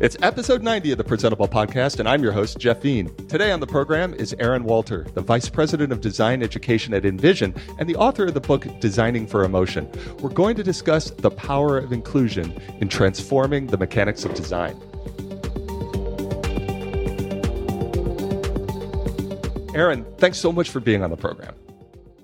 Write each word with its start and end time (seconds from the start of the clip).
It's 0.00 0.16
episode 0.22 0.62
90 0.62 0.92
of 0.92 0.98
the 0.98 1.02
Presentable 1.02 1.48
Podcast, 1.48 1.98
and 1.98 2.08
I'm 2.08 2.22
your 2.22 2.30
host, 2.30 2.56
Jeff 2.56 2.82
Veen. 2.82 3.12
Today 3.26 3.50
on 3.50 3.58
the 3.58 3.66
program 3.66 4.14
is 4.14 4.32
Aaron 4.38 4.62
Walter, 4.62 5.04
the 5.14 5.20
Vice 5.20 5.48
President 5.48 5.90
of 5.90 6.00
Design 6.00 6.40
Education 6.40 6.94
at 6.94 7.02
InVision 7.02 7.60
and 7.80 7.88
the 7.88 7.96
author 7.96 8.26
of 8.26 8.34
the 8.34 8.40
book 8.40 8.64
Designing 8.78 9.26
for 9.26 9.42
Emotion. 9.42 9.90
We're 10.20 10.30
going 10.30 10.54
to 10.54 10.62
discuss 10.62 11.10
the 11.10 11.32
power 11.32 11.78
of 11.78 11.92
inclusion 11.92 12.52
in 12.80 12.88
transforming 12.88 13.66
the 13.66 13.76
mechanics 13.76 14.24
of 14.24 14.34
design. 14.34 14.80
Aaron, 19.74 20.06
thanks 20.18 20.38
so 20.38 20.52
much 20.52 20.70
for 20.70 20.78
being 20.78 21.02
on 21.02 21.10
the 21.10 21.16
program. 21.16 21.56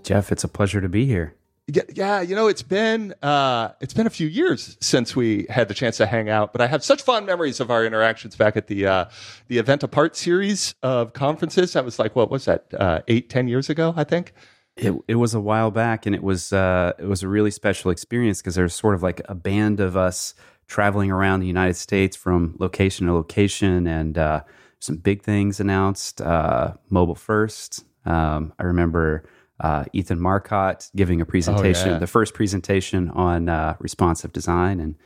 Jeff, 0.05 0.31
it's 0.31 0.45
a 0.45 0.49
pleasure 0.49 0.81
to 0.81 0.89
be 0.89 1.07
here. 1.07 1.35
Yeah, 1.67 2.21
you 2.21 2.35
know, 2.35 2.47
it's 2.47 2.63
been 2.63 3.15
uh, 3.23 3.71
it's 3.81 3.95
been 3.95 4.07
a 4.07 4.11
few 4.11 4.27
years 4.27 4.77
since 4.83 5.17
we 5.17 5.47
had 5.49 5.69
the 5.69 5.73
chance 5.73 5.97
to 5.97 6.05
hang 6.05 6.29
out, 6.29 6.53
but 6.53 6.61
I 6.61 6.67
have 6.67 6.85
such 6.85 7.01
fond 7.01 7.25
memories 7.25 7.59
of 7.59 7.71
our 7.71 7.87
interactions 7.87 8.37
back 8.37 8.55
at 8.59 8.67
the 8.67 8.87
uh, 8.87 9.05
the 9.49 9.57
Event 9.57 9.83
Apart 9.83 10.15
series 10.15 10.75
of 10.83 11.15
conferences. 11.15 11.73
That 11.73 11.83
was 11.83 11.99
like 11.99 12.15
what 12.15 12.31
was 12.31 12.45
that 12.45 12.67
uh, 12.79 13.01
eight, 13.09 13.31
ten 13.31 13.49
years 13.49 13.71
ago, 13.71 13.95
I 13.97 14.05
think. 14.05 14.35
It 14.77 14.93
it 15.09 15.15
was 15.15 15.33
a 15.33 15.41
while 15.41 15.71
back, 15.71 16.05
and 16.05 16.15
it 16.15 16.23
was 16.23 16.53
uh, 16.53 16.93
it 16.99 17.07
was 17.07 17.23
a 17.23 17.29
really 17.29 17.51
special 17.51 17.91
experience 17.91 18.43
because 18.43 18.57
there's 18.57 18.75
sort 18.75 18.95
of 18.95 19.03
like 19.03 19.23
a 19.27 19.35
band 19.35 19.81
of 19.81 19.97
us 19.97 20.35
traveling 20.67 21.11
around 21.11 21.41
the 21.41 21.47
United 21.47 21.77
States 21.77 22.15
from 22.15 22.57
location 22.59 23.07
to 23.07 23.15
location, 23.15 23.87
and 23.87 24.19
uh, 24.19 24.43
some 24.81 24.97
big 24.97 25.23
things 25.23 25.61
announced. 25.61 26.21
Uh, 26.21 26.75
mobile 26.91 27.15
first. 27.15 27.87
Um, 28.05 28.53
I 28.59 28.65
remember 28.65 29.25
uh, 29.61 29.85
Ethan 29.93 30.21
Marcotte 30.21 30.91
giving 30.97 31.21
a 31.21 31.25
presentation, 31.27 31.89
Oh, 31.89 31.93
yeah. 31.93 31.99
the 31.99 32.07
first 32.07 32.35
presentation 32.35 33.11
on 33.11 33.49
uh, 33.49 33.77
responsive 33.79 34.33
design, 34.33 34.81
and 34.81 34.97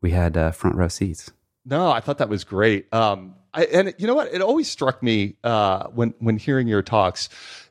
we 0.00 0.10
had 0.10 0.36
uh, 0.36 0.50
front 0.52 0.76
row 0.76 0.88
seats. 0.88 1.32
No, 1.64 1.90
I 1.90 1.98
thought 2.00 2.18
that 2.18 2.28
was 2.28 2.44
great. 2.44 2.92
Um, 2.94 3.34
I, 3.52 3.64
and 3.64 3.94
you 3.98 4.06
know 4.06 4.14
what? 4.14 4.32
It 4.32 4.40
always 4.42 4.70
struck 4.70 5.02
me 5.02 5.36
uh, 5.42 5.88
when 5.88 6.14
when 6.20 6.36
hearing 6.38 6.68
your 6.68 6.82
talks 6.82 7.28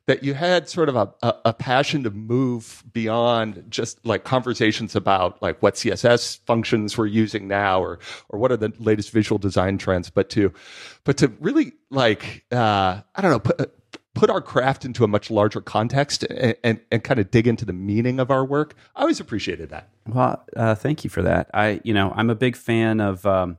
that 0.07 0.23
you 0.23 0.33
had 0.35 0.69
sort 0.69 0.87
of 0.89 0.95
a, 0.95 1.11
a, 1.23 1.33
a 1.45 1.53
passion 1.53 2.03
to 2.03 2.11
move 2.11 2.83
beyond 2.93 3.63
just 3.69 4.05
like 4.05 4.23
conversations 4.23 4.95
about 4.95 5.41
like 5.41 5.61
what 5.63 5.75
CSS 5.75 6.39
functions 6.45 6.97
we're 6.97 7.05
using 7.07 7.47
now 7.47 7.81
or 7.81 7.99
or 8.29 8.38
what 8.39 8.51
are 8.51 8.57
the 8.57 8.73
latest 8.79 9.11
visual 9.11 9.38
design 9.39 9.77
trends, 9.77 10.09
but 10.09 10.29
to 10.31 10.51
but 11.05 11.17
to 11.17 11.29
really 11.39 11.71
like 11.89 12.43
uh, 12.51 12.99
I 13.15 13.21
don't 13.21 13.31
know 13.31 13.39
put 13.39 13.84
put 14.16 14.30
our 14.30 14.41
craft 14.41 14.85
into 14.85 15.03
a 15.03 15.08
much 15.08 15.30
larger 15.30 15.61
context 15.61 16.23
and, 16.23 16.55
and, 16.63 16.80
and 16.91 17.03
kind 17.03 17.19
of 17.19 17.30
dig 17.30 17.47
into 17.47 17.66
the 17.66 17.73
meaning 17.73 18.19
of 18.19 18.31
our 18.31 18.44
work. 18.44 18.73
I 18.95 19.02
always 19.02 19.19
appreciated 19.19 19.69
that. 19.69 19.89
Well, 20.07 20.44
uh, 20.55 20.73
thank 20.73 21.03
you 21.03 21.09
for 21.09 21.22
that. 21.22 21.52
I, 21.53 21.81
you 21.83 21.94
know, 21.94 22.11
I'm 22.16 22.31
a 22.31 22.35
big 22.35 22.55
fan 22.55 22.99
of. 22.99 23.25
Um, 23.27 23.57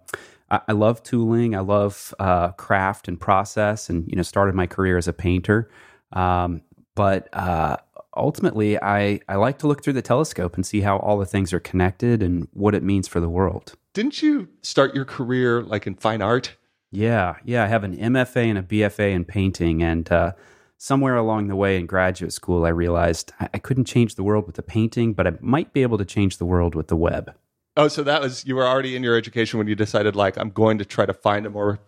I, 0.50 0.60
I 0.68 0.72
love 0.72 1.02
tooling. 1.02 1.54
I 1.54 1.60
love 1.60 2.14
uh, 2.18 2.52
craft 2.52 3.08
and 3.08 3.20
process, 3.20 3.88
and 3.88 4.08
you 4.08 4.16
know, 4.16 4.22
started 4.22 4.54
my 4.54 4.66
career 4.66 4.96
as 4.96 5.08
a 5.08 5.12
painter. 5.12 5.70
Um, 6.12 6.62
but 6.94 7.28
uh, 7.32 7.76
ultimately, 8.16 8.80
I 8.80 9.20
I 9.28 9.36
like 9.36 9.58
to 9.58 9.66
look 9.66 9.82
through 9.82 9.94
the 9.94 10.02
telescope 10.02 10.54
and 10.54 10.64
see 10.64 10.80
how 10.80 10.98
all 10.98 11.18
the 11.18 11.26
things 11.26 11.52
are 11.52 11.60
connected 11.60 12.22
and 12.22 12.48
what 12.52 12.74
it 12.74 12.82
means 12.82 13.08
for 13.08 13.20
the 13.20 13.28
world. 13.28 13.74
Didn't 13.92 14.22
you 14.22 14.48
start 14.62 14.94
your 14.94 15.04
career 15.04 15.62
like 15.62 15.86
in 15.86 15.96
fine 15.96 16.22
art? 16.22 16.56
Yeah, 16.90 17.36
yeah. 17.44 17.64
I 17.64 17.66
have 17.66 17.84
an 17.84 17.96
MFA 17.96 18.44
and 18.44 18.58
a 18.58 18.62
BFA 18.62 19.12
in 19.12 19.24
painting, 19.24 19.82
and 19.82 20.10
uh, 20.10 20.32
somewhere 20.78 21.16
along 21.16 21.48
the 21.48 21.56
way 21.56 21.78
in 21.78 21.86
graduate 21.86 22.32
school, 22.32 22.64
I 22.64 22.70
realized 22.70 23.32
I, 23.40 23.48
I 23.54 23.58
couldn't 23.58 23.86
change 23.86 24.14
the 24.14 24.22
world 24.22 24.46
with 24.46 24.56
the 24.56 24.62
painting, 24.62 25.12
but 25.12 25.26
I 25.26 25.32
might 25.40 25.72
be 25.72 25.82
able 25.82 25.98
to 25.98 26.04
change 26.04 26.38
the 26.38 26.46
world 26.46 26.74
with 26.74 26.88
the 26.88 26.96
web. 26.96 27.34
Oh, 27.76 27.88
so 27.88 28.02
that 28.04 28.22
was 28.22 28.46
you 28.46 28.56
were 28.56 28.66
already 28.66 28.96
in 28.96 29.02
your 29.02 29.16
education 29.16 29.58
when 29.58 29.68
you 29.68 29.74
decided 29.74 30.16
like 30.16 30.38
I'm 30.38 30.50
going 30.50 30.78
to 30.78 30.84
try 30.84 31.04
to 31.04 31.12
find 31.12 31.44
a 31.44 31.50
more 31.50 31.78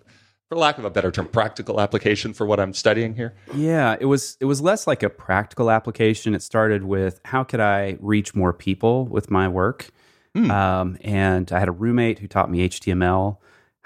for 0.48 0.56
lack 0.56 0.78
of 0.78 0.84
a 0.84 0.90
better 0.90 1.10
term 1.10 1.26
practical 1.26 1.80
application 1.80 2.32
for 2.32 2.46
what 2.46 2.58
I'm 2.60 2.72
studying 2.72 3.14
here. 3.14 3.34
Yeah, 3.54 3.96
it 3.98 4.06
was 4.06 4.36
it 4.40 4.44
was 4.46 4.60
less 4.60 4.86
like 4.86 5.02
a 5.02 5.10
practical 5.10 5.70
application. 5.70 6.34
It 6.34 6.42
started 6.42 6.84
with 6.84 7.20
how 7.24 7.44
could 7.44 7.60
I 7.60 7.96
reach 8.00 8.34
more 8.34 8.52
people 8.52 9.06
with 9.06 9.30
my 9.30 9.48
work, 9.48 9.90
um, 10.34 10.98
and 11.02 11.50
I 11.52 11.58
had 11.58 11.68
a 11.68 11.72
roommate 11.72 12.18
who 12.18 12.28
taught 12.28 12.50
me 12.50 12.68
HTML, 12.68 13.38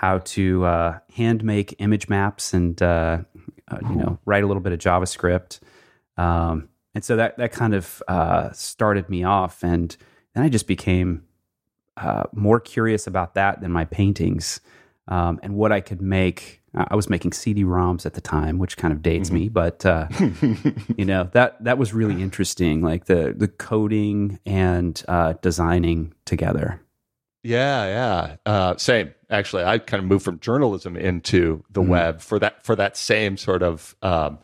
how 0.03 0.19
to 0.19 0.65
uh, 0.65 0.99
hand 1.15 1.45
make 1.45 1.77
image 1.79 2.09
maps, 2.09 2.53
and 2.53 2.83
uh, 2.83 3.19
uh, 3.69 3.79
you 3.89 3.97
know 3.97 4.19
write 4.27 4.43
a 4.43 4.47
little 4.47 4.63
bit 4.63 4.73
of 4.73 4.81
JavaScript, 4.81 5.61
um, 6.17 6.69
and 6.95 7.05
so 7.05 7.17
that 7.17 7.39
that 7.39 7.53
kind 7.53 7.73
of 7.73 8.03
uh, 8.09 8.51
started 8.53 9.09
me 9.09 9.23
off, 9.23 9.63
and 9.63 9.97
then 10.35 10.43
I 10.43 10.49
just 10.49 10.67
became 10.67 11.23
uh, 11.97 12.25
more 12.33 12.59
curious 12.59 13.07
about 13.07 13.35
that 13.35 13.61
than 13.61 13.71
my 13.71 13.85
paintings 13.85 14.61
um, 15.07 15.39
and 15.43 15.55
what 15.55 15.71
I 15.71 15.81
could 15.81 16.03
make. 16.03 16.61
I 16.75 16.97
was 16.97 17.11
making 17.11 17.33
CD-ROMs 17.33 18.07
at 18.07 18.15
the 18.15 18.23
time, 18.23 18.59
which 18.59 18.79
kind 18.79 18.95
of 18.95 19.03
dates 19.03 19.31
me, 19.31 19.51
but 19.51 19.85
uh, 19.85 20.09
you 20.97 21.05
know 21.05 21.29
that 21.33 21.63
that 21.63 21.79
was 21.79 21.95
really 21.95 22.21
interesting, 22.21 22.83
like 22.83 23.05
the 23.05 23.35
the 23.37 23.47
coding 23.47 24.41
and 24.45 25.01
uh, 25.07 25.35
designing 25.43 26.13
together. 26.25 26.81
Yeah, 27.43 27.87
yeah. 27.87 28.37
Uh, 28.47 28.77
same. 28.77 29.15
Actually, 29.31 29.65
I 29.65 29.79
kind 29.79 30.03
of 30.03 30.09
moved 30.09 30.25
from 30.25 30.39
journalism 30.41 30.97
into 30.97 31.65
the 31.71 31.83
web 31.83 32.21
for 32.21 32.39
that 32.39 32.65
for 32.65 32.77
that 32.77 32.97
same 32.97 33.37
sort 33.37 33.63
of 33.63 33.97
um, 34.03 34.39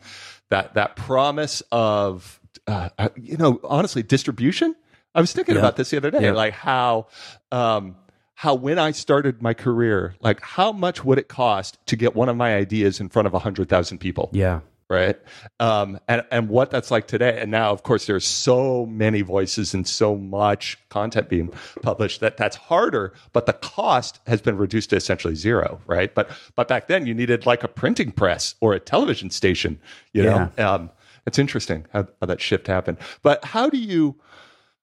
that 0.49 0.73
that 0.73 0.95
promise 0.95 1.61
of 1.71 2.39
uh, 2.67 2.89
uh, 2.97 3.09
you 3.15 3.37
know 3.37 3.59
honestly 3.63 4.03
distribution. 4.03 4.75
I 5.15 5.21
was 5.21 5.31
thinking 5.33 5.55
Yeah. 5.55 5.61
about 5.61 5.75
this 5.75 5.89
the 5.91 5.97
other 5.97 6.11
day, 6.11 6.23
Yeah. 6.23 6.31
like 6.33 6.53
how 6.53 7.07
um, 7.51 7.95
how 8.35 8.53
when 8.55 8.77
I 8.79 8.91
started 8.91 9.41
my 9.41 9.53
career, 9.53 10.15
like 10.21 10.41
how 10.41 10.71
much 10.71 11.03
would 11.05 11.17
it 11.17 11.27
cost 11.29 11.77
to 11.87 11.95
get 11.95 12.15
one 12.15 12.29
of 12.29 12.35
my 12.35 12.55
ideas 12.55 12.99
in 12.99 13.09
front 13.09 13.27
of 13.27 13.33
hundred 13.33 13.69
thousand 13.69 13.99
people? 13.99 14.29
Yeah, 14.33 14.59
right? 14.89 15.17
Um, 15.59 15.99
and 16.07 16.23
and 16.31 16.49
what 16.49 16.71
that's 16.71 16.91
like 16.91 17.07
today. 17.07 17.39
And 17.39 17.51
now, 17.51 17.71
of 17.71 17.83
course, 17.83 18.07
there's 18.07 18.25
so 18.25 18.85
many 18.87 19.21
voices 19.21 19.73
and 19.73 19.87
so 19.87 20.15
much 20.15 20.77
content 20.89 21.29
being 21.29 21.53
published 21.81 22.19
that 22.21 22.37
that's 22.37 22.55
harder. 22.55 23.13
But 23.31 23.45
the 23.45 23.53
cost 23.53 24.19
has 24.27 24.41
been 24.41 24.57
reduced 24.57 24.89
to 24.89 24.95
essentially 24.95 25.35
zero, 25.35 25.79
right? 25.85 26.13
But 26.13 26.29
but 26.55 26.67
back 26.67 26.87
then, 26.87 27.05
you 27.05 27.13
needed 27.13 27.45
like 27.45 27.63
a 27.63 27.67
printing 27.67 28.11
press 28.11 28.55
or 28.59 28.73
a 28.73 28.79
television 28.79 29.29
station. 29.29 29.79
You 30.13 30.23
know, 30.23 30.51
um, 30.57 30.89
it's 31.25 31.37
interesting 31.37 31.85
how, 31.93 32.07
how 32.19 32.27
that 32.27 32.41
shift 32.41 32.67
happened. 32.67 32.97
But 33.21 33.45
how 33.45 33.69
do 33.69 33.77
you? 33.77 34.15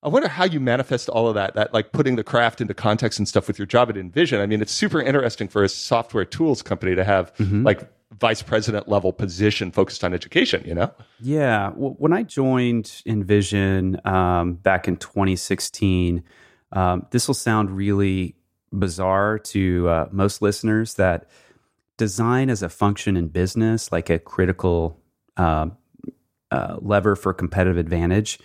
I 0.02 0.08
wonder 0.08 0.28
how 0.28 0.44
you 0.44 0.60
manifest 0.60 1.08
all 1.08 1.26
of 1.26 1.34
that, 1.34 1.54
that 1.54 1.74
like 1.74 1.90
putting 1.90 2.14
the 2.14 2.22
craft 2.22 2.60
into 2.60 2.74
context 2.74 3.18
and 3.18 3.26
stuff 3.26 3.48
with 3.48 3.58
your 3.58 3.66
job 3.66 3.88
at 3.90 3.96
InVision. 3.96 4.40
I 4.40 4.46
mean, 4.46 4.62
it's 4.62 4.70
super 4.70 5.00
interesting 5.00 5.48
for 5.48 5.64
a 5.64 5.68
software 5.68 6.24
tools 6.24 6.62
company 6.62 6.94
to 6.94 7.02
have 7.02 7.32
like 7.64 7.90
vice 8.12 8.42
president 8.42 8.88
level 8.88 9.12
position 9.12 9.70
focused 9.70 10.04
on 10.04 10.14
education, 10.14 10.62
you 10.66 10.74
know? 10.74 10.92
yeah. 11.20 11.70
When 11.70 12.12
I 12.12 12.22
joined 12.22 12.84
InVision 13.06 14.04
um, 14.06 14.54
back 14.54 14.88
in 14.88 14.96
2016, 14.96 16.22
um, 16.72 17.06
this 17.10 17.26
will 17.26 17.34
sound 17.34 17.70
really 17.70 18.36
bizarre 18.72 19.38
to 19.38 19.88
uh, 19.88 20.08
most 20.10 20.42
listeners 20.42 20.94
that 20.94 21.28
design 21.96 22.50
as 22.50 22.62
a 22.62 22.68
function 22.68 23.16
in 23.16 23.28
business, 23.28 23.90
like 23.90 24.10
a 24.10 24.18
critical 24.18 25.00
um, 25.36 25.76
uh, 26.50 26.76
lever 26.80 27.16
for 27.16 27.32
competitive 27.32 27.78
advantage, 27.78 28.38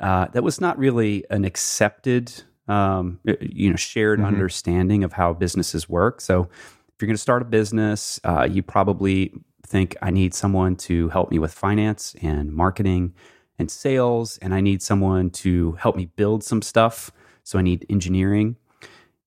uh, 0.00 0.26
that 0.32 0.42
was 0.42 0.60
not 0.60 0.78
really 0.78 1.24
an 1.30 1.44
accepted, 1.44 2.32
um, 2.68 3.20
you 3.40 3.70
know, 3.70 3.76
shared 3.76 4.20
understanding 4.20 5.04
of 5.04 5.12
how 5.12 5.32
businesses 5.32 5.88
work. 5.88 6.20
So, 6.20 6.48
if 6.94 7.02
you're 7.02 7.08
going 7.08 7.16
to 7.16 7.22
start 7.22 7.42
a 7.42 7.46
business, 7.46 8.20
uh, 8.22 8.46
you 8.48 8.62
probably 8.62 9.32
think 9.66 9.96
I 10.00 10.10
need 10.10 10.32
someone 10.32 10.76
to 10.76 11.08
help 11.08 11.30
me 11.30 11.40
with 11.40 11.52
finance 11.52 12.14
and 12.22 12.52
marketing 12.52 13.14
and 13.58 13.68
sales, 13.68 14.38
and 14.38 14.54
I 14.54 14.60
need 14.60 14.80
someone 14.80 15.30
to 15.30 15.72
help 15.72 15.96
me 15.96 16.06
build 16.06 16.44
some 16.44 16.62
stuff. 16.62 17.10
So 17.42 17.58
I 17.58 17.62
need 17.62 17.84
engineering, 17.90 18.56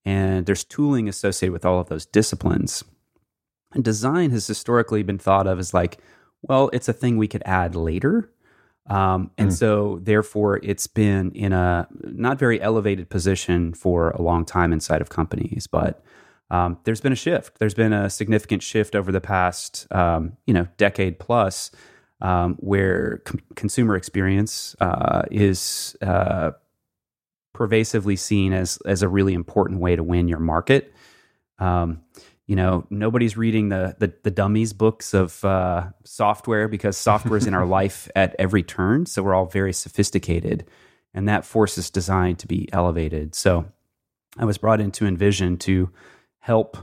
and 0.05 0.45
there's 0.45 0.63
tooling 0.63 1.09
associated 1.09 1.51
with 1.51 1.65
all 1.65 1.79
of 1.79 1.89
those 1.89 2.05
disciplines. 2.05 2.83
And 3.73 3.83
design 3.83 4.31
has 4.31 4.47
historically 4.47 5.03
been 5.03 5.19
thought 5.19 5.45
of 5.45 5.59
as 5.59 5.73
like, 5.73 5.97
well, 6.41 6.69
it's 6.71 6.87
a 6.87 6.93
thing 6.93 7.17
we 7.17 7.27
could 7.27 7.43
add 7.45 7.75
later. 7.75 8.31
Um, 8.89 9.31
and 9.37 9.53
so, 9.53 9.99
therefore, 10.01 10.61
it's 10.63 10.87
been 10.87 11.31
in 11.33 11.51
a 11.51 11.87
not 12.03 12.39
very 12.39 12.61
elevated 12.61 13.09
position 13.09 13.73
for 13.73 14.11
a 14.11 14.21
long 14.21 14.45
time 14.45 14.71
inside 14.71 15.01
of 15.01 15.09
companies. 15.09 15.67
But 15.67 16.01
um, 16.49 16.77
there's 16.83 17.01
been 17.01 17.11
a 17.11 17.17
shift. 17.17 17.59
There's 17.59 17.73
been 17.73 17.93
a 17.93 18.09
significant 18.09 18.63
shift 18.63 18.95
over 18.95 19.11
the 19.11 19.21
past, 19.21 19.87
um, 19.91 20.37
you 20.45 20.53
know, 20.53 20.67
decade 20.77 21.19
plus, 21.19 21.71
um, 22.21 22.55
where 22.59 23.21
com- 23.25 23.41
consumer 23.55 23.95
experience 23.95 24.75
uh, 24.79 25.23
is 25.29 25.95
uh, 26.01 26.51
pervasively 27.53 28.15
seen 28.15 28.53
as 28.53 28.79
as 28.85 29.01
a 29.01 29.09
really 29.09 29.33
important 29.33 29.79
way 29.79 29.95
to 29.95 30.03
win 30.03 30.27
your 30.27 30.39
market. 30.39 30.93
Um, 31.59 32.01
you 32.45 32.55
know, 32.55 32.87
nobody's 32.89 33.35
reading 33.35 33.67
the 33.67 33.97
the, 33.99 34.13
the 34.23 34.31
dummies 34.31 34.71
books 34.71 35.13
of 35.13 35.43
uh, 35.43 35.87
software 36.05 36.69
because 36.69 36.95
software 36.95 37.37
is 37.37 37.45
in 37.45 37.53
our 37.53 37.65
life 37.79 38.09
at 38.15 38.35
every 38.39 38.63
turn. 38.63 39.05
So 39.05 39.21
we're 39.21 39.35
all 39.35 39.47
very 39.47 39.73
sophisticated, 39.73 40.65
and 41.13 41.27
that 41.27 41.43
forces 41.43 41.89
design 41.89 42.37
to 42.37 42.47
be 42.47 42.69
elevated. 42.71 43.35
So 43.35 43.65
I 44.37 44.45
was 44.45 44.57
brought 44.57 44.79
into 44.79 45.03
InVision 45.03 45.59
to 45.61 45.91
help 46.47 46.77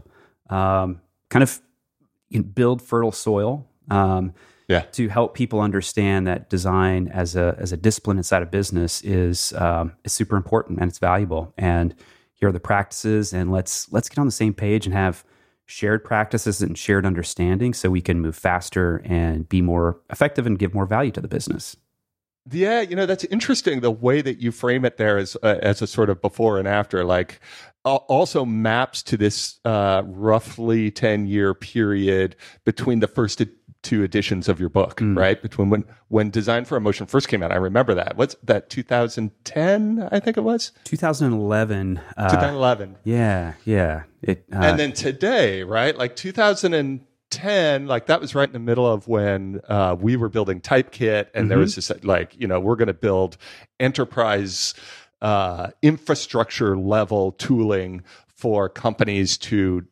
um, 0.50 1.00
kind 1.31 1.43
of 1.43 1.61
you 2.28 2.38
know, 2.38 2.44
build 2.44 2.81
fertile 2.81 3.12
soil. 3.12 3.66
Um, 3.90 4.32
Yeah. 4.69 4.84
To 4.93 5.08
help 5.08 5.34
people 5.34 5.61
understand 5.61 6.26
that 6.26 6.49
design 6.49 7.08
as 7.08 7.37
a 7.37 7.55
as 7.58 7.72
a 7.72 7.76
discipline 7.76 8.16
inside 8.16 8.43
of 8.43 8.50
business 8.50 9.02
is 9.02 9.52
um, 9.52 9.93
is 10.05 10.12
super 10.12 10.37
important 10.37 10.81
and 10.81 10.88
it's 10.90 10.99
valuable. 11.00 11.52
And 11.58 11.94
here 12.32 12.49
are 12.49 12.52
the 12.52 12.61
practices, 12.61 13.34
and 13.34 13.52
let's 13.52 13.93
let's 13.93 14.08
get 14.08 14.19
on 14.19 14.26
the 14.26 14.32
same 14.32 14.55
page 14.55 14.87
and 14.87 14.94
have 14.94 15.22
shared 15.67 16.02
practices 16.02 16.62
and 16.62 16.78
shared 16.78 17.05
understanding, 17.06 17.75
so 17.75 17.90
we 17.90 18.00
can 18.00 18.20
move 18.20 18.37
faster 18.37 19.02
and 19.05 19.49
be 19.49 19.60
more 19.62 20.00
effective 20.08 20.46
and 20.46 20.58
give 20.58 20.72
more 20.75 20.87
value 20.87 21.12
to 21.12 21.20
the 21.20 21.28
business. 21.28 21.76
Yeah, 22.50 22.81
you 22.82 22.94
know 22.94 23.06
that's 23.06 23.25
interesting. 23.25 23.81
The 23.81 23.91
way 23.91 24.20
that 24.20 24.38
you 24.38 24.52
frame 24.52 24.85
it 24.85 24.96
there 24.99 25.17
as 25.17 25.37
uh, 25.43 25.58
as 25.62 25.81
a 25.81 25.87
sort 25.87 26.11
of 26.11 26.20
before 26.20 26.58
and 26.58 26.69
after, 26.69 27.05
like 27.05 27.41
al- 27.87 28.05
also 28.08 28.44
maps 28.44 29.02
to 29.05 29.17
this 29.17 29.61
uh, 29.64 30.02
roughly 30.05 30.91
ten 30.91 31.26
year 31.26 31.55
period 31.55 32.37
between 32.64 33.00
the 33.00 33.08
first 33.08 33.41
two 33.81 34.02
editions 34.02 34.49
of 34.49 34.58
your 34.58 34.69
book, 34.69 34.99
right? 35.02 35.41
Between 35.41 35.70
when 35.70 35.85
when 36.08 36.31
Design 36.31 36.64
for 36.64 36.76
Emotion 36.76 37.06
first 37.06 37.29
came 37.29 37.43
out, 37.43 37.52
I 37.52 37.56
remember 37.56 37.94
that. 37.94 38.17
What's 38.17 38.35
that? 38.43 38.69
2010, 38.70 40.08
I 40.11 40.20
think 40.20 40.37
it 40.37 40.43
was 40.43 40.73
2011. 40.85 42.00
Uh, 42.17 42.29
2011, 42.31 42.96
yeah, 43.05 43.55
yeah. 43.64 44.02
It 44.23 44.44
uh, 44.52 44.56
and 44.56 44.79
then 44.79 44.93
today, 44.93 45.62
right? 45.62 45.96
Like 45.96 46.17
2010, 47.34 47.86
like 47.86 48.06
that 48.06 48.20
was 48.20 48.34
right 48.34 48.48
in 48.48 48.52
the 48.52 48.58
middle 48.58 48.90
of 48.90 49.08
when 49.08 49.60
uh, 49.69 49.96
we 49.98 50.16
were 50.16 50.28
building 50.28 50.60
Typekit, 50.60 51.26
and 51.34 51.50
there 51.50 51.58
was 51.58 51.75
this 51.75 51.90
like, 52.02 52.34
you 52.38 52.46
know, 52.46 52.60
we're 52.60 52.76
going 52.76 52.88
to 52.88 52.94
build 52.94 53.36
enterprise 53.81 54.75
uh, 55.22 55.70
infrastructure 55.82 56.76
level 56.76 57.32
tooling 57.32 58.02
for 58.26 58.69
companies 58.69 59.36
to 59.38 59.86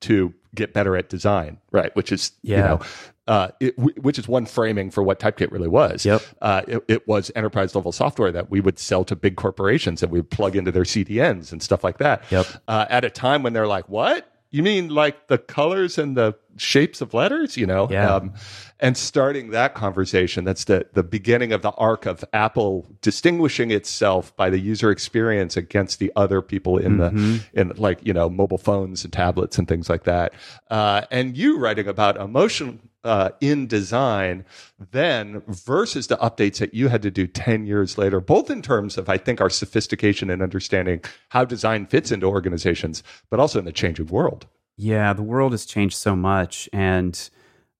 to 0.00 0.34
get 0.54 0.72
better 0.72 0.96
at 0.96 1.08
design, 1.08 1.58
right? 1.72 1.94
Which 1.96 2.12
is 2.12 2.32
you 2.42 2.56
Yeah. 2.56 2.66
know. 2.66 2.80
Uh, 3.26 3.48
it, 3.60 3.76
w- 3.76 3.94
which 4.00 4.18
is 4.18 4.26
one 4.26 4.46
framing 4.46 4.90
for 4.90 5.02
what 5.02 5.20
Typekit 5.20 5.50
really 5.52 5.68
was. 5.68 6.06
Yep. 6.06 6.22
Uh, 6.40 6.62
it, 6.66 6.84
it 6.88 7.06
was 7.06 7.30
enterprise 7.36 7.74
level 7.74 7.92
software 7.92 8.32
that 8.32 8.50
we 8.50 8.58
would 8.62 8.78
sell 8.78 9.04
to 9.04 9.14
big 9.14 9.36
corporations 9.36 10.02
and 10.02 10.10
we'd 10.10 10.30
plug 10.30 10.56
into 10.56 10.72
their 10.72 10.84
CDNs 10.84 11.52
and 11.52 11.62
stuff 11.62 11.84
like 11.84 11.98
that. 11.98 12.22
Yep. 12.30 12.46
Uh, 12.66 12.86
at 12.88 13.04
a 13.04 13.10
time 13.10 13.42
when 13.42 13.52
they're 13.52 13.66
like, 13.66 13.86
what? 13.90 14.32
You 14.50 14.62
mean 14.62 14.88
like 14.88 15.28
the 15.28 15.38
colors 15.38 15.98
and 15.98 16.16
the 16.16 16.34
shapes 16.56 17.00
of 17.00 17.14
letters? 17.14 17.56
You 17.56 17.66
know? 17.66 17.88
Yeah. 17.90 18.14
Um, 18.14 18.34
and 18.80 18.96
starting 18.96 19.50
that 19.50 19.74
conversation, 19.74 20.44
that's 20.44 20.64
the, 20.64 20.86
the 20.92 21.02
beginning 21.02 21.52
of 21.52 21.62
the 21.62 21.72
arc 21.72 22.06
of 22.06 22.24
Apple 22.32 22.86
distinguishing 23.02 23.70
itself 23.70 24.34
by 24.36 24.50
the 24.50 24.58
user 24.58 24.90
experience 24.90 25.56
against 25.56 25.98
the 25.98 26.12
other 26.16 26.40
people 26.40 26.78
in 26.78 26.98
the, 26.98 27.42
in 27.52 27.72
like, 27.76 27.98
you 28.06 28.12
know, 28.12 28.30
mobile 28.30 28.58
phones 28.58 29.04
and 29.04 29.12
tablets 29.12 29.58
and 29.58 29.66
things 29.66 29.90
like 29.90 30.04
that. 30.04 30.32
Uh, 30.70 31.02
and 31.10 31.36
you 31.36 31.58
writing 31.58 31.88
about 31.88 32.16
emotion 32.16 32.87
uh, 33.04 33.30
in 33.40 33.66
design 33.66 34.44
then 34.90 35.42
versus 35.46 36.08
the 36.08 36.16
updates 36.16 36.58
that 36.58 36.74
you 36.74 36.88
had 36.88 37.02
to 37.02 37.10
do 37.10 37.26
10 37.26 37.66
years 37.66 37.96
later, 37.96 38.20
both 38.20 38.50
in 38.50 38.62
terms 38.62 38.98
of, 38.98 39.08
I 39.08 39.16
think, 39.16 39.40
our 39.40 39.50
sophistication 39.50 40.30
and 40.30 40.42
understanding 40.42 41.02
how 41.28 41.44
design 41.44 41.86
fits 41.86 42.10
into 42.10 42.26
organizations, 42.26 43.02
but 43.30 43.40
also 43.40 43.58
in 43.58 43.64
the 43.64 43.72
changing 43.72 44.08
world. 44.08 44.46
Yeah, 44.76 45.12
the 45.12 45.22
world 45.22 45.52
has 45.52 45.66
changed 45.66 45.96
so 45.96 46.14
much, 46.14 46.68
and 46.72 47.30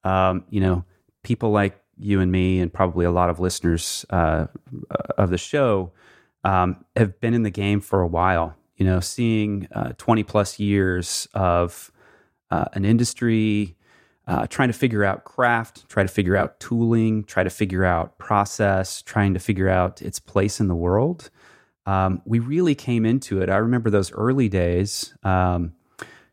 um, 0.03 0.45
you 0.51 0.61
know, 0.61 0.85
people 1.23 1.51
like 1.51 1.81
you 1.97 2.21
and 2.21 2.33
me, 2.33 2.59
and 2.59 2.73
probably 2.73 3.05
a 3.05 3.11
lot 3.13 3.31
of 3.31 3.39
listeners 3.39 4.05
uh, 4.11 4.47
of 5.17 5.31
the 5.31 5.39
show, 5.39 5.93
um, 6.43 6.85
have 6.97 7.21
been 7.21 7.35
in 7.35 7.45
the 7.45 7.51
game 7.51 7.81
for 7.81 8.01
a 8.01 8.07
while. 8.07 8.57
You 8.77 8.85
know, 8.85 8.99
seeing 8.99 9.69
uh, 9.73 9.93
twenty 9.97 10.25
plus 10.25 10.59
years 10.59 11.29
of 11.35 11.93
uh, 12.51 12.65
an 12.73 12.85
industry. 12.85 13.77
Uh, 14.29 14.47
trying 14.47 14.69
to 14.69 14.75
figure 14.75 15.05
out 15.05 15.25
craft, 15.25 15.89
try 15.89 16.03
to 16.03 16.09
figure 16.09 16.37
out 16.37 16.61
tooling, 16.61 17.25
try 17.25 17.43
to 17.43 17.51
figure 17.51 17.85
out 17.85 18.19
process, 18.19 19.01
trying 19.01 19.33
to 19.33 19.41
figure 19.41 19.71
out 19.71 20.03
its 20.03 20.21
place 20.21 20.61
in 20.61 20.69
the 20.69 20.75
world. 20.77 21.31
Um, 21.87 22.21
we 22.27 22.39
really 22.39 22.75
came 22.75 23.07
into 23.07 23.41
it. 23.41 23.49
I 23.49 23.57
remember 23.57 23.89
those 23.89 24.13
early 24.13 24.51
days. 24.51 25.15
Um, 25.23 25.73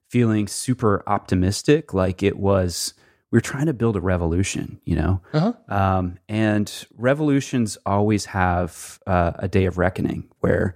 feeling 0.10 0.48
super 0.48 1.04
optimistic, 1.08 1.94
like 1.94 2.22
it 2.22 2.38
was 2.38 2.94
we 3.32 3.38
were 3.38 3.42
trying 3.42 3.66
to 3.66 3.74
build 3.74 3.96
a 3.96 4.02
revolution, 4.02 4.80
you 4.86 4.96
know. 4.96 5.22
Uh-huh. 5.34 5.54
Um, 5.68 6.20
and 6.30 6.72
revolutions 6.96 7.78
always 7.86 8.26
have 8.26 9.00
uh, 9.08 9.34
a 9.36 9.48
day 9.48 9.66
of 9.66 9.78
reckoning 9.78 10.30
where 10.40 10.76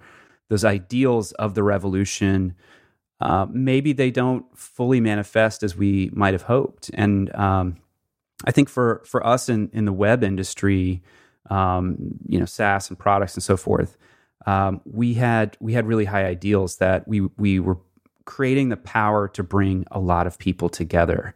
those 0.50 0.66
ideals 0.66 1.32
of 1.34 1.54
the 1.56 1.64
revolution 1.64 2.56
uh, 3.22 3.46
maybe 3.50 3.94
they 3.94 4.12
don't 4.12 4.46
fully 4.58 5.02
manifest 5.02 5.64
as 5.64 5.76
we 5.76 6.10
might 6.14 6.34
have 6.34 6.44
hoped. 6.44 6.90
And 6.94 7.34
um, 7.36 7.78
I 8.46 8.52
think 8.52 8.70
for 8.70 9.02
for 9.06 9.26
us 9.26 9.50
in 9.50 9.70
in 9.74 9.86
the 9.86 9.94
web 9.94 10.24
industry, 10.24 11.02
um, 11.50 11.98
you 12.28 12.40
know, 12.40 12.46
SaaS 12.46 12.90
and 12.90 12.98
products 12.98 13.36
and 13.36 13.44
so 13.44 13.58
forth, 13.58 13.98
um, 14.46 14.82
we 14.86 15.16
had 15.16 15.58
we 15.60 15.74
had 15.74 15.86
really 15.86 16.06
high 16.06 16.26
ideals 16.26 16.78
that 16.78 17.08
we 17.08 17.22
we 17.38 17.60
were 17.60 17.78
creating 18.26 18.70
the 18.70 18.78
power 18.78 19.28
to 19.28 19.44
bring 19.44 19.86
a 19.92 20.00
lot 20.00 20.28
of 20.28 20.38
people 20.38 20.70
together. 20.70 21.36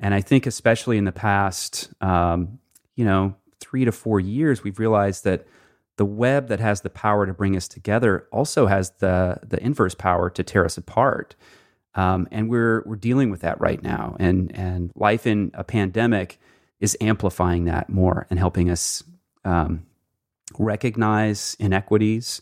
And 0.00 0.14
I 0.14 0.22
think 0.22 0.46
especially 0.46 0.96
in 0.96 1.04
the 1.04 1.12
past, 1.12 1.92
um, 2.00 2.58
you 2.96 3.04
know, 3.04 3.36
three 3.60 3.84
to 3.84 3.92
four 3.92 4.18
years, 4.18 4.64
we've 4.64 4.78
realized 4.78 5.24
that 5.24 5.46
the 5.96 6.04
web 6.04 6.48
that 6.48 6.60
has 6.60 6.80
the 6.80 6.90
power 6.90 7.26
to 7.26 7.32
bring 7.32 7.56
us 7.56 7.68
together 7.68 8.26
also 8.32 8.66
has 8.66 8.90
the 8.98 9.38
the 9.46 9.62
inverse 9.62 9.94
power 9.94 10.30
to 10.30 10.42
tear 10.42 10.64
us 10.64 10.78
apart. 10.78 11.36
Um, 11.94 12.28
and 12.30 12.48
we're 12.48 12.82
we're 12.86 12.96
dealing 12.96 13.30
with 13.30 13.40
that 13.40 13.60
right 13.60 13.82
now. 13.82 14.16
And 14.18 14.54
and 14.56 14.92
life 14.94 15.26
in 15.26 15.50
a 15.54 15.64
pandemic 15.64 16.38
is 16.78 16.96
amplifying 17.00 17.64
that 17.66 17.90
more 17.90 18.26
and 18.30 18.38
helping 18.38 18.70
us 18.70 19.02
um, 19.44 19.86
recognize 20.58 21.56
inequities. 21.58 22.40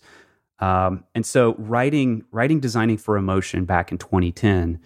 Um, 0.61 1.05
and 1.15 1.25
so 1.25 1.55
writing 1.59 2.25
writing 2.31 2.61
designing 2.61 2.99
for 2.99 3.17
emotion 3.17 3.65
back 3.65 3.91
in 3.91 3.99
2010 3.99 4.81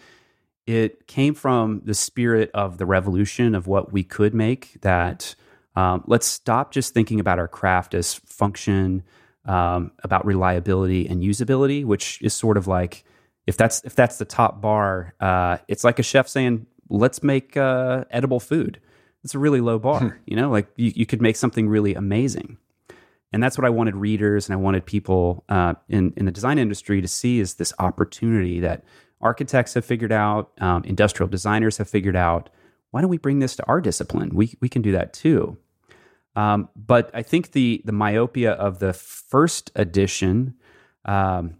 it 0.66 1.06
came 1.06 1.34
from 1.34 1.82
the 1.84 1.94
spirit 1.94 2.50
of 2.54 2.78
the 2.78 2.86
revolution 2.86 3.54
of 3.54 3.66
what 3.66 3.92
we 3.92 4.04
could 4.04 4.34
make 4.34 4.80
that 4.82 5.34
um, 5.74 6.04
let's 6.06 6.26
stop 6.26 6.72
just 6.72 6.94
thinking 6.94 7.20
about 7.20 7.38
our 7.38 7.48
craft 7.48 7.94
as 7.94 8.14
function 8.14 9.02
um, 9.44 9.90
about 10.04 10.24
reliability 10.24 11.08
and 11.08 11.22
usability 11.22 11.84
which 11.84 12.20
is 12.22 12.32
sort 12.34 12.56
of 12.56 12.66
like 12.66 13.04
if 13.46 13.56
that's 13.56 13.82
if 13.84 13.94
that's 13.94 14.18
the 14.18 14.24
top 14.24 14.60
bar 14.60 15.14
uh, 15.20 15.58
it's 15.68 15.84
like 15.84 15.98
a 15.98 16.02
chef 16.02 16.28
saying 16.28 16.66
let's 16.88 17.22
make 17.22 17.56
uh, 17.56 18.04
edible 18.10 18.40
food 18.40 18.80
it's 19.24 19.34
a 19.34 19.38
really 19.38 19.60
low 19.60 19.78
bar 19.78 20.20
you 20.26 20.36
know 20.36 20.50
like 20.50 20.68
you, 20.76 20.92
you 20.94 21.06
could 21.06 21.22
make 21.22 21.36
something 21.36 21.68
really 21.68 21.94
amazing 21.94 22.56
and 23.32 23.42
that's 23.42 23.56
what 23.56 23.64
I 23.64 23.70
wanted 23.70 23.96
readers 23.96 24.46
and 24.46 24.54
I 24.54 24.56
wanted 24.56 24.84
people 24.84 25.44
uh, 25.48 25.74
in 25.88 26.12
in 26.16 26.26
the 26.26 26.32
design 26.32 26.58
industry 26.58 27.00
to 27.00 27.08
see 27.08 27.40
is 27.40 27.54
this 27.54 27.72
opportunity 27.78 28.60
that 28.60 28.84
architects 29.22 29.74
have 29.74 29.84
figured 29.84 30.12
out, 30.12 30.50
um, 30.60 30.84
industrial 30.84 31.28
designers 31.28 31.78
have 31.78 31.88
figured 31.88 32.16
out. 32.16 32.50
Why 32.90 33.00
don't 33.00 33.10
we 33.10 33.18
bring 33.18 33.38
this 33.38 33.56
to 33.56 33.66
our 33.66 33.80
discipline? 33.80 34.30
We 34.34 34.56
we 34.60 34.68
can 34.68 34.82
do 34.82 34.92
that 34.92 35.12
too. 35.12 35.56
Um, 36.34 36.68
but 36.74 37.10
I 37.12 37.22
think 37.22 37.52
the 37.52 37.82
the 37.84 37.92
myopia 37.92 38.52
of 38.52 38.78
the 38.78 38.92
first 38.92 39.70
edition 39.74 40.54
um, 41.04 41.56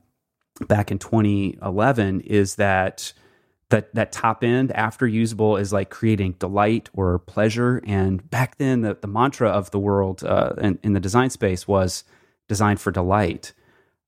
back 0.67 0.91
in 0.91 0.99
2011 0.99 2.21
is 2.23 2.57
that 2.57 3.13
that 3.73 3.95
that 3.95 4.13
top 4.13 4.45
end 4.45 4.71
after 4.73 5.07
usable 5.07 5.57
is 5.57 5.73
like 5.73 5.91
creating 5.91 6.33
delight 6.39 6.89
or 6.93 7.19
pleasure. 7.19 7.83
And 7.87 8.29
back 8.31 8.59
then, 8.59 8.83
the, 8.83 8.97
the 9.01 9.09
mantra 9.09 9.49
of 9.49 9.71
the 9.73 9.79
world 9.79 10.23
uh, 10.25 10.53
in, 10.59 10.79
in 10.83 10.93
the 10.93 11.01
design 11.01 11.31
space 11.31 11.67
was 11.67 12.05
designed 12.49 12.81
for 12.81 12.91
delight. 12.91 13.53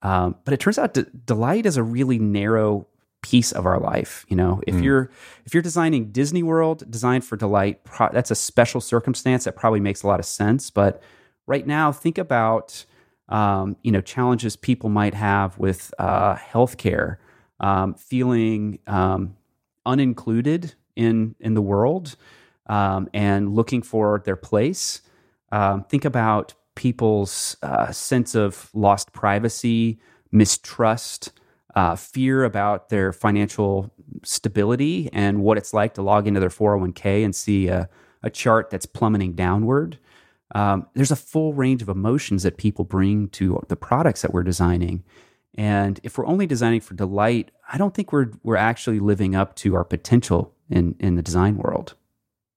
Um, 0.02 0.36
but 0.44 0.52
it 0.52 0.60
turns 0.60 0.78
out 0.78 0.94
d- 0.94 1.06
delight 1.24 1.64
is 1.64 1.78
a 1.78 1.82
really 1.82 2.18
narrow 2.18 2.86
piece 3.24 3.52
of 3.52 3.64
our 3.64 3.80
life. 3.80 4.26
You 4.28 4.36
know, 4.36 4.60
if 4.66 4.82
you're 4.82 5.10
if 5.46 5.54
you're 5.54 5.62
designing 5.62 6.12
Disney 6.12 6.42
World, 6.42 6.84
designed 6.90 7.24
for 7.24 7.36
delight, 7.36 7.82
pro- 7.82 8.12
that's 8.12 8.30
a 8.30 8.34
special 8.34 8.82
circumstance 8.82 9.44
that 9.44 9.56
probably 9.56 9.80
makes 9.80 10.02
a 10.02 10.06
lot 10.06 10.20
of 10.20 10.26
sense. 10.26 10.68
But 10.68 11.02
right 11.46 11.66
now, 11.66 11.90
think 11.90 12.18
about 12.18 12.84
um, 13.30 13.76
you 13.82 13.90
know 13.90 14.02
challenges 14.02 14.56
people 14.56 14.90
might 14.90 15.14
have 15.14 15.58
with 15.58 15.94
uh, 15.98 16.36
healthcare, 16.36 17.16
um, 17.60 17.94
feeling 17.94 18.78
um, 18.86 19.36
unincluded 19.86 20.74
in 20.94 21.34
in 21.40 21.54
the 21.54 21.62
world, 21.62 22.16
um, 22.66 23.08
and 23.14 23.54
looking 23.54 23.80
for 23.80 24.22
their 24.26 24.36
place. 24.36 25.00
Um, 25.50 25.84
think 25.84 26.04
about 26.04 26.52
people's 26.74 27.56
uh, 27.62 27.90
sense 27.90 28.34
of 28.34 28.68
lost 28.74 29.14
privacy, 29.14 29.98
mistrust, 30.30 31.30
uh, 31.74 31.96
fear 31.96 32.44
about 32.44 32.88
their 32.88 33.12
financial 33.12 33.92
stability, 34.22 35.10
and 35.12 35.42
what 35.42 35.58
it's 35.58 35.74
like 35.74 35.94
to 35.94 36.02
log 36.02 36.26
into 36.26 36.40
their 36.40 36.48
401k 36.48 37.24
and 37.24 37.34
see 37.34 37.68
a, 37.68 37.88
a 38.22 38.30
chart 38.30 38.70
that's 38.70 38.86
plummeting 38.86 39.34
downward. 39.34 39.98
Um, 40.54 40.86
there's 40.94 41.10
a 41.10 41.16
full 41.16 41.52
range 41.52 41.82
of 41.82 41.88
emotions 41.88 42.44
that 42.44 42.56
people 42.56 42.84
bring 42.84 43.28
to 43.30 43.60
the 43.68 43.76
products 43.76 44.22
that 44.22 44.32
we're 44.32 44.44
designing. 44.44 45.02
And 45.56 46.00
if 46.02 46.18
we're 46.18 46.26
only 46.26 46.46
designing 46.46 46.80
for 46.80 46.94
delight, 46.94 47.50
I 47.72 47.78
don't 47.78 47.94
think 47.94 48.12
we're 48.12 48.30
we're 48.42 48.56
actually 48.56 49.00
living 49.00 49.34
up 49.34 49.54
to 49.56 49.74
our 49.74 49.84
potential 49.84 50.54
in 50.68 50.96
in 50.98 51.14
the 51.16 51.22
design 51.22 51.56
world. 51.56 51.94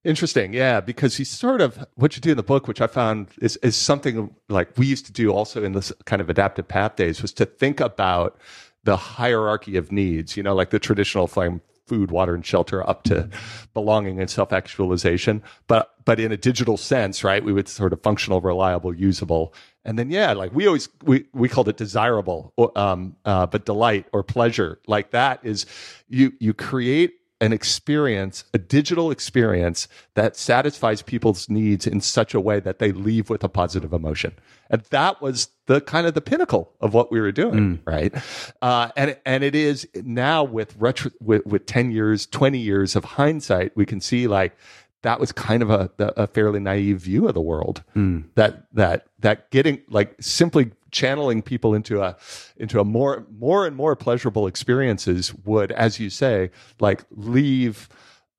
Interesting, 0.04 0.54
yeah, 0.54 0.80
because 0.80 1.18
he's 1.18 1.30
sort 1.30 1.60
of 1.60 1.86
what 1.96 2.16
you 2.16 2.22
do 2.22 2.32
in 2.32 2.38
the 2.38 2.44
book, 2.44 2.68
which 2.68 2.82
I 2.82 2.88
found 2.88 3.28
is 3.42 3.58
is 3.58 3.76
something 3.76 4.34
like 4.50 4.78
we 4.78 4.86
used 4.86 5.06
to 5.08 5.12
do 5.12 5.32
also 5.32 5.64
in 5.64 5.74
this 5.74 5.92
kind 6.06 6.22
of 6.22 6.30
Adaptive 6.30 6.68
Path 6.68 6.96
days, 6.96 7.22
was 7.22 7.34
to 7.34 7.46
think 7.46 7.80
about 7.80 8.38
the 8.88 8.96
hierarchy 8.96 9.76
of 9.76 9.92
needs. 9.92 10.38
You 10.38 10.44
know, 10.44 10.56
like 10.56 10.70
the 10.70 10.80
traditional 10.80 11.28
flame 11.28 11.60
food, 11.88 12.10
water, 12.10 12.34
and 12.34 12.46
shelter 12.46 12.88
up 12.88 13.04
to 13.04 13.30
belonging 13.74 14.20
and 14.22 14.30
self 14.30 14.54
actualization. 14.54 15.44
But 15.68 15.94
but 16.06 16.22
in 16.22 16.32
a 16.32 16.38
digital 16.38 16.78
sense, 16.78 17.22
right? 17.22 17.44
We 17.44 17.52
would 17.52 17.68
sort 17.68 17.92
of 17.92 18.02
functional, 18.02 18.40
reliable, 18.40 18.94
usable, 18.94 19.54
and 19.84 20.00
then 20.00 20.10
yeah, 20.10 20.32
like 20.32 20.56
we 20.56 20.68
always 20.68 20.88
we 21.04 21.26
we 21.34 21.50
called 21.50 21.68
it 21.68 21.76
desirable, 21.76 22.54
um, 22.78 23.18
uh, 23.26 23.46
but 23.46 23.66
delight 23.66 24.06
or 24.14 24.24
pleasure. 24.24 24.80
Like 24.88 25.12
that 25.12 25.42
is 25.44 25.66
you 26.08 26.32
you 26.40 26.54
create 26.54 27.16
an 27.42 27.52
experience, 27.54 28.46
a 28.54 28.58
digital 28.58 29.12
experience 29.12 29.88
that 30.16 30.38
satisfies 30.38 31.02
people's 31.02 31.50
needs 31.50 31.86
in 31.86 32.02
such 32.02 32.34
a 32.34 32.40
way 32.40 32.60
that 32.62 32.80
they 32.80 32.92
leave 32.94 33.30
with 33.30 33.44
a 33.44 33.50
positive 33.50 33.94
emotion. 33.94 34.34
And 34.72 34.82
that 34.90 35.22
was 35.22 35.50
the 35.68 35.82
kind 35.82 36.08
of 36.08 36.14
the 36.14 36.22
pinnacle 36.22 36.74
of 36.82 36.94
what 36.94 37.12
we 37.12 37.22
were 37.22 37.32
doing, 37.32 37.78
mm. 37.78 37.80
right? 37.86 38.14
Uh, 38.62 38.90
and 38.98 39.18
and 39.26 39.44
it 39.44 39.54
is 39.54 39.88
now 39.94 40.44
with 40.44 40.76
retro 40.78 41.12
with, 41.22 41.46
with 41.46 41.66
ten 41.66 41.92
years, 41.92 42.26
twenty 42.26 42.58
years 42.58 42.96
of 42.96 43.04
hindsight, 43.04 43.76
we 43.76 43.86
can 43.86 44.02
see 44.02 44.28
like 44.28 44.58
that 45.04 45.20
was 45.20 45.32
kind 45.32 45.62
of 45.62 45.70
a, 45.70 45.92
a 46.00 46.26
fairly 46.26 46.60
naive 46.60 47.00
view 47.00 47.28
of 47.28 47.34
the 47.34 47.42
world. 47.42 47.84
Mm. 47.96 48.26
That 48.36 48.68
that 48.74 49.08
that 49.20 49.52
getting 49.52 49.82
like 49.90 50.16
simply 50.20 50.72
channeling 50.92 51.42
people 51.42 51.74
into 51.74 52.02
a 52.02 52.18
into 52.56 52.80
a 52.80 52.86
more 52.86 53.28
more 53.38 53.68
and 53.68 53.76
more 53.76 53.96
pleasurable 53.96 54.48
experiences 54.48 55.34
would, 55.46 55.72
as 55.74 56.00
you 56.00 56.10
say, 56.10 56.50
like 56.80 57.04
leave 57.12 57.90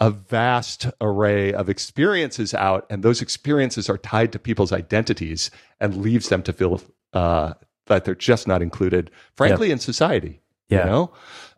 a 0.00 0.10
vast 0.10 0.86
array 1.00 1.52
of 1.52 1.68
experiences 1.68 2.54
out, 2.54 2.86
and 2.88 3.02
those 3.02 3.20
experiences 3.20 3.90
are 3.90 3.98
tied 3.98 4.32
to 4.32 4.38
people's 4.38 4.72
identities 4.72 5.50
and 5.80 5.96
leaves 5.96 6.28
them 6.28 6.42
to 6.42 6.52
feel 6.52 6.80
uh, 7.12 7.54
that 7.86 8.04
they're 8.04 8.14
just 8.14 8.46
not 8.46 8.62
included, 8.62 9.10
frankly, 9.34 9.68
yep. 9.68 9.74
in 9.74 9.78
society. 9.78 10.40
Yeah. 10.68 10.84
You 10.84 10.90
know, 10.90 11.12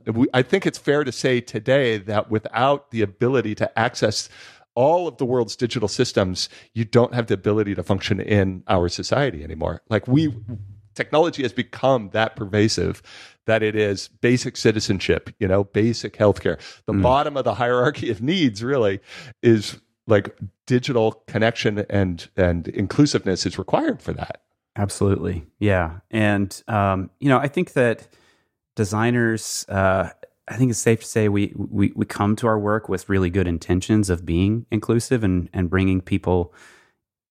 we, 0.07 0.26
I 0.33 0.42
think 0.42 0.66
it's 0.66 0.78
fair 0.78 1.04
to 1.04 1.12
say 1.12 1.40
today 1.40 1.99
that 1.99 2.30
without 2.30 2.90
the 2.90 3.02
ability 3.02 3.54
to 3.57 3.78
access 3.78 4.28
all 4.75 5.09
of 5.09 5.16
the 5.16 5.26
world's 5.26 5.57
digital 5.57 5.88
systems, 5.88 6.49
you 6.75 6.85
don't 6.85 7.14
have 7.14 7.26
the 7.26 7.35
ability 7.35 7.75
to 7.75 7.83
function 7.83 8.21
in 8.21 8.62
our 8.69 8.88
society 8.88 9.42
anymore. 9.42 9.83
Like 9.88 10.07
we, 10.07 10.35
technology 10.95 11.42
has 11.42 11.52
become 11.52 12.11
that 12.12 12.37
pervasive 12.37 13.02
that 13.47 13.62
it 13.62 13.75
is 13.75 14.09
basic 14.21 14.57
citizenship, 14.57 15.30
you 15.40 15.49
know, 15.49 15.64
basic 15.64 16.16
healthcare. 16.16 16.59
The 16.87 16.92
mm. 16.92 17.02
bottom 17.02 17.37
of 17.37 17.45
the 17.45 17.54
hierarchy 17.54 18.11
of 18.11 18.23
needs 18.23 18.62
really 18.62 19.00
is 19.42 19.80
like 20.07 20.37
digital 20.66 21.12
connection 21.26 21.85
and 21.90 22.28
and 22.37 22.69
inclusiveness 22.69 23.47
is 23.47 23.59
required 23.59 24.00
for 24.02 24.12
that. 24.12 24.42
Absolutely, 24.77 25.47
yeah, 25.59 25.99
and 26.11 26.62
um, 26.69 27.11
you 27.19 27.29
know, 27.29 27.39
I 27.39 27.49
think 27.49 27.73
that 27.73 28.09
designers 28.77 29.67
uh, 29.69 30.11
I 30.50 30.57
think 30.57 30.71
it's 30.71 30.81
safe 30.81 31.00
to 31.00 31.07
say 31.07 31.29
we, 31.29 31.53
we 31.57 31.93
we 31.95 32.05
come 32.05 32.35
to 32.37 32.49
our 32.49 32.59
work 32.59 32.89
with 32.89 33.09
really 33.09 33.31
good 33.31 33.47
intentions 33.47 34.11
of 34.11 34.27
being 34.27 34.67
inclusive 34.73 35.23
and 35.23 35.49
and 35.53 35.71
bringing 35.71 36.00
people, 36.00 36.53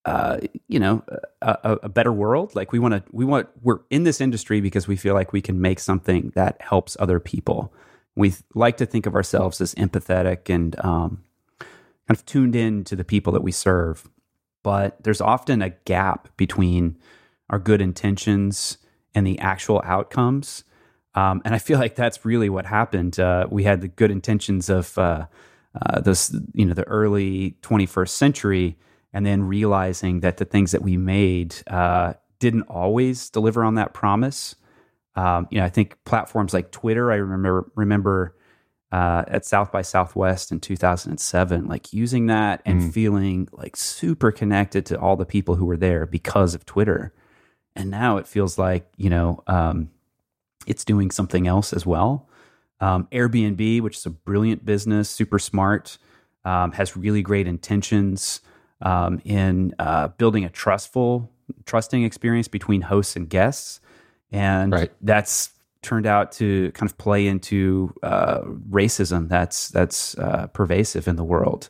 uh, 0.06 0.38
you 0.70 0.80
know, 0.80 1.04
a, 1.42 1.80
a, 1.84 1.90
better 1.90 2.14
world. 2.14 2.56
Like 2.56 2.72
we 2.72 2.80
want 2.80 2.94
to 2.94 3.04
we 3.12 3.26
want 3.26 3.50
we're 3.62 3.80
in 3.90 4.04
this 4.04 4.22
industry 4.22 4.62
because 4.62 4.88
we 4.88 4.96
feel 4.96 5.14
like 5.14 5.34
we 5.34 5.42
can 5.42 5.60
make 5.60 5.80
something 5.80 6.32
that 6.36 6.62
helps 6.62 6.96
other 6.98 7.20
people. 7.20 7.74
We 8.16 8.34
like 8.56 8.78
to 8.78 8.86
think 8.86 9.06
of 9.06 9.16
ourselves 9.16 9.60
as 9.60 9.76
empathetic 9.76 10.54
and 10.54 10.80
um, 10.80 11.24
kind 11.60 12.18
of 12.18 12.26
tuned 12.26 12.56
in 12.56 12.86
to 12.86 12.96
the 12.96 13.04
people 13.04 13.34
that 13.34 13.44
we 13.44 13.52
serve, 13.52 14.10
but 14.64 15.04
there's 15.04 15.22
often 15.22 15.62
a 15.62 15.72
gap 15.72 16.30
between 16.38 16.98
our 17.50 17.60
good 17.60 17.82
intentions 17.82 18.78
and 19.16 19.26
the 19.26 19.40
actual 19.40 19.82
outcomes 19.86 20.64
um, 21.16 21.42
and 21.44 21.56
I 21.56 21.58
feel 21.58 21.80
like 21.80 21.96
that's 21.96 22.24
really 22.24 22.50
what 22.50 22.66
happened. 22.66 23.20
Uh, 23.20 23.48
we 23.50 23.64
had 23.64 23.82
the 23.82 23.88
good 23.88 24.12
intentions 24.12 24.70
of 24.70 24.98
uh, 24.98 25.26
uh, 25.80 26.00
this, 26.02 26.36
you 26.54 26.66
know, 26.66 26.74
the 26.74 26.88
early 26.88 27.58
21st 27.62 28.10
century, 28.10 28.78
and 29.12 29.26
then 29.26 29.44
realizing 29.44 30.20
that 30.20 30.38
the 30.38 30.46
things 30.46 30.72
that 30.72 30.84
we 30.84 30.98
made 30.98 31.56
uh, 31.68 32.14
didn't 32.40 32.64
always 32.64 33.30
deliver 33.30 33.64
on 33.64 33.76
that 33.76 33.94
promise. 33.94 34.56
Um, 35.16 35.48
you 35.50 35.60
know, 35.60 35.66
I 35.66 35.70
think 35.70 35.98
platforms 36.06 36.54
like 36.54 36.72
Twitter. 36.72 37.12
I 37.12 37.16
remember 37.16 37.72
remember 37.76 38.36
uh, 38.92 39.24
at 39.28 39.46
South 39.46 39.72
by 39.72 39.82
Southwest 39.82 40.52
in 40.52 40.60
2007, 40.60 41.68
like 41.68 41.92
using 41.92 42.28
that 42.28 42.62
and 42.66 42.82
mm. 42.82 42.94
feeling 42.94 43.48
like 43.52 43.76
super 43.76 44.32
connected 44.32 44.86
to 44.88 45.00
all 45.00 45.16
the 45.16 45.26
people 45.26 45.56
who 45.56 45.66
were 45.66 45.78
there 45.78 46.06
because 46.06 46.54
of 46.54 46.66
Twitter. 46.66 47.14
And 47.80 47.90
now 47.90 48.18
it 48.18 48.28
feels 48.28 48.58
like 48.58 48.88
you 48.98 49.10
know. 49.10 49.44
Um, 49.48 49.90
it's 50.70 50.86
doing 50.86 51.12
something 51.12 51.48
else 51.48 51.74
as 51.74 51.86
well. 51.86 52.30
Um, 52.80 53.08
Airbnb, 53.12 53.82
which 53.82 53.98
is 53.98 54.06
a 54.06 54.10
brilliant 54.10 54.64
business, 54.66 55.10
super 55.10 55.40
smart, 55.40 55.98
um, 56.46 56.72
has 56.74 56.96
really 56.96 57.22
great 57.22 57.48
intentions 57.48 58.42
um, 58.82 59.20
in 59.26 59.74
uh, 59.80 60.10
building 60.10 60.46
a 60.46 60.50
trustful, 60.50 61.30
trusting 61.66 62.04
experience 62.04 62.48
between 62.48 62.82
hosts 62.82 63.16
and 63.16 63.28
guests, 63.30 63.82
and 64.32 64.72
right. 64.72 64.92
that's 65.02 65.50
turned 65.82 66.06
out 66.06 66.32
to 66.34 66.72
kind 66.74 66.90
of 66.90 66.98
play 66.98 67.26
into 67.26 67.94
uh, 68.04 68.42
racism 68.70 69.30
that's 69.30 69.70
that's 69.70 70.18
uh, 70.18 70.48
pervasive 70.48 71.08
in 71.08 71.16
the 71.16 71.24
world. 71.24 71.70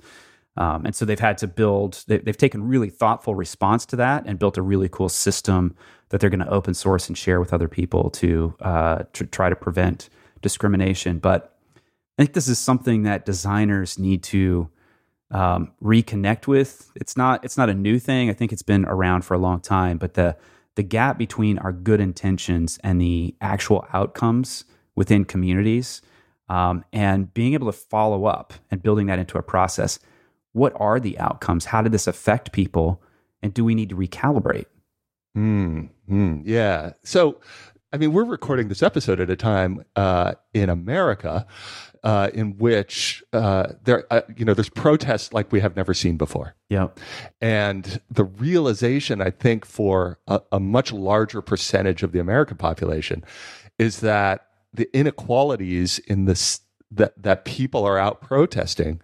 Um, 0.58 0.86
and 0.86 0.94
so 0.94 1.06
they've 1.06 1.18
had 1.18 1.38
to 1.38 1.48
build, 1.48 2.04
they, 2.08 2.22
have 2.25 2.36
taken 2.36 2.68
really 2.68 2.89
thoughtful 2.89 3.34
response 3.34 3.86
to 3.88 3.96
that 3.96 4.25
and 4.25 4.38
built 4.38 4.58
a 4.58 4.62
really 4.62 4.89
cool 4.89 5.08
system 5.08 5.74
that 6.10 6.20
they're 6.20 6.30
going 6.30 6.39
to 6.39 6.50
open 6.50 6.74
source 6.74 7.08
and 7.08 7.18
share 7.18 7.39
with 7.39 7.54
other 7.54 7.68
people 7.68 8.10
to, 8.10 8.56
uh, 8.62 9.04
to 9.13 9.25
try 9.25 9.50
to 9.50 9.56
prevent 9.56 10.10
discrimination. 10.42 11.20
But 11.20 11.58
I 11.78 12.24
think 12.24 12.34
this 12.34 12.48
is 12.48 12.60
something 12.60 13.04
that 13.04 13.25
designers 13.25 14.00
need 14.00 14.24
to 14.24 14.70
um, 15.32 15.72
reconnect 15.82 16.48
with. 16.48 16.92
It's 16.96 17.16
not, 17.16 17.46
it's 17.46 17.58
not 17.58 17.70
a 17.70 17.74
new 17.74 18.00
thing. 18.00 18.30
I 18.30 18.34
think 18.34 18.51
it's 18.51 18.63
been 18.63 18.86
around 18.86 19.24
for 19.24 19.36
a 19.36 19.38
long 19.38 19.62
time, 19.62 19.98
but 19.98 20.16
the, 20.16 20.36
the 20.75 20.84
gap 20.84 21.18
between 21.18 21.58
our 21.60 21.72
good 21.72 22.00
intentions 22.00 22.80
and 22.84 23.00
the 23.00 23.36
actual 23.42 23.86
outcomes 23.94 24.66
within 24.96 25.25
communities 25.25 26.01
um, 26.50 26.84
and 26.92 27.32
being 27.34 27.54
able 27.54 27.72
to 27.72 27.78
follow 27.78 28.25
up 28.25 28.54
and 28.72 28.82
building 28.82 29.06
that 29.08 29.20
into 29.20 29.38
a 29.38 29.44
process 29.44 30.00
what 30.54 30.74
are 30.75 31.00
the 31.00 31.18
outcomes? 31.20 31.66
How 31.66 31.82
did 31.82 31.92
this 31.92 32.08
affect 32.08 32.51
people? 32.51 33.01
And 33.42 33.54
do 33.54 33.63
we 33.63 33.75
need 33.75 33.89
to 33.89 33.96
recalibrate? 33.96 34.66
Mm, 35.39 35.89
mm, 36.10 36.41
yeah. 36.43 36.91
So, 37.03 37.39
I 37.93 37.98
mean, 37.98 38.12
we're 38.12 38.25
recording 38.25 38.67
this 38.67 38.84
episode 38.84 39.22
at 39.22 39.29
a 39.29 39.38
time 39.38 39.86
uh, 39.96 40.34
in 40.53 40.69
America 40.69 41.48
uh, 42.03 42.29
in 42.34 42.58
which 42.58 43.24
uh, 43.31 43.67
there, 43.84 44.05
uh, 44.12 44.22
you 44.36 44.43
know, 44.43 44.53
there's 44.53 44.69
protests 44.69 45.31
like 45.34 45.51
we 45.51 45.62
have 45.62 45.77
never 45.77 45.93
seen 45.93 46.17
before. 46.17 46.55
Yeah, 46.69 46.89
and 47.39 48.01
the 48.10 48.25
realization, 48.25 49.22
I 49.22 49.29
think, 49.29 49.65
for 49.65 50.19
a, 50.27 50.41
a 50.51 50.60
much 50.60 50.91
larger 50.91 51.41
percentage 51.41 52.03
of 52.03 52.12
the 52.12 52.19
American 52.19 52.58
population, 52.58 53.24
is 53.77 54.01
that 54.01 54.48
the 54.74 54.89
inequalities 54.93 56.00
in 56.00 56.25
this 56.25 56.62
that 56.91 57.22
that 57.22 57.46
people 57.46 57.86
are 57.86 57.98
out 57.98 58.22
protesting 58.22 59.01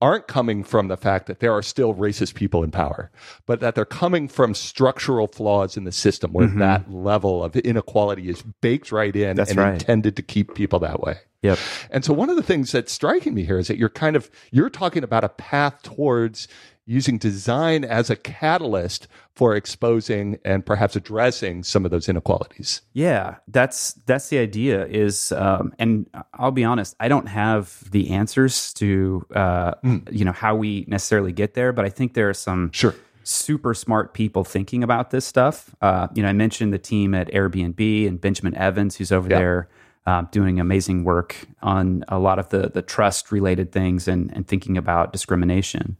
aren't 0.00 0.26
coming 0.26 0.62
from 0.62 0.88
the 0.88 0.96
fact 0.96 1.26
that 1.26 1.40
there 1.40 1.52
are 1.52 1.62
still 1.62 1.94
racist 1.94 2.34
people 2.34 2.62
in 2.62 2.70
power, 2.70 3.10
but 3.46 3.60
that 3.60 3.74
they're 3.74 3.84
coming 3.84 4.28
from 4.28 4.54
structural 4.54 5.26
flaws 5.26 5.76
in 5.76 5.84
the 5.84 5.92
system 5.92 6.32
where 6.32 6.48
mm-hmm. 6.48 6.58
that 6.58 6.90
level 6.90 7.42
of 7.42 7.56
inequality 7.56 8.28
is 8.28 8.42
baked 8.60 8.92
right 8.92 9.16
in 9.16 9.36
That's 9.36 9.50
and 9.50 9.58
right. 9.58 9.72
intended 9.74 10.16
to 10.16 10.22
keep 10.22 10.54
people 10.54 10.78
that 10.80 11.00
way. 11.00 11.16
Yep. 11.42 11.58
And 11.90 12.04
so 12.04 12.12
one 12.12 12.28
of 12.28 12.36
the 12.36 12.42
things 12.42 12.72
that's 12.72 12.92
striking 12.92 13.34
me 13.34 13.44
here 13.44 13.58
is 13.58 13.68
that 13.68 13.78
you're 13.78 13.88
kind 13.88 14.16
of 14.16 14.30
you're 14.50 14.70
talking 14.70 15.04
about 15.04 15.24
a 15.24 15.28
path 15.28 15.82
towards 15.82 16.48
using 16.86 17.18
design 17.18 17.84
as 17.84 18.08
a 18.10 18.16
catalyst 18.16 19.08
for 19.34 19.54
exposing 19.54 20.38
and 20.44 20.64
perhaps 20.64 20.96
addressing 20.96 21.62
some 21.62 21.84
of 21.84 21.90
those 21.90 22.08
inequalities. 22.08 22.80
Yeah, 22.92 23.36
that's 23.48 23.94
that's 24.06 24.28
the 24.28 24.38
idea. 24.38 24.86
Is 24.86 25.32
um, 25.32 25.74
and 25.78 26.08
I'll 26.34 26.52
be 26.52 26.64
honest, 26.64 26.96
I 27.00 27.08
don't 27.08 27.26
have 27.26 27.90
the 27.90 28.10
answers 28.10 28.72
to 28.74 29.26
uh, 29.34 29.74
mm. 29.84 30.08
you 30.10 30.24
know 30.24 30.32
how 30.32 30.54
we 30.54 30.86
necessarily 30.88 31.32
get 31.32 31.54
there, 31.54 31.72
but 31.72 31.84
I 31.84 31.90
think 31.90 32.14
there 32.14 32.30
are 32.30 32.34
some 32.34 32.70
sure 32.72 32.94
super 33.24 33.74
smart 33.74 34.14
people 34.14 34.44
thinking 34.44 34.84
about 34.84 35.10
this 35.10 35.26
stuff. 35.26 35.74
Uh, 35.82 36.06
you 36.14 36.22
know, 36.22 36.28
I 36.28 36.32
mentioned 36.32 36.72
the 36.72 36.78
team 36.78 37.12
at 37.12 37.28
Airbnb 37.32 38.06
and 38.06 38.20
Benjamin 38.20 38.54
Evans, 38.54 38.96
who's 38.96 39.12
over 39.12 39.28
there. 39.28 39.68
Uh, 40.06 40.22
doing 40.30 40.60
amazing 40.60 41.02
work 41.02 41.34
on 41.62 42.04
a 42.06 42.16
lot 42.16 42.38
of 42.38 42.50
the 42.50 42.70
the 42.70 42.80
trust 42.80 43.32
related 43.32 43.72
things 43.72 44.06
and 44.06 44.32
and 44.36 44.46
thinking 44.46 44.78
about 44.78 45.12
discrimination. 45.12 45.96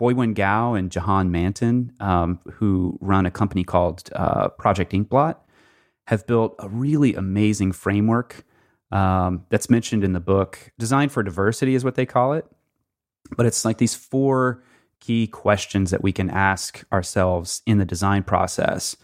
Boyuan 0.00 0.34
Gao 0.34 0.74
and 0.74 0.90
Jahan 0.90 1.30
Mantin, 1.30 1.90
um, 2.00 2.38
who 2.54 2.98
run 3.00 3.26
a 3.26 3.30
company 3.30 3.64
called 3.64 4.08
uh, 4.14 4.48
Project 4.48 4.92
Inkblot, 4.92 5.36
have 6.06 6.26
built 6.26 6.54
a 6.58 6.68
really 6.68 7.14
amazing 7.14 7.72
framework 7.72 8.44
um, 8.92 9.44
that's 9.48 9.70
mentioned 9.70 10.04
in 10.04 10.12
the 10.12 10.20
book. 10.20 10.70
Design 10.78 11.08
for 11.08 11.22
diversity 11.22 11.74
is 11.74 11.84
what 11.84 11.94
they 11.94 12.06
call 12.06 12.32
it. 12.34 12.46
But 13.36 13.46
it's 13.46 13.64
like 13.64 13.78
these 13.78 13.94
four 13.94 14.62
key 15.00 15.26
questions 15.26 15.90
that 15.90 16.02
we 16.02 16.12
can 16.12 16.30
ask 16.30 16.84
ourselves 16.92 17.62
in 17.66 17.78
the 17.78 17.84
design 17.84 18.22
process. 18.22 18.96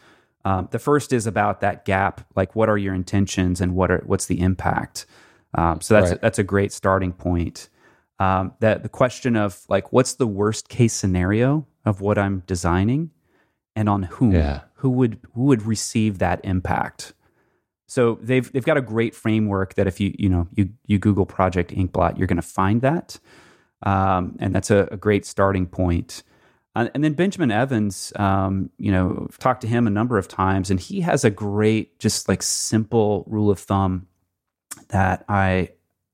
Um, 0.44 0.68
the 0.70 0.78
first 0.78 1.12
is 1.12 1.26
about 1.26 1.60
that 1.60 1.84
gap, 1.84 2.26
like 2.34 2.54
what 2.54 2.68
are 2.68 2.78
your 2.78 2.94
intentions 2.94 3.60
and 3.60 3.74
what 3.74 3.90
are 3.90 4.02
what's 4.06 4.26
the 4.26 4.40
impact. 4.40 5.06
Um, 5.54 5.80
so 5.80 5.94
that's 5.94 6.10
right. 6.10 6.20
that's 6.20 6.38
a 6.38 6.44
great 6.44 6.72
starting 6.72 7.12
point. 7.12 7.68
Um, 8.22 8.52
that 8.60 8.84
the 8.84 8.88
question 8.88 9.34
of 9.34 9.64
like 9.68 9.92
what's 9.92 10.14
the 10.14 10.28
worst 10.28 10.68
case 10.68 10.92
scenario 10.92 11.66
of 11.84 12.00
what 12.00 12.18
I'm 12.18 12.44
designing, 12.46 13.10
and 13.74 13.88
on 13.88 14.04
whom 14.04 14.32
yeah. 14.32 14.60
who 14.74 14.90
would 14.90 15.18
who 15.34 15.44
would 15.44 15.62
receive 15.66 16.18
that 16.18 16.40
impact. 16.44 17.14
So 17.88 18.18
they've 18.22 18.50
they've 18.52 18.64
got 18.64 18.76
a 18.76 18.82
great 18.82 19.14
framework 19.14 19.74
that 19.74 19.88
if 19.88 19.98
you 19.98 20.14
you 20.16 20.28
know 20.28 20.46
you 20.54 20.70
you 20.86 20.98
Google 20.98 21.26
Project 21.26 21.72
Inkblot, 21.72 22.16
you're 22.16 22.28
going 22.28 22.36
to 22.36 22.42
find 22.42 22.80
that, 22.82 23.18
um, 23.82 24.36
and 24.38 24.54
that's 24.54 24.70
a, 24.70 24.88
a, 24.92 24.96
great 24.96 25.26
starting 25.26 25.66
point. 25.66 26.22
Uh, 26.76 26.88
and 26.94 27.02
then 27.02 27.14
Benjamin 27.14 27.50
Evans, 27.50 28.12
um, 28.16 28.70
you 28.78 28.92
know, 28.92 29.26
I've 29.28 29.38
talked 29.38 29.62
to 29.62 29.66
him 29.66 29.86
a 29.86 29.90
number 29.90 30.16
of 30.16 30.28
times, 30.28 30.70
and 30.70 30.78
he 30.78 31.00
has 31.00 31.24
a 31.24 31.30
great, 31.30 31.98
just 31.98 32.28
like 32.28 32.42
simple 32.42 33.24
rule 33.26 33.50
of 33.50 33.58
thumb 33.58 34.06
that 34.88 35.24
I 35.28 35.70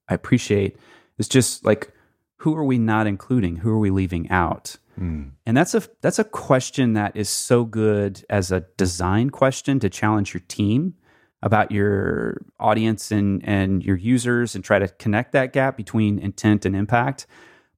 I 0.09 0.15
appreciate. 0.15 0.79
It's 1.19 1.29
just 1.29 1.65
like 1.65 1.93
who 2.39 2.57
are 2.57 2.65
we 2.65 2.79
not 2.79 3.07
including? 3.07 3.57
Who 3.57 3.71
are 3.71 3.79
we 3.79 3.91
leaving 3.91 4.31
out? 4.31 4.77
Mm. 4.99 5.33
And 5.47 5.57
that's 5.57 5.75
a 5.75 5.83
that's 6.01 6.19
a 6.19 6.25
question 6.25 6.95
that 6.95 7.17
is 7.17 7.29
so 7.29 7.65
good 7.65 8.25
as 8.29 8.51
a 8.51 8.61
design 8.77 9.31
question 9.31 9.79
to 9.81 9.89
challenge 9.89 10.35
your 10.35 10.43
team 10.49 10.95
about 11.43 11.71
your 11.71 12.43
audience 12.59 13.11
and 13.11 13.47
and 13.47 13.85
your 13.85 13.97
users 13.97 14.55
and 14.55 14.65
try 14.65 14.79
to 14.79 14.89
connect 14.89 15.33
that 15.33 15.53
gap 15.53 15.77
between 15.77 16.19
intent 16.19 16.65
and 16.65 16.75
impact. 16.75 17.27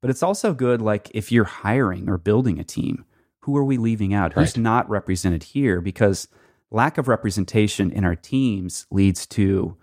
But 0.01 0.11
it's 0.11 0.23
also 0.23 0.55
good 0.55 0.81
like 0.81 1.11
if 1.13 1.31
you're 1.31 1.45
hiring 1.45 2.09
or 2.09 2.17
building 2.17 2.59
a 2.59 2.65
team, 2.65 3.05
who 3.41 3.57
are 3.57 3.65
we 3.65 3.77
leaving 3.77 4.15
out? 4.15 4.33
Who's 4.33 4.57
not 4.57 4.89
represented 4.89 5.43
here? 5.43 5.81
Because 5.81 6.29
lack 6.71 6.97
of 6.97 7.09
representation 7.09 7.91
in 7.91 8.05
our 8.05 8.17
teams 8.17 8.87
leads 8.91 9.27
to 9.27 9.77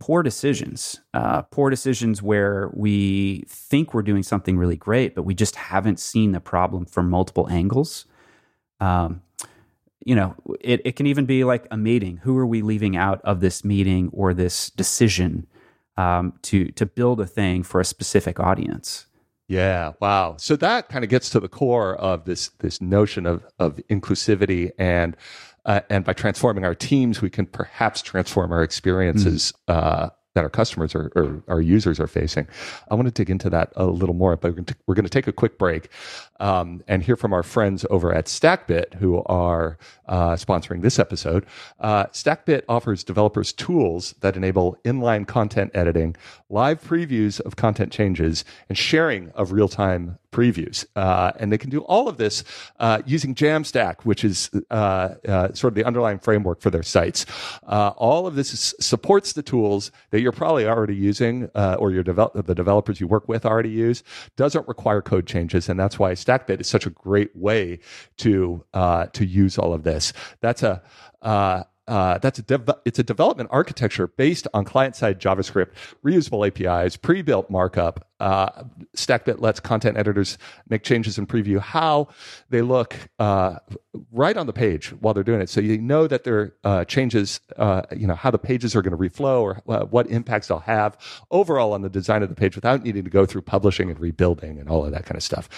poor 0.00 0.22
decisions, 0.22 1.00
uh, 1.14 1.42
poor 1.42 1.70
decisions 1.70 2.22
where 2.22 2.70
we 2.72 3.44
think 3.46 3.94
we're 3.94 4.02
doing 4.02 4.24
something 4.24 4.56
really 4.56 4.76
great, 4.76 5.14
but 5.14 5.22
we 5.22 5.34
just 5.34 5.54
haven't 5.54 6.00
seen 6.00 6.32
the 6.32 6.40
problem 6.40 6.86
from 6.86 7.08
multiple 7.08 7.48
angles. 7.48 8.06
Um, 8.80 9.22
you 10.04 10.14
know, 10.14 10.34
it, 10.60 10.80
it 10.84 10.96
can 10.96 11.06
even 11.06 11.26
be 11.26 11.44
like 11.44 11.66
a 11.70 11.76
meeting. 11.76 12.16
Who 12.16 12.36
are 12.38 12.46
we 12.46 12.62
leaving 12.62 12.96
out 12.96 13.20
of 13.22 13.40
this 13.40 13.62
meeting 13.62 14.08
or 14.12 14.32
this 14.32 14.70
decision 14.70 15.46
um, 15.98 16.32
to 16.42 16.70
to 16.72 16.86
build 16.86 17.20
a 17.20 17.26
thing 17.26 17.62
for 17.62 17.80
a 17.80 17.84
specific 17.84 18.40
audience? 18.40 19.06
Yeah, 19.48 19.92
wow. 20.00 20.36
So 20.38 20.56
that 20.56 20.88
kind 20.88 21.04
of 21.04 21.10
gets 21.10 21.28
to 21.30 21.40
the 21.40 21.48
core 21.48 21.96
of 21.96 22.24
this 22.24 22.48
this 22.60 22.80
notion 22.80 23.26
of 23.26 23.44
of 23.58 23.76
inclusivity 23.90 24.70
and 24.78 25.16
uh, 25.64 25.80
and 25.90 26.04
by 26.04 26.12
transforming 26.12 26.64
our 26.64 26.74
teams, 26.74 27.20
we 27.20 27.30
can 27.30 27.46
perhaps 27.46 28.02
transform 28.02 28.52
our 28.52 28.62
experiences 28.62 29.52
mm. 29.68 29.74
uh, 29.74 30.10
that 30.34 30.44
our 30.44 30.50
customers 30.50 30.94
or, 30.94 31.10
or, 31.16 31.42
our 31.48 31.60
users 31.60 31.98
are 31.98 32.06
facing. 32.06 32.46
I 32.90 32.94
want 32.94 33.06
to 33.06 33.12
dig 33.12 33.30
into 33.30 33.50
that 33.50 33.72
a 33.74 33.86
little 33.86 34.14
more, 34.14 34.36
but 34.36 34.54
we're 34.86 34.94
going 34.94 35.04
to, 35.04 35.10
take 35.10 35.26
a 35.26 35.32
quick 35.32 35.58
break 35.58 35.88
um, 36.38 36.84
and 36.86 37.02
hear 37.02 37.16
from 37.16 37.32
our 37.32 37.42
friends 37.42 37.84
over 37.90 38.14
at 38.14 38.26
StackBit 38.26 38.94
who 38.94 39.24
are 39.24 39.76
uh, 40.06 40.34
sponsoring 40.34 40.82
this 40.82 41.00
episode. 41.00 41.44
Uh, 41.80 42.04
StackBit 42.06 42.62
offers 42.68 43.02
developers 43.02 43.52
tools 43.52 44.14
that 44.20 44.36
enable 44.36 44.76
inline 44.84 45.26
content 45.26 45.72
editing, 45.74 46.16
live 46.48 46.80
previews 46.80 47.40
of 47.40 47.56
content 47.56 47.90
changes, 47.90 48.44
and 48.68 48.78
sharing 48.78 49.30
of 49.30 49.50
real 49.50 49.68
time 49.68 50.16
previews. 50.30 50.84
Uh, 50.96 51.32
and 51.38 51.52
they 51.52 51.58
can 51.58 51.70
do 51.70 51.80
all 51.82 52.08
of 52.08 52.16
this 52.16 52.44
uh, 52.78 53.02
using 53.06 53.34
Jamstack, 53.34 54.02
which 54.04 54.24
is 54.24 54.50
uh, 54.70 55.14
uh, 55.28 55.52
sort 55.52 55.72
of 55.72 55.74
the 55.74 55.84
underlying 55.84 56.18
framework 56.18 56.60
for 56.60 56.70
their 56.70 56.82
sites. 56.82 57.26
Uh, 57.66 57.92
all 57.96 58.26
of 58.26 58.34
this 58.34 58.52
is, 58.52 58.74
supports 58.80 59.32
the 59.32 59.42
tools 59.42 59.90
that 60.10 60.20
you're 60.20 60.32
probably 60.32 60.66
already 60.66 60.94
using 60.94 61.50
uh, 61.54 61.76
or 61.78 61.90
your 61.90 62.02
develop- 62.02 62.46
the 62.46 62.54
developers 62.54 63.00
you 63.00 63.06
work 63.06 63.28
with 63.28 63.44
already 63.44 63.70
use. 63.70 64.02
Doesn't 64.36 64.66
require 64.68 65.02
code 65.02 65.26
changes, 65.26 65.68
and 65.68 65.78
that's 65.78 65.98
why 65.98 66.12
StackBit 66.12 66.60
is 66.60 66.66
such 66.66 66.86
a 66.86 66.90
great 66.90 67.34
way 67.34 67.78
to 68.18 68.64
to 69.12 69.24
use 69.24 69.58
all 69.58 69.72
of 69.72 69.82
this. 69.82 70.12
That's 70.40 70.62
a 70.62 70.82
uh, 71.90 72.18
that's 72.18 72.38
a 72.38 72.42
dev- 72.42 72.70
it's 72.84 73.00
a 73.00 73.02
development 73.02 73.48
architecture 73.52 74.06
based 74.06 74.46
on 74.54 74.64
client-side 74.64 75.20
JavaScript, 75.20 75.70
reusable 76.04 76.46
APIs, 76.46 76.96
pre-built 76.96 77.50
markup. 77.50 78.06
Uh, 78.20 78.64
StackBit 78.94 79.40
lets 79.40 79.60
content 79.60 79.96
editors 79.96 80.38
make 80.68 80.82
changes 80.82 81.18
and 81.18 81.28
preview 81.28 81.58
how 81.58 82.08
they 82.50 82.62
look 82.62 82.96
uh, 83.18 83.56
right 84.12 84.36
on 84.36 84.46
the 84.46 84.52
page 84.52 84.90
while 85.00 85.14
they're 85.14 85.24
doing 85.24 85.40
it, 85.40 85.48
so 85.48 85.60
you 85.60 85.78
know 85.78 86.06
that 86.06 86.24
their 86.24 86.54
uh, 86.64 86.84
changes, 86.84 87.40
uh, 87.56 87.82
you 87.96 88.06
know 88.06 88.14
how 88.14 88.30
the 88.30 88.38
pages 88.38 88.76
are 88.76 88.82
going 88.82 88.96
to 88.96 88.98
reflow 88.98 89.40
or 89.40 89.62
uh, 89.68 89.84
what 89.86 90.06
impacts 90.08 90.48
they'll 90.48 90.58
have 90.58 90.96
overall 91.30 91.72
on 91.72 91.82
the 91.82 91.88
design 91.88 92.22
of 92.22 92.28
the 92.28 92.34
page 92.34 92.54
without 92.54 92.82
needing 92.82 93.04
to 93.04 93.10
go 93.10 93.24
through 93.24 93.42
publishing 93.42 93.90
and 93.90 93.98
rebuilding 93.98 94.58
and 94.58 94.68
all 94.68 94.84
of 94.84 94.92
that 94.92 95.04
kind 95.06 95.16
of 95.16 95.22
stuff. 95.22 95.48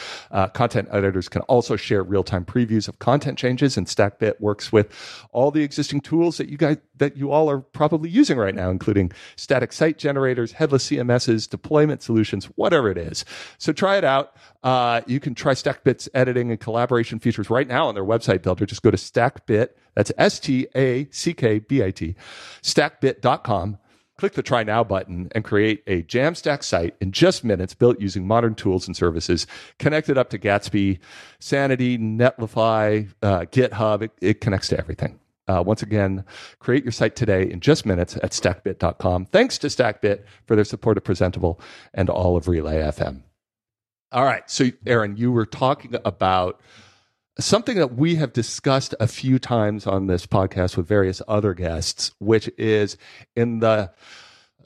content 0.54 0.88
editors 0.92 1.28
can 1.28 1.42
also 1.42 1.76
share 1.76 2.02
real-time 2.02 2.44
previews 2.44 2.88
of 2.88 2.98
content 2.98 3.36
changes, 3.36 3.76
and 3.76 3.86
StackBit 3.86 4.40
works 4.40 4.72
with 4.72 4.92
all 5.32 5.50
the 5.50 5.62
existing 5.62 6.00
tools 6.00 6.38
that 6.38 6.48
you 6.48 6.56
guys 6.56 6.78
that 7.02 7.16
you 7.16 7.32
all 7.32 7.50
are 7.50 7.58
probably 7.58 8.08
using 8.08 8.38
right 8.38 8.54
now, 8.54 8.70
including 8.70 9.10
static 9.34 9.72
site 9.72 9.98
generators, 9.98 10.52
headless 10.52 10.88
CMSs, 10.88 11.50
deployment 11.50 12.00
solutions, 12.00 12.48
whatever 12.56 12.90
it 12.90 12.98
is. 12.98 13.24
So 13.58 13.72
try 13.72 13.96
it 13.96 14.04
out. 14.04 14.36
Uh, 14.62 15.02
you 15.06 15.20
can 15.20 15.34
try 15.34 15.54
StackBit's 15.54 16.08
editing 16.14 16.50
and 16.50 16.60
collaboration 16.60 17.18
features 17.18 17.50
right 17.50 17.66
now 17.66 17.88
on 17.88 17.94
their 17.94 18.04
website 18.04 18.42
builder. 18.42 18.66
Just 18.66 18.82
go 18.82 18.90
to 18.90 18.96
StackBit. 18.96 19.70
That's 19.94 20.12
S 20.18 20.40
T 20.40 20.66
A 20.74 21.08
C 21.10 21.34
K 21.34 21.58
B 21.58 21.82
I 21.82 21.90
T. 21.90 22.14
StackBit.com 22.62 23.78
click 24.22 24.34
the 24.34 24.42
try 24.42 24.62
now 24.62 24.84
button 24.84 25.28
and 25.34 25.42
create 25.42 25.82
a 25.88 26.02
Jamstack 26.02 26.62
site 26.62 26.94
in 27.00 27.10
just 27.10 27.42
minutes 27.42 27.74
built 27.74 28.00
using 28.00 28.24
modern 28.24 28.54
tools 28.54 28.86
and 28.86 28.96
services 28.96 29.48
connected 29.80 30.16
up 30.16 30.30
to 30.30 30.38
Gatsby, 30.38 31.00
Sanity, 31.40 31.98
Netlify, 31.98 33.12
uh, 33.20 33.40
GitHub. 33.40 34.02
It, 34.02 34.12
it, 34.20 34.40
connects 34.40 34.68
to 34.68 34.78
everything. 34.78 35.18
Uh, 35.48 35.62
once 35.64 35.82
again, 35.82 36.24
create 36.60 36.84
your 36.84 36.92
site 36.92 37.16
today 37.16 37.50
in 37.50 37.60
just 37.60 37.84
minutes 37.84 38.16
at 38.16 38.30
stackbit.com. 38.30 39.26
Thanks 39.26 39.58
to 39.58 39.66
Stackbit 39.66 40.22
for 40.46 40.54
their 40.54 40.64
support 40.64 40.96
of 40.96 41.04
Presentable 41.04 41.60
and 41.92 42.08
all 42.08 42.36
of 42.36 42.46
Relay 42.46 42.78
FM. 42.78 43.22
All 44.12 44.24
right. 44.24 44.48
So, 44.48 44.66
Aaron, 44.86 45.16
you 45.16 45.32
were 45.32 45.46
talking 45.46 45.96
about 46.04 46.60
something 47.38 47.76
that 47.76 47.94
we 47.94 48.16
have 48.16 48.32
discussed 48.32 48.94
a 49.00 49.06
few 49.06 49.38
times 49.38 49.86
on 49.86 50.06
this 50.06 50.26
podcast 50.26 50.76
with 50.76 50.86
various 50.86 51.22
other 51.26 51.54
guests, 51.54 52.12
which 52.18 52.48
is 52.58 52.96
in 53.34 53.60
the 53.60 53.90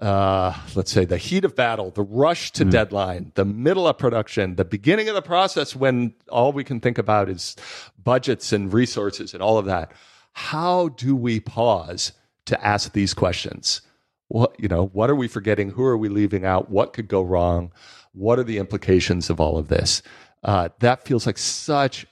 uh, 0.01 0.55
let's 0.75 0.93
say 0.93 1.07
the 1.07 1.17
heat 1.17 1.45
of 1.45 1.57
battle, 1.57 1.91
the 1.91 2.03
rush 2.03 2.53
to 2.53 2.67
mm. 2.67 2.71
deadline, 2.71 3.33
the 3.35 3.47
middle 3.47 3.89
of 3.89 3.97
production, 3.97 4.57
the 4.57 4.65
beginning 4.65 5.09
of 5.09 5.15
the 5.15 5.23
process 5.23 5.75
when 5.75 6.13
all 6.29 6.53
we 6.53 6.65
can 6.65 6.81
think 6.81 6.99
about 6.99 7.31
is 7.31 7.57
budgets 8.03 8.53
and 8.53 8.75
resources 8.75 9.33
and 9.33 9.43
all 9.43 9.57
of 9.57 9.65
that 9.65 9.93
how 10.37 10.89
do 10.89 11.17
we 11.17 11.41
pause 11.41 12.13
to 12.45 12.63
ask 12.65 12.93
these 12.93 13.15
questions? 13.15 13.81
What, 14.29 14.55
you 14.61 14.69
know, 14.69 14.89
what 14.89 15.09
are 15.09 15.15
we 15.15 15.29
forgetting? 15.29 15.71
Who 15.71 15.83
are 15.83 15.97
we 15.97 16.11
leaving 16.11 16.45
out? 16.45 16.71
What 16.71 16.93
could 16.93 17.09
go 17.09 17.23
wrong? 17.23 17.73
What 18.13 18.39
are 18.39 18.45
the 18.45 18.59
implications 18.59 19.31
of 19.31 19.41
all 19.41 19.57
of 19.57 19.69
this? 19.69 20.03
Uh, 20.45 20.69
that 20.81 21.07
feels 21.07 21.25
like 21.25 21.39
such 21.39 22.07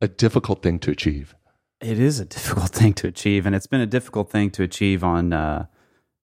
a 0.00 0.08
difficult 0.08 0.62
thing 0.62 0.78
to 0.80 0.90
achieve. 0.90 1.34
It 1.82 1.98
is 1.98 2.18
a 2.18 2.24
difficult 2.24 2.70
thing 2.70 2.94
to 2.94 3.08
achieve, 3.08 3.44
and 3.44 3.54
it's 3.54 3.66
been 3.66 3.82
a 3.82 3.86
difficult 3.86 4.30
thing 4.30 4.50
to 4.52 4.62
achieve 4.62 5.04
on 5.04 5.34
uh, 5.34 5.66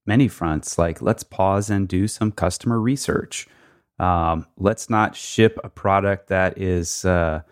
many 0.08 0.28
fronts. 0.28 0.80
Like, 0.80 1.04
let's 1.04 1.24
pause 1.24 1.70
and 1.70 1.88
do 1.88 2.08
some 2.08 2.32
customer 2.32 2.80
research. 2.80 3.48
Um, 4.00 4.48
let's 4.58 4.90
not 4.90 5.16
ship 5.16 5.60
a 5.64 5.70
product 5.70 6.30
that 6.30 6.58
is 6.58 7.06
uh, 7.06 7.44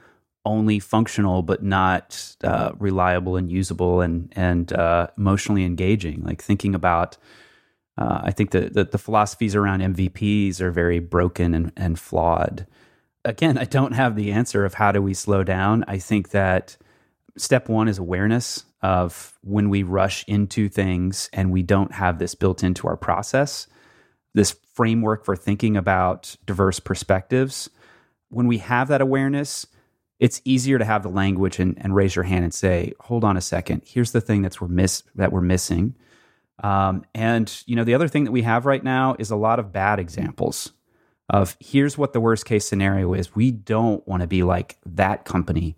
only 0.45 0.79
functional 0.79 1.41
but 1.41 1.63
not 1.63 2.35
uh, 2.43 2.71
reliable 2.79 3.37
and 3.37 3.51
usable 3.51 4.01
and 4.01 4.31
and 4.35 4.73
uh, 4.73 5.07
emotionally 5.17 5.63
engaging. 5.63 6.23
Like 6.23 6.41
thinking 6.41 6.73
about, 6.73 7.17
uh, 7.97 8.21
I 8.23 8.31
think 8.31 8.51
that 8.51 8.73
the, 8.73 8.85
the, 8.85 8.97
philosophies 8.97 9.55
around 9.55 9.81
MVPs 9.81 10.59
are 10.61 10.71
very 10.71 10.99
broken 10.99 11.53
and, 11.53 11.71
and 11.77 11.99
flawed. 11.99 12.65
Again, 13.23 13.57
I 13.57 13.65
don't 13.65 13.93
have 13.93 14.15
the 14.15 14.31
answer 14.31 14.65
of 14.65 14.73
how 14.73 14.91
do 14.91 15.01
we 15.01 15.13
slow 15.13 15.43
down. 15.43 15.83
I 15.87 15.99
think 15.99 16.29
that 16.29 16.77
step 17.37 17.69
one 17.69 17.87
is 17.87 17.99
awareness 17.99 18.65
of 18.81 19.37
when 19.43 19.69
we 19.69 19.83
rush 19.83 20.25
into 20.27 20.67
things 20.67 21.29
and 21.33 21.51
we 21.51 21.61
don't 21.61 21.93
have 21.93 22.17
this 22.17 22.33
built 22.33 22.63
into 22.63 22.87
our 22.87 22.97
process, 22.97 23.67
this 24.33 24.55
framework 24.73 25.23
for 25.23 25.35
thinking 25.35 25.77
about 25.77 26.35
diverse 26.47 26.79
perspectives. 26.79 27.69
When 28.29 28.47
we 28.47 28.57
have 28.59 28.87
that 28.87 29.01
awareness, 29.01 29.67
it's 30.21 30.39
easier 30.45 30.77
to 30.77 30.85
have 30.85 31.01
the 31.01 31.09
language 31.09 31.59
and, 31.59 31.75
and 31.81 31.95
raise 31.95 32.15
your 32.15 32.23
hand 32.23 32.43
and 32.43 32.53
say, 32.53 32.93
hold 32.99 33.23
on 33.23 33.35
a 33.35 33.41
second, 33.41 33.81
here's 33.83 34.11
the 34.11 34.21
thing 34.21 34.43
that's 34.43 34.61
we're 34.61 34.67
miss 34.67 35.03
that 35.15 35.31
we're 35.31 35.41
missing. 35.41 35.95
Um, 36.63 37.03
and 37.15 37.51
you 37.65 37.75
know, 37.75 37.83
the 37.83 37.95
other 37.95 38.07
thing 38.07 38.25
that 38.25 38.31
we 38.31 38.43
have 38.43 38.67
right 38.67 38.83
now 38.83 39.15
is 39.17 39.31
a 39.31 39.35
lot 39.35 39.57
of 39.57 39.73
bad 39.73 39.97
examples 39.99 40.73
of 41.27 41.57
here's 41.59 41.97
what 41.97 42.13
the 42.13 42.21
worst 42.21 42.45
case 42.45 42.67
scenario 42.67 43.15
is. 43.15 43.33
We 43.33 43.49
don't 43.49 44.07
want 44.07 44.21
to 44.21 44.27
be 44.27 44.43
like 44.43 44.77
that 44.85 45.25
company 45.25 45.75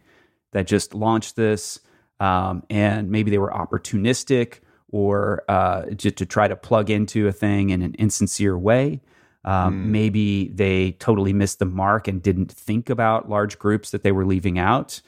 that 0.52 0.68
just 0.68 0.94
launched 0.94 1.38
this, 1.38 1.80
um, 2.20 2.64
and 2.70 3.10
maybe 3.10 3.32
they 3.32 3.38
were 3.38 3.52
opportunistic 3.52 4.60
or 4.92 5.46
uh, 5.48 5.90
just 5.92 6.18
to 6.18 6.26
try 6.26 6.50
to 6.50 6.56
plug 6.58 6.90
into 6.90 7.30
a 7.30 7.32
thing 7.32 7.70
in 7.70 7.82
an 7.82 7.96
insincere 7.98 8.58
way. 8.58 9.00
Um, 9.46 9.86
mm. 9.86 9.88
Maybe 9.88 10.48
they 10.50 10.92
totally 10.94 11.34
missed 11.34 11.60
the 11.60 11.66
mark 11.66 12.08
and 12.08 12.22
didn't 12.22 12.52
think 12.52 12.90
about 12.90 13.30
large 13.30 13.60
groups 13.60 13.92
that 13.92 14.04
they 14.04 14.12
were 14.12 14.26
leaving 14.26 14.58
out. 14.58 15.02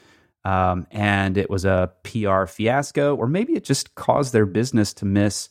Um, 0.44 0.86
and 0.90 1.36
it 1.36 1.50
was 1.50 1.64
a 1.64 1.92
PR 2.04 2.46
fiasco, 2.46 3.16
or 3.16 3.26
maybe 3.26 3.54
it 3.54 3.64
just 3.64 3.94
caused 3.96 4.32
their 4.32 4.46
business 4.46 4.92
to 4.94 5.04
miss 5.04 5.48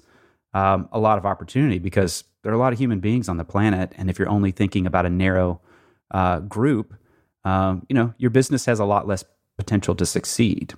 um, 0.54 0.88
a 0.94 1.00
lot 1.00 1.18
of 1.18 1.26
opportunity 1.26 1.80
because 1.80 2.24
there 2.44 2.52
are 2.52 2.56
a 2.56 2.60
lot 2.60 2.72
of 2.72 2.80
human 2.80 3.02
beings 3.02 3.28
on 3.28 3.36
the 3.38 3.44
planet. 3.44 3.92
And 3.98 4.10
if 4.10 4.18
you're 4.18 4.30
only 4.30 4.52
thinking 4.52 4.86
about 4.86 5.06
a 5.06 5.10
narrow 5.10 5.60
uh, 6.12 6.40
group, 6.40 6.94
um, 7.44 7.86
you 7.90 7.94
know, 7.94 8.14
your 8.18 8.30
business 8.30 8.66
has 8.66 8.80
a 8.80 8.86
lot 8.86 9.06
less 9.06 9.26
potential 9.58 9.96
to 9.96 10.06
succeed. 10.06 10.74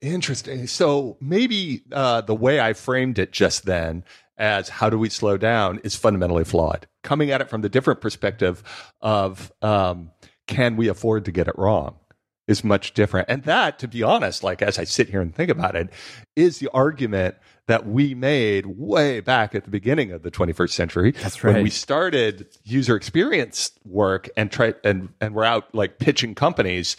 Interesting. 0.00 0.66
So 0.66 1.16
maybe 1.20 1.82
uh, 1.92 2.22
the 2.22 2.34
way 2.34 2.58
I 2.58 2.72
framed 2.72 3.18
it 3.18 3.32
just 3.32 3.66
then 3.66 4.02
as 4.40 4.68
how 4.68 4.90
do 4.90 4.98
we 4.98 5.08
slow 5.08 5.36
down 5.36 5.80
is 5.84 5.94
fundamentally 5.94 6.44
flawed. 6.44 6.88
Coming 7.04 7.30
at 7.30 7.40
it 7.40 7.48
from 7.48 7.60
the 7.60 7.68
different 7.68 8.00
perspective 8.00 8.62
of 9.00 9.52
um, 9.62 10.10
can 10.46 10.76
we 10.76 10.88
afford 10.88 11.26
to 11.26 11.32
get 11.32 11.46
it 11.46 11.56
wrong 11.56 11.96
is 12.48 12.64
much 12.64 12.94
different. 12.94 13.28
And 13.30 13.44
that, 13.44 13.78
to 13.78 13.86
be 13.86 14.02
honest, 14.02 14.42
like 14.42 14.60
as 14.60 14.76
I 14.76 14.84
sit 14.84 15.08
here 15.08 15.20
and 15.20 15.32
think 15.32 15.50
about 15.50 15.76
it, 15.76 15.88
is 16.34 16.58
the 16.58 16.68
argument 16.74 17.36
that 17.68 17.86
we 17.86 18.14
made 18.16 18.66
way 18.66 19.20
back 19.20 19.54
at 19.54 19.62
the 19.62 19.70
beginning 19.70 20.10
of 20.10 20.24
the 20.24 20.30
21st 20.32 20.70
century. 20.70 21.12
That's 21.12 21.44
right. 21.44 21.54
When 21.54 21.62
we 21.62 21.70
started 21.70 22.48
user 22.64 22.96
experience 22.96 23.70
work 23.84 24.28
and 24.36 24.50
try 24.50 24.74
and 24.82 25.10
and 25.20 25.34
we're 25.34 25.44
out 25.44 25.72
like 25.72 26.00
pitching 26.00 26.34
companies 26.34 26.96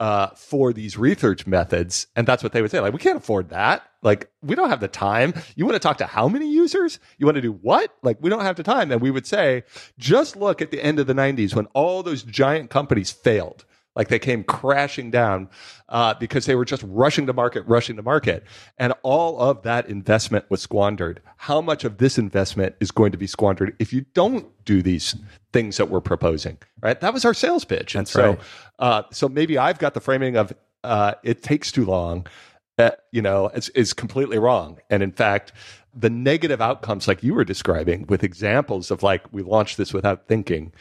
uh, 0.00 0.28
for 0.34 0.72
these 0.72 0.98
research 0.98 1.46
methods. 1.46 2.06
And 2.16 2.26
that's 2.26 2.42
what 2.42 2.52
they 2.52 2.62
would 2.62 2.70
say. 2.70 2.80
Like, 2.80 2.92
we 2.92 2.98
can't 2.98 3.16
afford 3.16 3.50
that. 3.50 3.82
Like, 4.02 4.30
we 4.42 4.54
don't 4.54 4.68
have 4.68 4.80
the 4.80 4.88
time. 4.88 5.34
You 5.56 5.64
want 5.64 5.76
to 5.76 5.80
talk 5.80 5.98
to 5.98 6.06
how 6.06 6.28
many 6.28 6.50
users? 6.50 6.98
You 7.18 7.26
want 7.26 7.36
to 7.36 7.42
do 7.42 7.52
what? 7.52 7.94
Like, 8.02 8.18
we 8.20 8.28
don't 8.28 8.42
have 8.42 8.56
the 8.56 8.62
time. 8.62 8.90
And 8.90 9.00
we 9.00 9.10
would 9.10 9.26
say, 9.26 9.62
just 9.98 10.36
look 10.36 10.60
at 10.60 10.70
the 10.70 10.82
end 10.82 10.98
of 10.98 11.06
the 11.06 11.14
90s 11.14 11.54
when 11.54 11.66
all 11.74 12.02
those 12.02 12.22
giant 12.22 12.70
companies 12.70 13.10
failed. 13.10 13.64
Like 13.96 14.08
they 14.08 14.18
came 14.18 14.42
crashing 14.42 15.10
down 15.10 15.48
uh, 15.88 16.14
because 16.14 16.46
they 16.46 16.56
were 16.56 16.64
just 16.64 16.82
rushing 16.86 17.26
to 17.26 17.32
market, 17.32 17.64
rushing 17.66 17.96
to 17.96 18.02
market. 18.02 18.44
And 18.76 18.92
all 19.02 19.40
of 19.40 19.62
that 19.62 19.88
investment 19.88 20.46
was 20.48 20.60
squandered. 20.60 21.22
How 21.36 21.60
much 21.60 21.84
of 21.84 21.98
this 21.98 22.18
investment 22.18 22.74
is 22.80 22.90
going 22.90 23.12
to 23.12 23.18
be 23.18 23.26
squandered 23.26 23.76
if 23.78 23.92
you 23.92 24.04
don't 24.14 24.46
do 24.64 24.82
these 24.82 25.14
things 25.52 25.76
that 25.76 25.90
we're 25.90 26.00
proposing? 26.00 26.58
Right? 26.80 27.00
That 27.00 27.14
was 27.14 27.24
our 27.24 27.34
sales 27.34 27.64
pitch. 27.64 27.92
That's 27.92 27.96
and 27.96 28.08
so, 28.08 28.30
right. 28.30 28.40
uh, 28.80 29.02
so 29.12 29.28
maybe 29.28 29.58
I've 29.58 29.78
got 29.78 29.94
the 29.94 30.00
framing 30.00 30.36
of 30.36 30.52
uh, 30.82 31.14
it 31.22 31.42
takes 31.42 31.70
too 31.70 31.84
long. 31.84 32.26
Uh, 32.76 32.90
you 33.12 33.22
know, 33.22 33.48
is, 33.50 33.68
is 33.68 33.92
completely 33.92 34.36
wrong. 34.36 34.78
And 34.90 35.00
in 35.00 35.12
fact, 35.12 35.52
the 35.94 36.10
negative 36.10 36.60
outcomes, 36.60 37.06
like 37.06 37.22
you 37.22 37.32
were 37.32 37.44
describing, 37.44 38.04
with 38.08 38.24
examples 38.24 38.90
of 38.90 39.04
like 39.04 39.32
we 39.32 39.42
launched 39.42 39.76
this 39.76 39.92
without 39.92 40.26
thinking 40.26 40.72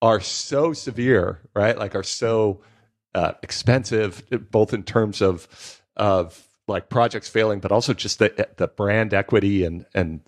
are 0.00 0.20
so 0.20 0.72
severe, 0.72 1.40
right? 1.54 1.76
Like 1.76 1.94
are 1.94 2.02
so 2.02 2.62
uh, 3.14 3.32
expensive, 3.42 4.22
both 4.50 4.72
in 4.72 4.82
terms 4.82 5.20
of 5.20 5.82
of 5.96 6.46
like 6.68 6.88
projects 6.90 7.28
failing, 7.28 7.60
but 7.60 7.72
also 7.72 7.94
just 7.94 8.18
the 8.18 8.48
the 8.56 8.68
brand 8.68 9.14
equity 9.14 9.64
and 9.64 9.86
and 9.94 10.20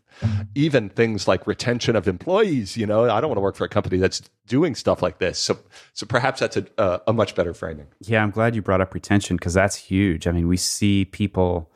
even 0.54 0.88
things 0.88 1.28
like 1.28 1.46
retention 1.46 1.96
of 1.96 2.09
employees. 2.09 2.76
You 2.76 2.87
know, 2.87 3.09
I 3.09 3.20
don't 3.20 3.30
want 3.30 3.37
to 3.37 3.42
work 3.42 3.56
for 3.56 3.64
a 3.64 3.68
company 3.68 3.98
that's 3.98 4.22
doing 4.46 4.74
stuff 4.74 5.02
like 5.02 5.18
this. 5.18 5.38
So 5.38 5.59
so 5.92 6.06
perhaps 6.06 6.40
that's 6.40 6.56
a 6.56 6.66
a, 6.78 7.00
a 7.09 7.12
much 7.12 7.35
better 7.35 7.54
framing. 7.54 7.87
Yeah, 8.00 8.22
I'm 8.22 8.30
glad 8.30 8.54
you 8.54 8.62
brought 8.62 8.80
up 8.80 8.94
retention 8.94 9.37
because 9.37 9.54
that's 9.54 9.76
huge. 9.76 10.26
I 10.26 10.33
mean, 10.33 10.48
we 10.48 10.56
see 10.56 11.04
people 11.04 11.70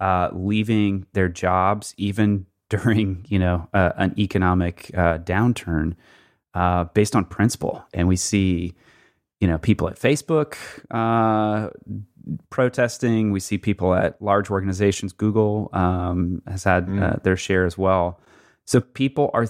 uh, 0.00 0.30
leaving 0.32 1.06
their 1.12 1.28
jobs 1.28 1.94
even 1.96 2.46
during 2.68 3.24
you 3.28 3.38
know 3.38 3.68
uh, 3.72 3.92
an 3.96 4.14
economic 4.18 4.90
uh, 4.94 5.18
downturn 5.18 5.94
uh, 6.56 6.84
based 6.94 7.14
on 7.14 7.26
principle. 7.26 7.84
And 7.92 8.08
we 8.08 8.16
see, 8.16 8.74
you 9.40 9.46
know, 9.46 9.58
people 9.58 9.88
at 9.88 10.00
Facebook 10.00 10.56
uh, 10.90 11.68
protesting. 12.48 13.30
We 13.30 13.40
see 13.40 13.58
people 13.58 13.94
at 13.94 14.20
large 14.22 14.50
organizations. 14.50 15.12
Google 15.12 15.68
um, 15.74 16.40
has 16.46 16.64
had 16.64 16.86
mm. 16.86 17.02
uh, 17.02 17.16
their 17.22 17.36
share 17.36 17.66
as 17.66 17.76
well. 17.76 18.20
So 18.64 18.80
people 18.80 19.30
are, 19.34 19.46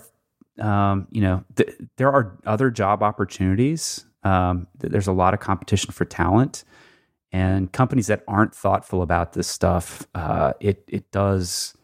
um, 0.58 1.06
you 1.12 1.20
know, 1.20 1.44
th- 1.54 1.70
there 1.96 2.10
are 2.10 2.36
other 2.44 2.70
job 2.70 3.04
opportunities. 3.04 4.04
Um, 4.24 4.66
there's 4.76 5.06
a 5.06 5.12
lot 5.12 5.32
of 5.32 5.38
competition 5.38 5.92
for 5.92 6.04
talent, 6.04 6.64
and 7.30 7.70
companies 7.70 8.08
that 8.08 8.24
aren't 8.26 8.52
thoughtful 8.52 9.00
about 9.02 9.34
this 9.34 9.46
stuff, 9.46 10.08
uh, 10.16 10.54
it 10.58 10.82
it 10.88 11.12
does 11.12 11.75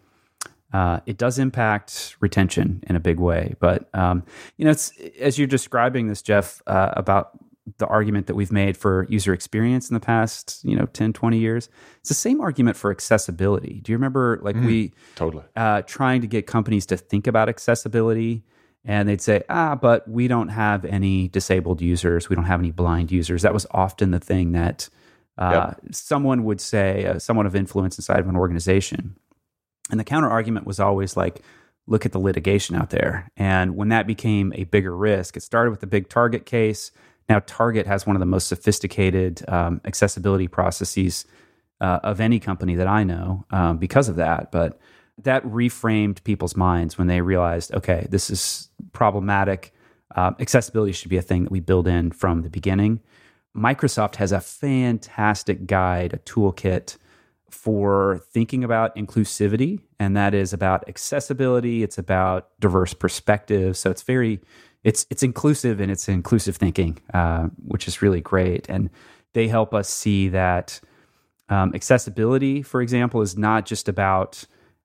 uh, 0.73 1.01
it 1.07 1.19
does 1.19 1.39
impact 1.39 2.17
retention 2.21 2.83
in 2.87 2.97
a 2.97 3.01
big 3.01 3.21
way. 3.21 3.55
But 3.61 3.89
um, 3.95 4.25
you 4.57 4.65
know, 4.65 4.71
it's 4.71 4.93
as 5.21 5.39
you're 5.39 5.47
describing 5.47 6.09
this, 6.09 6.23
Jeff, 6.23 6.63
uh, 6.67 6.93
about 6.97 7.39
the 7.79 7.87
argument 7.87 8.27
that 8.27 8.35
we've 8.35 8.51
made 8.53 8.77
for 8.77 9.07
user 9.09 9.33
experience 9.33 9.89
in 9.89 9.95
the 9.95 10.01
past, 10.01 10.61
you 10.65 10.75
know, 10.75 10.87
10, 10.87 11.13
20 11.13 11.39
years. 11.39 11.69
It's 12.01 12.09
the 12.09 12.15
same 12.15 12.41
argument 12.41 12.77
for 12.77 12.91
accessibility. 12.91 13.81
Do 13.83 13.93
you 13.93 13.97
remember 13.97 14.41
like 14.43 14.57
mm, 14.57 14.67
we 14.67 14.93
totally 15.15 15.45
uh, 15.55 15.83
trying 15.83 16.23
to 16.23 16.27
get 16.27 16.47
companies 16.47 16.87
to 16.87 16.97
think 16.97 17.27
about 17.27 17.49
accessibility? 17.49 18.43
And 18.85 19.09
they'd 19.09 19.21
say, 19.21 19.45
ah, 19.49 19.77
but 19.77 20.09
we 20.09 20.27
don't 20.27 20.49
have 20.49 20.85
any 20.85 21.29
disabled 21.29 21.81
users. 21.81 22.29
We 22.29 22.35
don't 22.35 22.47
have 22.47 22.59
any 22.59 22.73
blind 22.73 23.13
users. 23.13 23.43
That 23.43 23.55
was 23.55 23.65
often 23.71 24.11
the 24.11 24.19
thing 24.19 24.53
that 24.53 24.89
uh, 25.39 25.75
yep. 25.83 25.95
someone 25.95 26.43
would 26.43 26.61
say, 26.61 27.07
uh, 27.07 27.21
someone 27.21 27.47
of 27.47 27.55
influence 27.55 27.97
inside 27.97 28.19
of 28.19 28.29
an 28.29 28.35
organization. 28.35 29.17
And 29.91 29.99
the 29.99 30.05
counter 30.05 30.29
argument 30.31 30.67
was 30.67 30.81
always 30.81 31.17
like, 31.17 31.43
look 31.87 32.07
at 32.07 32.13
the 32.13 32.19
litigation 32.19 32.77
out 32.77 32.91
there. 32.91 33.29
And 33.37 33.77
when 33.77 33.89
that 33.89 34.07
became 34.07 34.53
a 34.55 34.65
bigger 34.65 34.97
risk, 34.97 35.37
it 35.37 35.43
started 35.43 35.71
with 35.71 35.81
the 35.81 35.87
big 35.87 36.09
Target 36.09 36.47
case. 36.47 36.93
Now, 37.29 37.41
Target 37.47 37.87
has 37.87 38.07
one 38.07 38.17
of 38.17 38.21
the 38.21 38.27
most 38.27 38.49
sophisticated 38.49 39.43
um, 39.49 39.81
accessibility 39.85 40.49
processes 40.49 41.25
uh, 41.81 41.99
of 42.05 42.21
any 42.21 42.39
company 42.39 42.77
that 42.77 42.87
I 42.87 43.03
know 43.03 43.45
um, 43.51 43.79
because 43.79 44.09
of 44.09 44.17
that. 44.17 44.53
But 44.53 44.79
that 45.19 45.45
reframed 45.45 46.23
people's 46.25 46.57
minds 46.57 46.97
when 46.97 47.09
they 47.09 47.21
realized, 47.21 47.75
okay, 47.75 48.07
this 48.11 48.31
is 48.31 48.69
problematic. 48.93 49.75
Uh, 50.15 50.33
accessibility 50.41 50.93
should 50.93 51.11
be 51.11 51.17
a 51.17 51.23
thing 51.23 51.45
that 51.45 51.53
we 51.53 51.61
build 51.61 51.89
in 51.89 52.13
from 52.13 52.43
the 52.43 52.51
beginning. 52.51 53.01
Microsoft 53.57 54.17
has 54.17 54.33
a 54.33 54.41
fantastic 54.41 55.67
guide, 55.67 56.15
a 56.15 56.19
toolkit 56.19 56.97
for 57.53 58.21
thinking 58.33 58.65
about 58.65 58.97
inclusivity, 58.97 59.81
and 60.01 60.17
that 60.17 60.35
is 60.35 60.53
about 60.53 60.89
accessibility. 60.89 61.83
It's 61.83 61.99
about 61.99 62.49
diverse 62.59 62.95
perspectives. 62.95 63.79
So 63.79 63.91
it's 63.91 64.03
very, 64.03 64.41
it's 64.85 65.07
it's 65.11 65.23
inclusive 65.23 65.81
and 65.81 65.91
it's 65.91 66.09
inclusive 66.09 66.57
thinking, 66.57 66.99
uh, 67.15 67.49
which 67.67 67.87
is 67.87 68.03
really 68.03 68.21
great. 68.21 68.69
And 68.69 68.91
they 69.35 69.49
help 69.49 69.75
us 69.75 69.89
see 69.89 70.29
that 70.31 70.81
um, 71.49 71.73
accessibility, 71.75 72.63
for 72.63 72.81
example, 72.81 73.21
is 73.21 73.37
not 73.37 73.67
just 73.67 73.89
about 73.89 74.45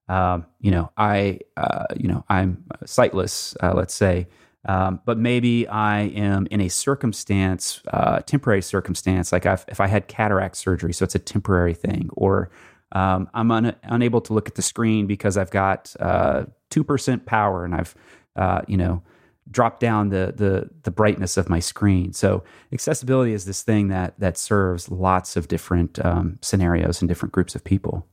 um, 0.10 0.46
you 0.60 0.72
know 0.72 0.92
I 0.98 1.40
uh, 1.56 1.86
you 1.96 2.08
know 2.10 2.26
I'm 2.30 2.66
sightless, 2.86 3.56
uh, 3.64 3.74
let's 3.74 3.94
say. 3.94 4.28
Um, 4.68 5.00
but 5.06 5.18
maybe 5.18 5.68
I 5.68 6.02
am 6.02 6.48
in 6.52 6.62
a 6.62 6.68
circumstance, 6.68 7.82
uh, 7.94 8.20
temporary 8.20 8.62
circumstance, 8.62 9.32
like 9.32 9.46
I've, 9.46 9.64
if 9.70 9.80
I 9.80 9.88
had 9.88 10.08
cataract 10.08 10.58
surgery, 10.58 10.94
so 10.94 11.06
it's 11.06 11.16
a 11.16 11.20
temporary 11.20 11.74
thing, 11.74 12.10
or 12.14 12.50
um, 12.92 13.30
I'm 13.34 13.52
un- 13.52 13.76
unable 13.84 14.22
to 14.22 14.34
look 14.34 14.48
at 14.48 14.56
the 14.56 14.62
screen 14.62 15.08
because 15.08 15.38
I've 15.38 15.52
got 15.52 15.96
uh, 16.00 16.46
two 16.70 16.84
percent 16.84 17.26
power 17.26 17.66
and 17.66 17.76
I've, 17.76 17.96
uh, 18.36 18.62
you 18.68 18.78
know, 18.78 19.02
dropped 19.50 19.80
down 19.80 20.10
the 20.10 20.34
the 20.36 20.70
the 20.84 20.92
brightness 20.92 21.38
of 21.38 21.50
my 21.50 21.60
screen. 21.60 22.14
So 22.14 22.44
accessibility 22.72 23.34
is 23.34 23.46
this 23.46 23.62
thing 23.62 23.88
that 23.90 24.20
that 24.20 24.38
serves 24.38 24.90
lots 24.90 25.38
of 25.38 25.48
different 25.48 26.04
um, 26.06 26.40
scenarios 26.42 27.02
and 27.02 27.10
different 27.10 27.34
groups 27.34 27.56
of 27.56 27.64
people. 27.64 28.06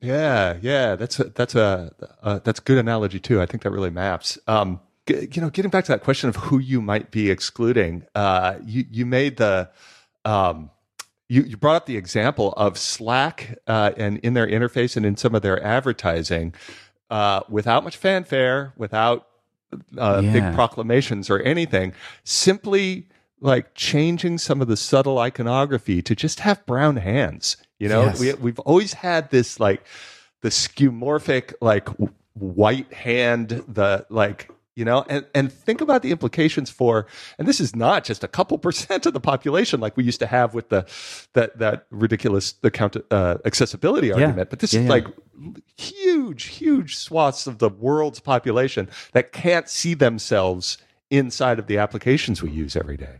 Yeah, 0.00 0.56
yeah, 0.62 0.94
that's 0.94 1.18
a, 1.18 1.24
that's 1.24 1.54
a 1.54 1.92
uh, 2.22 2.38
that's 2.44 2.60
a 2.60 2.62
good 2.62 2.78
analogy 2.78 3.18
too. 3.18 3.42
I 3.42 3.46
think 3.46 3.62
that 3.62 3.70
really 3.70 3.90
maps. 3.90 4.38
Um, 4.46 4.80
you 5.10 5.40
know, 5.40 5.50
getting 5.50 5.70
back 5.70 5.84
to 5.84 5.92
that 5.92 6.02
question 6.02 6.28
of 6.28 6.36
who 6.36 6.58
you 6.58 6.80
might 6.80 7.10
be 7.10 7.30
excluding, 7.30 8.04
uh, 8.14 8.56
you 8.64 8.84
you 8.90 9.06
made 9.06 9.36
the 9.36 9.70
um, 10.24 10.70
you, 11.28 11.42
you 11.42 11.56
brought 11.56 11.76
up 11.76 11.86
the 11.86 11.96
example 11.96 12.52
of 12.52 12.78
Slack 12.78 13.58
uh, 13.66 13.92
and 13.96 14.18
in 14.18 14.34
their 14.34 14.46
interface 14.46 14.96
and 14.96 15.04
in 15.04 15.16
some 15.16 15.34
of 15.34 15.42
their 15.42 15.62
advertising, 15.62 16.54
uh, 17.10 17.40
without 17.48 17.84
much 17.84 17.96
fanfare, 17.96 18.72
without 18.76 19.28
uh, 19.98 20.20
yeah. 20.24 20.32
big 20.32 20.54
proclamations 20.54 21.28
or 21.28 21.40
anything, 21.40 21.92
simply 22.24 23.08
like 23.40 23.74
changing 23.74 24.38
some 24.38 24.60
of 24.60 24.68
the 24.68 24.76
subtle 24.76 25.18
iconography 25.18 26.02
to 26.02 26.14
just 26.16 26.40
have 26.40 26.64
brown 26.66 26.96
hands. 26.96 27.56
You 27.78 27.88
know, 27.88 28.04
yes. 28.04 28.20
we 28.20 28.32
we've 28.34 28.58
always 28.60 28.94
had 28.94 29.30
this 29.30 29.60
like 29.60 29.84
the 30.40 30.48
skeuomorphic 30.48 31.54
like 31.60 31.88
white 32.34 32.92
hand, 32.92 33.64
the 33.68 34.06
like 34.08 34.50
you 34.78 34.84
know 34.84 35.04
and 35.08 35.26
and 35.34 35.52
think 35.52 35.80
about 35.80 36.02
the 36.02 36.10
implications 36.12 36.70
for 36.70 37.06
and 37.38 37.48
this 37.48 37.60
is 37.60 37.74
not 37.74 38.04
just 38.04 38.22
a 38.22 38.28
couple 38.28 38.56
percent 38.58 39.04
of 39.06 39.12
the 39.12 39.20
population 39.20 39.80
like 39.80 39.96
we 39.96 40.04
used 40.04 40.20
to 40.20 40.26
have 40.26 40.54
with 40.54 40.68
the 40.68 40.86
that 41.34 41.58
that 41.58 41.86
ridiculous 41.90 42.52
the 42.52 42.70
count 42.70 42.96
uh, 43.10 43.36
accessibility 43.44 44.12
argument 44.12 44.48
but 44.50 44.60
this 44.60 44.72
Yeah, 44.72 44.80
is 44.80 44.84
yeah. 44.86 44.90
like 44.90 45.06
huge 45.76 46.44
huge 46.44 46.96
swaths 46.96 47.46
of 47.46 47.58
the 47.58 47.68
world's 47.68 48.20
population 48.20 48.88
that 49.12 49.32
can't 49.32 49.68
see 49.68 49.94
themselves 49.94 50.78
inside 51.10 51.58
of 51.58 51.66
the 51.66 51.78
applications 51.78 52.42
we 52.42 52.50
use 52.50 52.76
every 52.76 52.96
day 52.96 53.16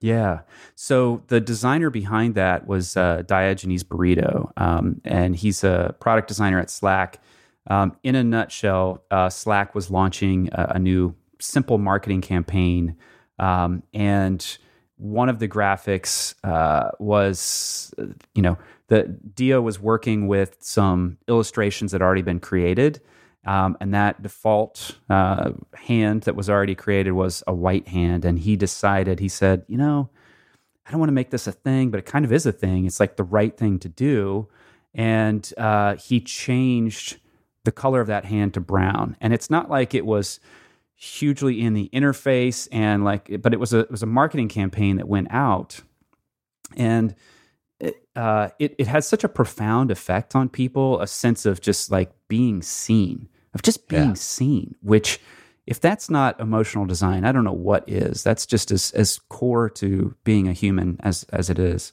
Yeah. 0.00 0.40
So 0.74 1.22
the 1.26 1.40
designer 1.40 1.90
behind 1.90 2.34
that 2.34 2.66
was 2.66 2.96
uh, 2.96 3.22
Diogenes 3.26 3.82
Brito, 3.84 4.50
um, 4.56 5.00
and 5.04 5.36
he's 5.36 5.62
a 5.62 5.94
product 6.00 6.26
designer 6.28 6.58
at 6.58 6.70
Slack. 6.70 7.20
Um, 7.68 7.96
in 8.02 8.14
a 8.14 8.24
nutshell, 8.24 9.04
uh, 9.10 9.28
Slack 9.28 9.74
was 9.74 9.90
launching 9.90 10.48
a, 10.52 10.72
a 10.76 10.78
new 10.78 11.14
simple 11.40 11.78
marketing 11.78 12.20
campaign, 12.20 12.96
um, 13.38 13.82
and 13.92 14.58
one 14.96 15.28
of 15.28 15.38
the 15.38 15.48
graphics 15.48 16.34
uh, 16.44 16.90
was, 16.98 17.94
you 18.34 18.42
know, 18.42 18.58
the 18.88 19.04
Dio 19.34 19.62
was 19.62 19.80
working 19.80 20.28
with 20.28 20.56
some 20.60 21.16
illustrations 21.26 21.92
that 21.92 22.00
had 22.00 22.06
already 22.06 22.22
been 22.22 22.40
created. 22.40 23.00
Um, 23.46 23.78
and 23.80 23.94
that 23.94 24.20
default 24.20 24.98
uh, 25.08 25.52
hand 25.74 26.24
that 26.24 26.36
was 26.36 26.50
already 26.50 26.74
created 26.74 27.12
was 27.12 27.42
a 27.46 27.54
white 27.54 27.88
hand. 27.88 28.26
And 28.26 28.38
he 28.38 28.56
decided, 28.56 29.20
he 29.20 29.28
said, 29.28 29.64
you 29.66 29.78
know, 29.78 30.10
I 30.84 30.90
don't 30.90 31.00
want 31.00 31.08
to 31.08 31.14
make 31.14 31.30
this 31.30 31.46
a 31.46 31.52
thing, 31.52 31.90
but 31.90 31.98
it 31.98 32.04
kind 32.04 32.26
of 32.26 32.32
is 32.32 32.44
a 32.44 32.52
thing. 32.52 32.84
It's 32.84 33.00
like 33.00 33.16
the 33.16 33.24
right 33.24 33.56
thing 33.56 33.78
to 33.78 33.88
do. 33.88 34.48
And 34.92 35.50
uh, 35.56 35.96
he 35.96 36.20
changed 36.20 37.18
the 37.64 37.72
color 37.72 38.00
of 38.00 38.06
that 38.06 38.24
hand 38.24 38.54
to 38.54 38.60
brown. 38.60 39.16
And 39.20 39.32
it's 39.32 39.50
not 39.50 39.70
like 39.70 39.94
it 39.94 40.06
was 40.06 40.40
hugely 40.94 41.60
in 41.60 41.74
the 41.74 41.88
interface 41.92 42.68
and 42.72 43.04
like, 43.04 43.40
but 43.42 43.52
it 43.52 43.60
was 43.60 43.72
a 43.72 43.80
it 43.80 43.90
was 43.90 44.02
a 44.02 44.06
marketing 44.06 44.48
campaign 44.48 44.96
that 44.96 45.08
went 45.08 45.28
out, 45.30 45.80
and 46.76 47.14
it, 47.78 48.06
uh, 48.16 48.48
it 48.58 48.74
it 48.78 48.86
has 48.86 49.06
such 49.06 49.24
a 49.24 49.28
profound 49.28 49.90
effect 49.90 50.34
on 50.34 50.48
people, 50.48 51.00
a 51.00 51.06
sense 51.06 51.46
of 51.46 51.60
just 51.60 51.90
like 51.90 52.12
being 52.28 52.62
seen, 52.62 53.28
of 53.54 53.62
just 53.62 53.88
being 53.88 54.08
Yeah. 54.08 54.14
seen, 54.14 54.74
which. 54.82 55.20
If 55.66 55.78
that's 55.80 56.10
not 56.10 56.40
emotional 56.40 56.84
design, 56.84 57.24
I 57.24 57.30
don't 57.30 57.44
know 57.44 57.52
what 57.52 57.88
is. 57.88 58.24
That's 58.24 58.44
just 58.44 58.72
as, 58.72 58.90
as 58.92 59.20
core 59.28 59.70
to 59.70 60.16
being 60.24 60.48
a 60.48 60.52
human 60.52 60.98
as 61.00 61.22
as 61.32 61.48
it 61.48 61.60
is 61.60 61.92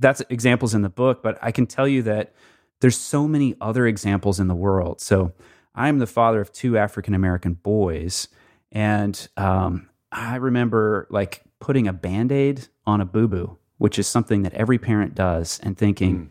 that's 0.00 0.20
examples 0.30 0.74
in 0.74 0.82
the 0.82 0.88
book, 0.88 1.22
but 1.22 1.38
I 1.40 1.52
can 1.52 1.66
tell 1.66 1.86
you 1.86 2.02
that 2.02 2.32
there's 2.80 2.98
so 2.98 3.26
many 3.26 3.54
other 3.60 3.86
examples 3.86 4.40
in 4.40 4.48
the 4.48 4.54
world. 4.54 5.00
So 5.00 5.32
I'm 5.74 5.98
the 5.98 6.06
father 6.06 6.40
of 6.40 6.52
two 6.52 6.76
African 6.76 7.14
American 7.14 7.54
boys, 7.54 8.28
and 8.72 9.28
um, 9.36 9.88
I 10.12 10.36
remember 10.36 11.06
like 11.10 11.42
putting 11.60 11.88
a 11.88 11.92
band 11.92 12.30
aid 12.32 12.68
on 12.86 13.00
a 13.00 13.04
boo 13.04 13.28
boo, 13.28 13.58
which 13.78 13.98
is 13.98 14.06
something 14.06 14.42
that 14.42 14.54
every 14.54 14.78
parent 14.78 15.14
does, 15.14 15.60
and 15.62 15.76
thinking 15.76 16.30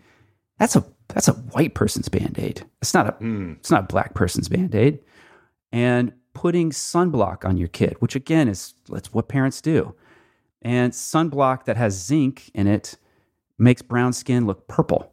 that's 0.59 0.75
a 0.75 0.85
that's 1.09 1.27
a 1.27 1.33
white 1.33 1.73
person's 1.75 2.09
band 2.09 2.37
aid. 2.39 2.65
It's 2.81 2.93
not 2.93 3.07
a 3.07 3.11
Hmm. 3.13 3.53
it's 3.53 3.71
not 3.71 3.83
a 3.83 3.87
black 3.87 4.13
person's 4.13 4.47
band 4.49 4.75
aid. 4.75 4.99
And 5.71 6.13
putting 6.33 6.71
sunblock 6.71 7.45
on 7.45 7.57
your 7.57 7.67
kid, 7.67 7.95
which 7.99 8.15
again 8.15 8.47
is 8.47 8.73
that's 8.89 9.13
what 9.13 9.27
parents 9.27 9.61
do. 9.61 9.95
And 10.61 10.93
sunblock 10.93 11.65
that 11.65 11.77
has 11.77 11.93
zinc 11.93 12.49
in 12.53 12.67
it 12.67 12.97
makes 13.57 13.81
brown 13.81 14.13
skin 14.13 14.45
look 14.45 14.67
purple. 14.67 15.12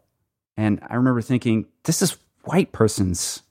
And 0.61 0.79
I 0.91 0.97
remember 0.97 1.23
thinking, 1.23 1.65
this 1.85 2.03
is 2.03 2.19
white 2.45 2.71
person's 2.71 3.43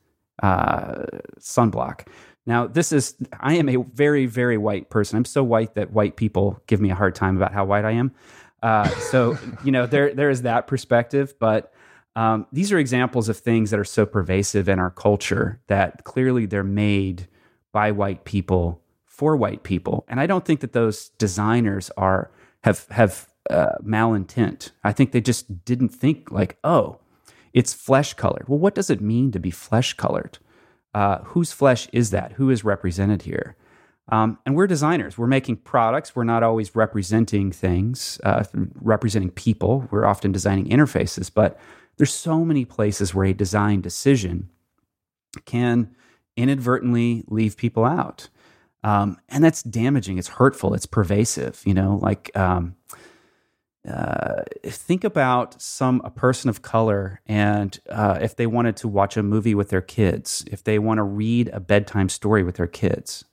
uh, 0.44 1.06
sunblock. 1.40 2.06
Now, 2.46 2.68
this 2.68 2.92
is, 2.92 3.16
I 3.40 3.56
am 3.56 3.68
a 3.68 3.78
very, 3.78 4.28
very 4.28 4.60
white 4.60 4.92
person. 4.92 5.18
I'm 5.18 5.26
so 5.26 5.44
white 5.44 5.74
that 5.74 5.92
white 5.92 6.18
people 6.18 6.62
give 6.68 6.80
me 6.80 6.92
a 6.92 6.96
hard 6.96 7.16
time 7.16 7.36
about 7.36 7.52
how 7.52 7.66
white 7.66 7.84
I 7.84 7.94
am. 7.94 8.12
Uh, 8.62 8.88
so, 8.90 9.40
you 9.64 9.72
know, 9.72 9.88
there, 9.88 10.14
there 10.14 10.30
is 10.30 10.44
that 10.44 10.68
perspective. 10.68 11.34
But 11.40 11.74
um, 12.16 12.46
these 12.52 12.72
are 12.72 12.78
examples 12.78 13.28
of 13.28 13.38
things 13.38 13.72
that 13.72 13.80
are 13.80 13.86
so 13.86 14.06
pervasive 14.06 14.70
in 14.70 14.78
our 14.78 14.92
culture 14.92 15.60
that 15.66 16.04
clearly 16.04 16.46
they're 16.46 16.64
made 16.64 17.28
by 17.72 17.90
white 17.90 18.24
people 18.24 18.84
for 19.08 19.36
white 19.36 19.64
people. 19.64 20.06
And 20.08 20.20
I 20.20 20.28
don't 20.28 20.46
think 20.46 20.60
that 20.60 20.74
those 20.74 21.10
designers 21.18 21.90
are, 21.98 22.30
have, 22.64 22.86
have 22.92 23.29
uh, 23.50 23.78
malintent. 23.84 24.72
I 24.84 24.92
think 24.92 25.12
they 25.12 25.22
just 25.22 25.66
didn't 25.66 25.90
think 25.90 26.32
like, 26.32 26.58
oh, 26.64 27.00
it's 27.54 27.74
flesh 27.74 28.14
colored. 28.14 28.48
Well, 28.48 28.60
what 28.60 28.76
does 28.76 28.90
it 28.90 29.02
mean 29.02 29.32
to 29.32 29.40
be 29.40 29.52
flesh 29.52 29.94
colored? 29.94 30.38
Uh, 30.94 31.20
whose 31.20 31.52
flesh 31.52 31.88
is 31.92 32.12
that? 32.12 32.34
Who 32.34 32.50
is 32.50 32.64
represented 32.64 33.24
here? 33.24 33.56
Um, 34.12 34.40
and 34.46 34.56
we're 34.56 34.68
designers. 34.68 35.18
We're 35.18 35.28
making 35.28 35.58
products. 35.58 36.16
We're 36.16 36.24
not 36.24 36.42
always 36.42 36.76
representing 36.76 37.52
things, 37.52 38.20
uh, 38.24 38.44
representing 38.82 39.30
people. 39.30 39.88
We're 39.92 40.06
often 40.06 40.32
designing 40.32 40.68
interfaces, 40.68 41.32
but 41.34 41.60
there's 41.98 42.14
so 42.14 42.44
many 42.44 42.66
places 42.66 43.14
where 43.14 43.26
a 43.26 43.34
design 43.34 43.82
decision 43.82 44.50
can 45.46 45.96
inadvertently 46.36 47.24
leave 47.28 47.56
people 47.56 47.86
out. 47.86 48.30
Um, 48.84 49.18
and 49.28 49.44
that's 49.44 49.62
damaging. 49.62 50.18
It's 50.18 50.30
hurtful. 50.30 50.74
It's 50.74 50.86
pervasive. 50.86 51.62
You 51.66 51.74
know, 51.74 52.00
like 52.02 52.36
um, 52.36 52.76
uh, 53.90 54.44
think 54.66 55.04
about 55.04 55.62
some 55.62 56.02
a 56.04 56.10
person 56.10 56.50
of 56.50 56.62
color, 56.62 57.22
and 57.26 57.80
uh, 57.90 58.20
if 58.22 58.36
they 58.36 58.48
wanted 58.48 58.78
to 58.78 58.88
watch 58.88 59.18
a 59.18 59.24
movie 59.24 59.56
with 59.56 59.70
their 59.70 59.82
kids, 59.82 60.46
if 60.52 60.64
they 60.64 60.80
want 60.80 61.00
to 61.00 61.04
read 61.04 61.50
a 61.50 61.60
bedtime 61.60 62.10
story 62.10 62.44
with 62.44 62.56
their 62.56 62.68
kids. 62.68 63.26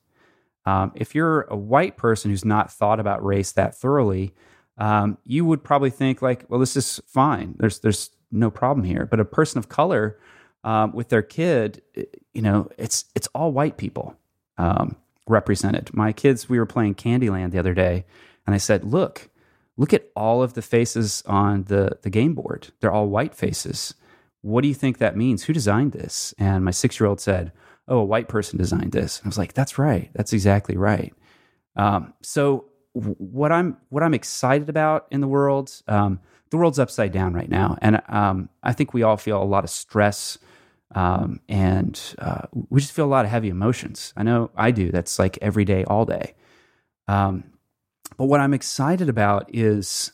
Um, 0.64 0.92
if 0.94 1.14
you're 1.14 1.42
a 1.42 1.56
white 1.56 1.96
person 1.96 2.30
who's 2.30 2.44
not 2.44 2.72
thought 2.72 2.98
about 2.98 3.24
race 3.24 3.52
that 3.52 3.76
thoroughly, 3.76 4.34
um, 4.78 5.18
you 5.24 5.44
would 5.44 5.62
probably 5.62 5.90
think 5.90 6.22
like, 6.22 6.44
well, 6.48 6.60
this 6.60 6.76
is 6.76 7.00
fine. 7.06 7.54
There's 7.58 7.78
there's 7.80 8.10
no 8.30 8.50
problem 8.50 8.84
here. 8.84 9.06
But 9.06 9.20
a 9.20 9.24
person 9.24 9.58
of 9.58 9.68
color 9.68 10.18
um, 10.64 10.92
with 10.92 11.08
their 11.08 11.22
kid, 11.22 11.82
you 12.34 12.42
know, 12.42 12.68
it's 12.76 13.04
it's 13.14 13.28
all 13.28 13.52
white 13.52 13.76
people 13.76 14.16
um, 14.58 14.96
represented. 15.26 15.94
My 15.94 16.12
kids, 16.12 16.48
we 16.48 16.58
were 16.58 16.66
playing 16.66 16.96
Candyland 16.96 17.52
the 17.52 17.58
other 17.58 17.74
day, 17.74 18.04
and 18.46 18.54
I 18.54 18.58
said, 18.58 18.84
look, 18.84 19.28
look 19.76 19.92
at 19.92 20.10
all 20.16 20.42
of 20.42 20.54
the 20.54 20.62
faces 20.62 21.22
on 21.26 21.64
the 21.64 21.98
the 22.02 22.10
game 22.10 22.34
board. 22.34 22.68
They're 22.80 22.92
all 22.92 23.08
white 23.08 23.34
faces. 23.34 23.94
What 24.42 24.62
do 24.62 24.68
you 24.68 24.74
think 24.74 24.98
that 24.98 25.16
means? 25.16 25.44
Who 25.44 25.52
designed 25.52 25.92
this? 25.92 26.34
And 26.38 26.64
my 26.64 26.70
six 26.70 27.00
year 27.00 27.08
old 27.08 27.20
said, 27.20 27.52
oh, 27.88 27.98
a 27.98 28.04
white 28.04 28.28
person 28.28 28.58
designed 28.58 28.92
this. 28.92 29.20
I 29.24 29.28
was 29.28 29.38
like, 29.38 29.52
that's 29.54 29.78
right. 29.78 30.10
That's 30.14 30.32
exactly 30.32 30.76
right. 30.76 31.12
Um, 31.76 32.14
so 32.22 32.66
what 32.92 33.52
I'm 33.52 33.76
what 33.90 34.02
I'm 34.02 34.14
excited 34.14 34.68
about 34.68 35.06
in 35.10 35.20
the 35.20 35.28
world, 35.28 35.82
um, 35.86 36.20
the 36.50 36.56
world's 36.56 36.78
upside 36.78 37.12
down 37.12 37.34
right 37.34 37.48
now, 37.48 37.76
and 37.82 38.00
um, 38.08 38.48
I 38.62 38.72
think 38.72 38.94
we 38.94 39.02
all 39.02 39.16
feel 39.16 39.42
a 39.42 39.44
lot 39.44 39.64
of 39.64 39.70
stress, 39.70 40.38
um, 40.94 41.40
and 41.48 42.00
uh, 42.18 42.46
we 42.70 42.80
just 42.80 42.92
feel 42.92 43.04
a 43.04 43.06
lot 43.06 43.24
of 43.24 43.30
heavy 43.30 43.48
emotions. 43.48 44.14
I 44.16 44.22
know 44.22 44.50
I 44.56 44.70
do. 44.70 44.90
That's 44.90 45.18
like 45.18 45.38
every 45.42 45.64
day, 45.64 45.84
all 45.84 46.06
day. 46.06 46.34
Um, 47.08 47.44
but 48.16 48.26
what 48.26 48.40
I'm 48.40 48.54
excited 48.54 49.08
about 49.08 49.54
is, 49.54 50.12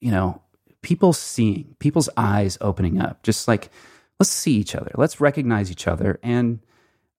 you 0.00 0.10
know, 0.10 0.40
people 0.82 1.12
seeing, 1.12 1.74
people's 1.78 2.08
eyes 2.16 2.58
opening 2.60 3.00
up. 3.00 3.22
Just 3.22 3.48
like 3.48 3.70
let's 4.18 4.30
see 4.30 4.54
each 4.54 4.74
other, 4.74 4.92
let's 4.96 5.20
recognize 5.20 5.70
each 5.70 5.88
other, 5.88 6.20
and 6.22 6.60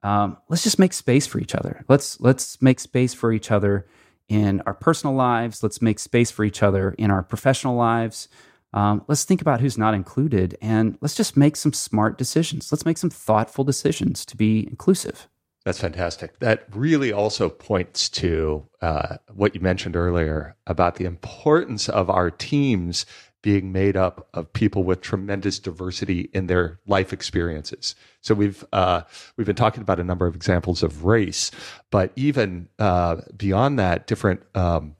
um, 0.03 0.37
let's 0.49 0.63
just 0.63 0.79
make 0.79 0.93
space 0.93 1.25
for 1.25 1.39
each 1.39 1.55
other. 1.55 1.83
Let's 1.87 2.19
let's 2.19 2.61
make 2.61 2.79
space 2.79 3.13
for 3.13 3.31
each 3.31 3.51
other 3.51 3.87
in 4.29 4.61
our 4.61 4.73
personal 4.73 5.15
lives. 5.15 5.63
Let's 5.63 5.81
make 5.81 5.99
space 5.99 6.31
for 6.31 6.43
each 6.43 6.63
other 6.63 6.91
in 6.97 7.11
our 7.11 7.23
professional 7.23 7.75
lives. 7.75 8.29
Um, 8.73 9.03
let's 9.07 9.23
think 9.23 9.41
about 9.41 9.61
who's 9.61 9.77
not 9.77 9.93
included, 9.93 10.57
and 10.61 10.97
let's 11.01 11.15
just 11.15 11.37
make 11.37 11.55
some 11.55 11.73
smart 11.73 12.17
decisions. 12.17 12.71
Let's 12.71 12.85
make 12.85 12.97
some 12.97 13.11
thoughtful 13.11 13.63
decisions 13.63 14.25
to 14.25 14.35
be 14.35 14.67
inclusive. 14.67 15.27
That's 15.65 15.79
fantastic. 15.79 16.39
That 16.39 16.65
really 16.71 17.13
also 17.13 17.49
points 17.49 18.09
to 18.09 18.67
uh, 18.81 19.17
what 19.33 19.55
you 19.55 19.61
mentioned 19.61 19.95
earlier 19.95 20.57
about 20.67 20.95
the 20.95 21.05
importance 21.05 21.87
of 21.87 22.09
our 22.09 22.29
teams 22.29 23.05
being 23.41 23.71
made 23.71 23.95
up 23.95 24.27
of 24.33 24.51
people 24.53 24.83
with 24.83 25.01
tremendous 25.01 25.59
diversity 25.59 26.29
in 26.33 26.47
their 26.47 26.79
life 26.87 27.13
experiences. 27.13 27.95
So 28.21 28.33
we've 28.33 28.65
uh, 28.73 29.01
we've 29.37 29.47
been 29.47 29.55
talking 29.55 29.81
about 29.81 29.99
a 29.99 30.03
number 30.03 30.25
of 30.25 30.35
examples 30.35 30.81
of 30.81 31.05
race, 31.05 31.51
but 31.91 32.11
even 32.15 32.69
uh, 32.79 33.17
beyond 33.35 33.79
that, 33.79 34.07
different 34.07 34.41
um, 34.55 34.95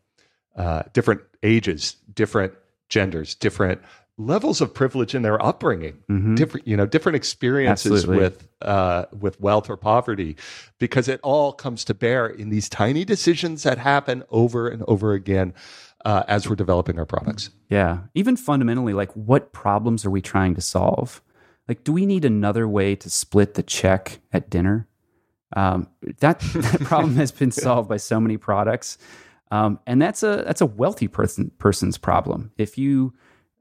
uh, 0.56 0.84
different 0.93 1.21
ages, 1.41 1.95
different 2.13 2.54
genders, 2.89 3.34
different 3.34 3.82
levels 4.25 4.62
of 4.62 4.73
privilege 4.73 5.13
in 5.15 5.21
their 5.21 5.43
upbringing, 5.43 6.03
different 6.36 6.67
you 6.67 6.77
know 6.77 6.86
different 6.86 7.15
experiences 7.15 7.91
Absolutely. 7.91 8.23
with 8.23 8.47
uh, 8.62 9.05
with 9.17 9.39
wealth 9.39 9.69
or 9.69 9.77
poverty, 9.77 10.36
because 10.79 11.07
it 11.07 11.19
all 11.23 11.53
comes 11.53 11.83
to 11.86 11.93
bear 11.93 12.27
in 12.27 12.49
these 12.49 12.69
tiny 12.69 13.05
decisions 13.05 13.63
that 13.63 13.77
happen 13.77 14.23
over 14.29 14.67
and 14.67 14.83
over 14.88 15.13
again 15.13 15.53
uh, 16.05 16.23
as 16.27 16.49
we're 16.49 16.55
developing 16.55 16.99
our 16.99 17.05
products. 17.05 17.49
Yeah. 17.69 17.99
Even 18.13 18.36
fundamentally, 18.36 18.93
like 18.93 19.12
what 19.13 19.53
problems 19.53 20.05
are 20.05 20.09
we 20.09 20.21
trying 20.21 20.55
to 20.55 20.62
solve? 20.62 21.21
Like, 21.67 21.83
do 21.83 21.93
we 21.93 22.05
need 22.05 22.25
another 22.25 22.67
way 22.67 22.95
to 22.95 23.09
split 23.09 23.53
the 23.53 23.63
check 23.63 24.19
at 24.31 24.49
dinner? 24.49 24.88
Um, 25.55 25.88
that, 26.19 26.39
that 26.55 26.81
problem 26.81 27.15
has 27.15 27.31
been 27.31 27.51
solved 27.51 27.88
by 27.88 27.97
so 27.97 28.19
many 28.19 28.38
products. 28.38 28.97
Um, 29.51 29.79
and 29.86 30.01
that's 30.01 30.23
a 30.23 30.43
that's 30.47 30.62
a 30.62 30.65
wealthy 30.65 31.07
person 31.07 31.51
person's 31.59 31.97
problem. 31.97 32.51
If 32.57 32.75
you 32.77 33.13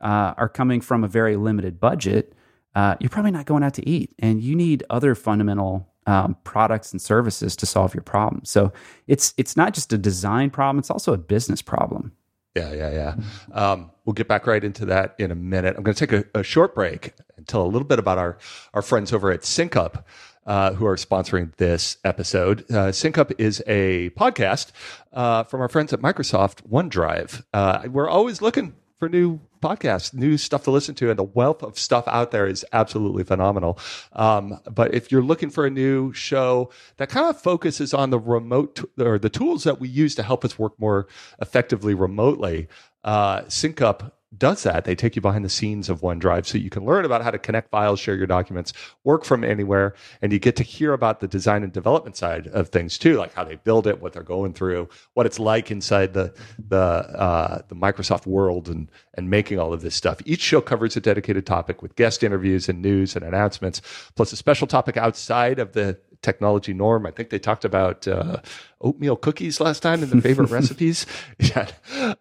uh, 0.03 0.35
are 0.37 0.49
coming 0.49 0.81
from 0.81 1.05
a 1.05 1.09
very 1.09 1.37
limited 1.37 1.81
budget, 1.81 2.35
uh, 2.75 2.97
you're 3.01 3.11
probably 3.11 3.31
not 3.31 3.47
going 3.47 3.63
out 3.63 3.75
to 3.75 3.89
eat, 3.89 4.15
and 4.19 4.43
you 4.43 4.55
need 4.55 4.83
other 4.91 5.15
fundamental 5.15 5.89
um, 6.07 6.37
products 6.45 6.93
and 6.93 7.01
services 7.01 7.55
to 7.57 7.67
solve 7.67 7.95
your 7.95 8.03
problem. 8.03 8.45
So 8.45 8.73
it's 9.07 9.35
it's 9.37 9.57
not 9.57 9.75
just 9.75 9.93
a 9.93 9.99
design 9.99 10.51
problem; 10.51 10.79
it's 10.79 10.91
also 10.91 11.13
a 11.13 11.19
business 11.19 11.63
problem. 11.63 12.13
Yeah, 12.55 12.73
yeah, 12.73 12.91
yeah. 12.91 13.15
Um, 13.53 13.91
we'll 14.05 14.13
get 14.13 14.29
back 14.29 14.47
right 14.47 14.63
into 14.63 14.85
that 14.87 15.15
in 15.19 15.31
a 15.31 15.35
minute. 15.35 15.75
I'm 15.77 15.83
going 15.83 15.95
to 15.95 16.07
take 16.07 16.27
a, 16.35 16.39
a, 16.39 16.43
short 16.43 16.75
break 16.75 17.15
and 17.39 17.49
tell 17.49 17.63
a 17.63 17.67
little 17.67 17.89
bit 17.89 17.99
about 17.99 18.19
our 18.19 18.37
our 18.75 18.83
friends 18.83 19.13
over 19.13 19.31
at 19.31 19.41
SyncUp 19.41 20.05
uh, 20.47 20.73
who 20.75 20.87
are 20.87 20.97
sponsoring 20.97 21.55
this 21.57 21.97
episode. 22.05 22.63
Uh, 22.71 22.91
SyncUp 22.91 23.33
is 23.39 23.63
a 23.67 24.11
podcast 24.11 24.73
uh, 25.13 25.45
from 25.45 25.61
our 25.61 25.69
friends 25.69 25.93
at 25.93 26.01
Microsoft 26.01 26.69
OneDrive. 26.69 27.45
Uh, 27.55 27.85
we're 27.89 28.09
always 28.09 28.43
looking 28.43 28.75
for 28.99 29.09
new 29.09 29.41
podcasts, 29.63 30.13
new 30.13 30.37
stuff 30.37 30.65
to 30.65 30.71
listen 30.71 30.95
to, 30.97 31.09
and 31.09 31.19
the 31.19 31.23
wealth 31.23 31.63
of 31.63 31.79
stuff 31.79 32.07
out 32.09 32.31
there 32.31 32.47
is 32.47 32.67
absolutely 32.73 33.25
phenomenal. 33.25 33.79
Um, 34.13 34.59
but 34.71 34.93
if 34.93 35.11
you're 35.11 35.23
looking 35.23 35.49
for 35.49 35.65
a 35.65 35.71
new 35.71 36.13
show 36.13 36.71
that 36.99 37.09
kind 37.09 37.27
of 37.27 37.41
focuses 37.41 37.95
on 37.95 38.11
the 38.11 38.19
remote 38.19 38.77
t- 38.77 39.03
or 39.03 39.19
the 39.19 39.31
tools 39.31 39.65
that 39.65 39.81
we 39.81 39.89
use 39.89 40.15
to 40.17 40.23
help 40.23 40.45
us 40.45 40.59
work 40.59 40.79
more 40.79 41.07
effectively 41.41 41.95
remotely, 41.95 42.69
uh, 43.05 43.43
SyncUp 43.43 44.13
does 44.37 44.63
that. 44.63 44.85
They 44.85 44.95
take 44.95 45.15
you 45.17 45.23
behind 45.23 45.45
the 45.45 45.51
scenes 45.51 45.89
of 45.89 46.01
OneDrive 46.01 46.47
so 46.47 46.59
you 46.59 46.71
can 46.71 46.85
learn 46.85 47.05
about 47.05 47.23
how 47.23 47.31
to 47.31 47.39
connect 47.39 47.71
files, 47.71 48.01
share 48.01 48.17
your 48.17 48.27
documents, 48.27 48.73
work 49.05 49.25
from 49.25 49.45
anywhere, 49.45 49.95
and 50.23 50.33
you 50.33 50.39
get 50.39 50.57
to 50.57 50.63
hear 50.63 50.93
about 50.93 51.21
the 51.21 51.29
design 51.29 51.63
and 51.63 51.73
development 51.73 52.17
side 52.17 52.47
of 52.49 52.69
things 52.69 52.99
too, 52.99 53.17
like 53.17 53.35
how 53.35 53.45
they 53.45 53.57
build 53.57 53.87
it, 53.87 54.01
what 54.01 54.13
they're 54.13 54.23
going 54.23 54.53
through, 54.55 54.89
what 55.15 55.27
it's 55.27 55.39
like 55.39 55.71
inside 55.71 56.15
the 56.15 56.33
the 56.69 56.77
uh, 56.77 57.63
the 57.69 57.75
Microsoft 57.75 58.27
world, 58.27 58.69
and 58.69 58.91
and 59.15 59.29
making 59.29 59.59
all 59.59 59.73
of 59.73 59.83
this 59.83 59.95
stuff. 59.95 60.21
Each 60.25 60.41
show 60.41 60.61
covers 60.61 60.97
a 60.97 61.01
dedicated 61.01 61.47
topic 61.47 61.83
with 61.83 61.97
guest 61.97 62.23
interviews 62.23 62.69
and 62.69 62.81
news 62.81 63.15
and 63.15 63.25
announcements, 63.25 63.83
plus 64.15 64.33
a 64.33 64.37
special 64.37 64.67
topic 64.67 64.97
outside 64.97 65.59
of 65.59 65.73
the 65.73 65.99
technology 66.23 66.73
norm. 66.73 67.07
I 67.07 67.11
think 67.11 67.31
they 67.31 67.39
talked 67.39 67.65
about 67.65 68.09
uh, 68.09 68.39
oatmeal 68.81 69.17
cookies 69.17 69.61
last 69.61 69.81
time 69.81 70.03
in 70.03 70.11
the 70.11 70.21
favorite 70.21 70.51
recipes. 70.51 71.07
Yeah. 71.39 71.71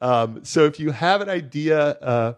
Um, 0.02 0.44
so 0.44 0.66
if 0.66 0.80
you 0.80 0.92
have 0.92 1.22
an 1.22 1.30
idea, 1.30 1.80
uh, 1.80 2.34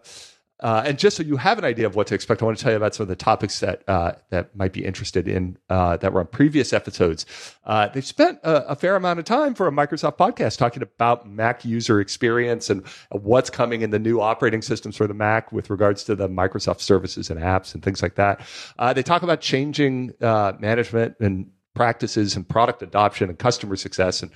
uh, 0.60 0.82
and 0.86 0.98
just 0.98 1.16
so 1.16 1.22
you 1.22 1.36
have 1.36 1.58
an 1.58 1.64
idea 1.64 1.84
of 1.84 1.96
what 1.96 2.06
to 2.06 2.14
expect, 2.14 2.40
I 2.40 2.44
want 2.44 2.56
to 2.56 2.62
tell 2.62 2.72
you 2.72 2.76
about 2.76 2.94
some 2.94 3.04
of 3.04 3.08
the 3.08 3.16
topics 3.16 3.60
that 3.60 3.82
uh, 3.88 4.12
that 4.30 4.54
might 4.56 4.72
be 4.72 4.84
interested 4.84 5.26
in 5.26 5.58
uh, 5.68 5.96
that 5.96 6.12
were 6.12 6.20
on 6.20 6.28
previous 6.28 6.72
episodes. 6.72 7.26
Uh, 7.64 7.88
they've 7.88 8.04
spent 8.04 8.38
a, 8.44 8.70
a, 8.70 8.76
fair 8.76 8.94
amount 8.94 9.18
of 9.18 9.24
time 9.24 9.54
for 9.54 9.66
a 9.66 9.72
Microsoft 9.72 10.16
podcast 10.16 10.56
talking 10.56 10.82
about 10.82 11.28
Mac 11.28 11.64
user 11.64 12.00
experience 12.00 12.70
and 12.70 12.86
what's 13.10 13.50
coming 13.50 13.82
in 13.82 13.90
the 13.90 13.98
new 13.98 14.20
operating 14.20 14.62
systems 14.62 14.96
for 14.96 15.06
the 15.06 15.14
Mac 15.14 15.50
with 15.50 15.70
regards 15.70 16.04
to 16.04 16.14
the 16.14 16.28
Microsoft 16.28 16.80
services 16.80 17.30
and 17.30 17.40
apps 17.40 17.74
and 17.74 17.82
things 17.82 18.00
like 18.00 18.14
that. 18.14 18.40
Uh, 18.78 18.92
they 18.92 19.02
talk 19.02 19.22
about 19.22 19.40
changing 19.40 20.12
uh, 20.22 20.52
management 20.60 21.16
and 21.20 21.50
practices 21.74 22.36
and 22.36 22.48
product 22.48 22.82
adoption 22.82 23.28
and 23.28 23.38
customer 23.38 23.76
success 23.76 24.22
and 24.22 24.30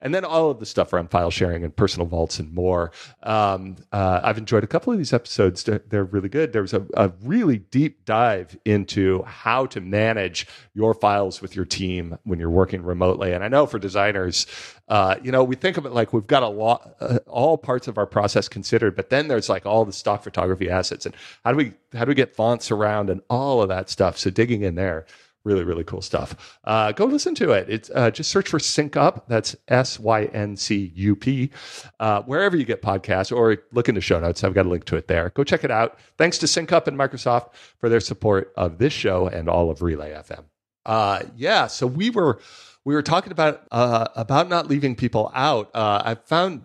and 0.00 0.14
then 0.14 0.24
all 0.24 0.50
of 0.50 0.60
the 0.60 0.66
stuff 0.66 0.92
around 0.92 1.10
file 1.10 1.30
sharing 1.30 1.64
and 1.64 1.74
personal 1.74 2.06
vaults 2.06 2.38
and 2.38 2.52
more. 2.52 2.92
Um, 3.22 3.76
uh, 3.92 4.20
I've 4.22 4.38
enjoyed 4.38 4.64
a 4.64 4.66
couple 4.66 4.92
of 4.92 4.98
these 4.98 5.12
episodes. 5.12 5.64
They're, 5.64 6.04
really 6.08 6.28
good. 6.28 6.52
There 6.52 6.62
was 6.62 6.72
a, 6.72 6.86
a, 6.94 7.12
really 7.22 7.58
deep 7.58 8.04
dive 8.06 8.56
into 8.64 9.22
how 9.24 9.66
to 9.66 9.80
manage 9.80 10.46
your 10.72 10.94
files 10.94 11.42
with 11.42 11.54
your 11.54 11.64
team 11.66 12.16
when 12.22 12.38
you're 12.38 12.48
working 12.48 12.82
remotely. 12.82 13.32
And 13.32 13.44
I 13.44 13.48
know 13.48 13.66
for 13.66 13.78
designers, 13.78 14.46
uh, 14.88 15.16
you 15.22 15.30
know, 15.30 15.44
we 15.44 15.54
think 15.54 15.76
of 15.76 15.84
it 15.84 15.92
like 15.92 16.14
we've 16.14 16.26
got 16.26 16.42
a 16.42 16.48
lot, 16.48 16.94
uh, 17.00 17.18
all 17.26 17.58
parts 17.58 17.88
of 17.88 17.98
our 17.98 18.06
process 18.06 18.48
considered, 18.48 18.96
but 18.96 19.10
then 19.10 19.28
there's 19.28 19.50
like 19.50 19.66
all 19.66 19.84
the 19.84 19.92
stock 19.92 20.22
photography 20.22 20.70
assets 20.70 21.04
and 21.04 21.14
how 21.44 21.52
do 21.52 21.58
we 21.58 21.72
how 21.92 22.04
do 22.04 22.10
we 22.10 22.14
get 22.14 22.34
fonts 22.34 22.70
around 22.70 23.10
and 23.10 23.20
all 23.28 23.60
of 23.60 23.68
that 23.68 23.90
stuff. 23.90 24.16
So 24.16 24.30
digging 24.30 24.62
in 24.62 24.76
there 24.76 25.04
really 25.48 25.64
really 25.64 25.84
cool 25.84 26.02
stuff. 26.02 26.58
Uh, 26.64 26.92
go 26.92 27.06
listen 27.06 27.34
to 27.36 27.52
it. 27.52 27.68
It's 27.70 27.90
uh, 27.94 28.10
just 28.10 28.30
search 28.30 28.48
for 28.48 28.58
SyncUp 28.58 29.22
that's 29.28 29.56
s-y-n-c-u-p 29.68 31.50
uh, 31.98 32.22
wherever 32.22 32.56
you 32.56 32.64
get 32.64 32.82
podcasts 32.82 33.34
or 33.34 33.56
look 33.72 33.88
in 33.88 33.94
the 33.94 34.00
show 34.02 34.20
notes 34.20 34.44
i've 34.44 34.54
got 34.54 34.66
a 34.66 34.68
link 34.68 34.84
to 34.84 34.96
it 34.96 35.08
there. 35.08 35.30
Go 35.30 35.42
check 35.42 35.64
it 35.64 35.70
out. 35.70 35.98
Thanks 36.18 36.36
to 36.38 36.46
SyncUp 36.46 36.86
and 36.86 36.98
microsoft 36.98 37.54
for 37.78 37.88
their 37.88 38.00
support 38.00 38.52
of 38.56 38.78
this 38.78 38.92
show 38.92 39.26
and 39.26 39.48
all 39.48 39.70
of 39.70 39.80
relay 39.80 40.12
fm 40.12 40.44
uh, 40.84 41.22
yeah 41.36 41.66
so 41.66 41.86
we 41.86 42.10
were 42.10 42.38
we 42.84 42.94
were 42.94 43.02
talking 43.02 43.32
about 43.32 43.62
uh, 43.72 44.08
about 44.14 44.48
not 44.48 44.68
leaving 44.68 44.94
people 44.94 45.30
out. 45.34 45.70
Uh, 45.74 46.02
i 46.04 46.14
found 46.14 46.64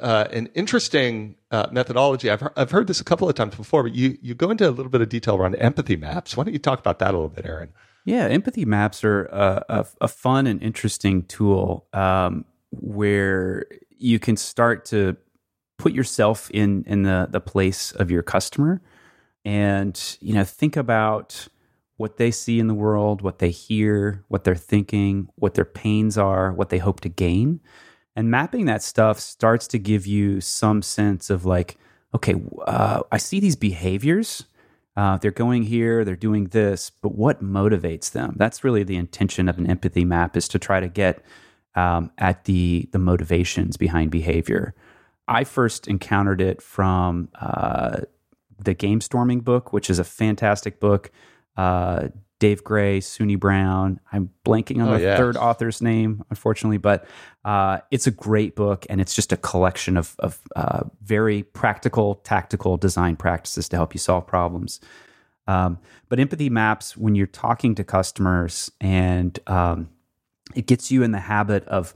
an 0.00 0.48
interesting 0.54 1.36
methodology. 1.70 2.30
I've, 2.30 2.42
I've 2.56 2.70
heard 2.70 2.86
this 2.86 3.00
a 3.00 3.04
couple 3.04 3.28
of 3.28 3.34
times 3.34 3.54
before, 3.54 3.82
but 3.82 3.94
you, 3.94 4.16
you 4.22 4.34
go 4.34 4.50
into 4.50 4.68
a 4.68 4.70
little 4.70 4.90
bit 4.90 5.00
of 5.00 5.08
detail 5.08 5.36
around 5.36 5.54
empathy 5.56 5.96
maps. 5.96 6.36
Why 6.36 6.44
don't 6.44 6.52
you 6.52 6.58
talk 6.58 6.78
about 6.78 6.98
that 7.00 7.10
a 7.10 7.16
little 7.16 7.28
bit, 7.28 7.44
Aaron? 7.46 7.72
Yeah, 8.04 8.26
empathy 8.26 8.64
maps 8.64 9.04
are 9.04 9.24
a, 9.26 9.64
a, 9.68 9.86
a 10.02 10.08
fun 10.08 10.46
and 10.46 10.62
interesting 10.62 11.22
tool 11.24 11.86
um, 11.92 12.44
where 12.70 13.66
you 13.96 14.18
can 14.18 14.36
start 14.36 14.84
to 14.86 15.16
put 15.78 15.92
yourself 15.92 16.50
in 16.50 16.84
in 16.86 17.02
the 17.02 17.28
the 17.30 17.40
place 17.40 17.92
of 17.92 18.10
your 18.10 18.22
customer, 18.22 18.82
and 19.44 20.18
you 20.20 20.34
know 20.34 20.44
think 20.44 20.76
about 20.76 21.48
what 21.96 22.16
they 22.16 22.32
see 22.32 22.58
in 22.58 22.66
the 22.66 22.74
world, 22.74 23.22
what 23.22 23.38
they 23.38 23.50
hear, 23.50 24.24
what 24.28 24.42
they're 24.42 24.54
thinking, 24.56 25.28
what 25.36 25.54
their 25.54 25.64
pains 25.64 26.18
are, 26.18 26.52
what 26.52 26.70
they 26.70 26.78
hope 26.78 27.00
to 27.00 27.08
gain, 27.08 27.60
and 28.16 28.30
mapping 28.30 28.64
that 28.66 28.82
stuff 28.82 29.20
starts 29.20 29.68
to 29.68 29.78
give 29.78 30.06
you 30.06 30.40
some 30.40 30.82
sense 30.82 31.30
of 31.30 31.44
like, 31.44 31.76
okay, 32.14 32.34
uh, 32.66 33.02
I 33.12 33.18
see 33.18 33.38
these 33.38 33.54
behaviors 33.54 34.44
uh, 34.96 35.16
they're 35.18 35.30
going 35.30 35.62
here, 35.62 36.04
they're 36.04 36.16
doing 36.16 36.46
this, 36.48 36.90
but 36.90 37.14
what 37.14 37.42
motivates 37.42 38.12
them? 38.12 38.34
That's 38.36 38.62
really 38.62 38.82
the 38.82 38.96
intention 38.96 39.48
of 39.48 39.58
an 39.58 39.66
empathy 39.66 40.04
map 40.04 40.36
is 40.36 40.48
to 40.48 40.58
try 40.58 40.80
to 40.80 40.88
get 40.88 41.24
um, 41.74 42.10
at 42.18 42.44
the 42.44 42.88
the 42.92 42.98
motivations 42.98 43.76
behind 43.76 44.10
behavior. 44.10 44.74
I 45.28 45.44
first 45.44 45.88
encountered 45.88 46.40
it 46.40 46.60
from 46.60 47.28
uh, 47.40 48.00
the 48.58 48.74
Gamestorming 48.74 49.42
book, 49.44 49.72
which 49.72 49.88
is 49.88 49.98
a 49.98 50.04
fantastic 50.04 50.80
book. 50.80 51.10
Uh, 51.56 52.08
Dave 52.42 52.64
Gray, 52.64 53.00
Sunni 53.00 53.36
Brown. 53.36 54.00
I'm 54.12 54.28
blanking 54.44 54.82
on 54.82 54.88
oh, 54.88 54.98
the 54.98 55.16
third 55.16 55.36
author's 55.36 55.80
name, 55.80 56.24
unfortunately, 56.28 56.76
but 56.76 57.06
uh, 57.44 57.78
it's 57.92 58.08
a 58.08 58.10
great 58.10 58.56
book, 58.56 58.84
and 58.90 59.00
it's 59.00 59.14
just 59.14 59.30
a 59.30 59.36
collection 59.36 59.96
of, 59.96 60.16
of 60.18 60.40
uh, 60.56 60.82
very 61.04 61.44
practical, 61.44 62.16
tactical 62.16 62.76
design 62.76 63.14
practices 63.14 63.68
to 63.68 63.76
help 63.76 63.94
you 63.94 64.00
solve 64.00 64.26
problems. 64.26 64.80
Um, 65.46 65.78
but 66.08 66.18
empathy 66.18 66.50
maps, 66.50 66.96
when 66.96 67.14
you're 67.14 67.28
talking 67.28 67.76
to 67.76 67.84
customers, 67.84 68.72
and 68.80 69.38
um, 69.46 69.88
it 70.56 70.66
gets 70.66 70.90
you 70.90 71.04
in 71.04 71.12
the 71.12 71.20
habit 71.20 71.64
of 71.68 71.94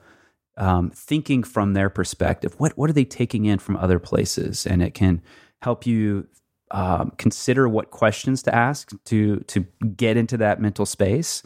um, 0.57 0.91
thinking 0.91 1.43
from 1.43 1.73
their 1.73 1.91
perspective. 1.91 2.55
What 2.59 2.79
what 2.79 2.89
are 2.89 2.93
they 2.93 3.05
taking 3.05 3.47
in 3.47 3.59
from 3.59 3.77
other 3.79 3.99
places, 3.99 4.65
and 4.65 4.81
it 4.81 4.95
can 4.95 5.23
help 5.61 5.87
you 5.87 6.29
um, 6.71 7.13
consider 7.17 7.69
what 7.69 7.91
questions 7.91 8.43
to 8.45 8.55
ask 8.55 8.93
to 9.05 9.41
to 9.41 9.67
get 9.97 10.17
into 10.17 10.37
that 10.39 10.61
mental 10.61 10.87
space. 10.87 11.43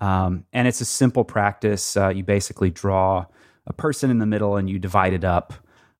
Um, 0.00 0.44
and 0.52 0.66
it's 0.66 0.80
a 0.80 0.84
simple 0.84 1.24
practice. 1.24 1.96
Uh, 1.96 2.08
you 2.08 2.24
basically 2.24 2.70
draw 2.70 3.26
a 3.66 3.72
person 3.72 4.10
in 4.10 4.18
the 4.18 4.26
middle 4.26 4.56
and 4.56 4.68
you 4.68 4.78
divide 4.78 5.12
it 5.12 5.24
up. 5.24 5.54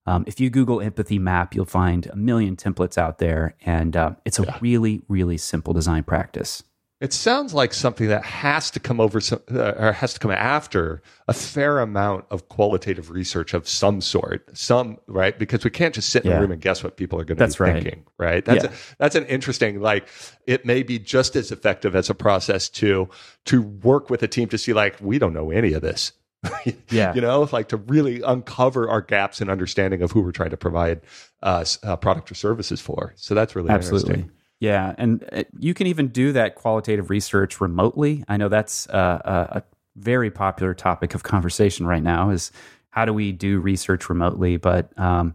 Um, 0.06 0.24
if 0.26 0.40
you 0.40 0.50
Google 0.50 0.80
empathy 0.80 1.18
map, 1.18 1.54
you'll 1.54 1.64
find 1.64 2.06
a 2.06 2.16
million 2.16 2.56
templates 2.56 2.98
out 2.98 3.18
there, 3.18 3.54
and 3.64 3.96
uh, 3.96 4.12
it's 4.24 4.40
a 4.40 4.42
yeah. 4.42 4.58
really, 4.60 5.02
really 5.08 5.38
simple 5.38 5.72
design 5.72 6.02
practice. 6.02 6.64
It 7.02 7.12
sounds 7.12 7.52
like 7.52 7.74
something 7.74 8.06
that 8.06 8.24
has 8.24 8.70
to 8.70 8.78
come 8.78 9.00
over 9.00 9.20
some, 9.20 9.40
uh, 9.52 9.72
or 9.76 9.90
has 9.90 10.14
to 10.14 10.20
come 10.20 10.30
after 10.30 11.02
a 11.26 11.32
fair 11.32 11.80
amount 11.80 12.26
of 12.30 12.48
qualitative 12.48 13.10
research 13.10 13.54
of 13.54 13.68
some 13.68 14.00
sort, 14.00 14.56
some 14.56 14.98
right 15.08 15.36
because 15.36 15.64
we 15.64 15.70
can't 15.70 15.96
just 15.96 16.10
sit 16.10 16.24
in 16.24 16.30
yeah. 16.30 16.36
a 16.36 16.40
room 16.40 16.52
and 16.52 16.60
guess 16.60 16.84
what 16.84 16.96
people 16.96 17.18
are 17.18 17.24
going 17.24 17.38
to 17.38 17.44
be 17.44 17.54
right. 17.58 17.82
thinking, 17.82 18.04
right? 18.18 18.44
That's 18.44 18.62
yeah. 18.62 18.70
a, 18.70 18.96
that's 18.98 19.16
an 19.16 19.26
interesting 19.26 19.80
like 19.80 20.06
it 20.46 20.64
may 20.64 20.84
be 20.84 21.00
just 21.00 21.34
as 21.34 21.50
effective 21.50 21.96
as 21.96 22.08
a 22.08 22.14
process 22.14 22.68
to 22.68 23.08
to 23.46 23.62
work 23.62 24.08
with 24.08 24.22
a 24.22 24.28
team 24.28 24.48
to 24.50 24.56
see 24.56 24.72
like 24.72 24.96
we 25.00 25.18
don't 25.18 25.32
know 25.32 25.50
any 25.50 25.72
of 25.72 25.82
this. 25.82 26.12
yeah, 26.88 27.12
you 27.14 27.20
know, 27.20 27.48
like 27.52 27.68
to 27.70 27.78
really 27.78 28.22
uncover 28.22 28.88
our 28.88 29.00
gaps 29.00 29.40
in 29.40 29.50
understanding 29.50 30.02
of 30.02 30.12
who 30.12 30.20
we're 30.20 30.30
trying 30.30 30.50
to 30.50 30.56
provide 30.56 31.00
uh, 31.42 31.64
uh, 31.82 31.96
product 31.96 32.30
or 32.30 32.36
services 32.36 32.80
for. 32.80 33.12
So 33.16 33.34
that's 33.34 33.56
really 33.56 33.70
absolutely. 33.70 34.14
interesting. 34.14 34.36
Yeah, 34.62 34.94
and 34.96 35.28
uh, 35.32 35.42
you 35.58 35.74
can 35.74 35.88
even 35.88 36.06
do 36.06 36.30
that 36.34 36.54
qualitative 36.54 37.10
research 37.10 37.60
remotely. 37.60 38.22
I 38.28 38.36
know 38.36 38.48
that's 38.48 38.88
uh, 38.90 39.20
a, 39.24 39.58
a 39.58 39.62
very 39.96 40.30
popular 40.30 40.72
topic 40.72 41.16
of 41.16 41.24
conversation 41.24 41.84
right 41.84 42.02
now. 42.02 42.30
Is 42.30 42.52
how 42.90 43.04
do 43.04 43.12
we 43.12 43.32
do 43.32 43.58
research 43.58 44.08
remotely? 44.08 44.58
But 44.58 44.96
um, 44.96 45.34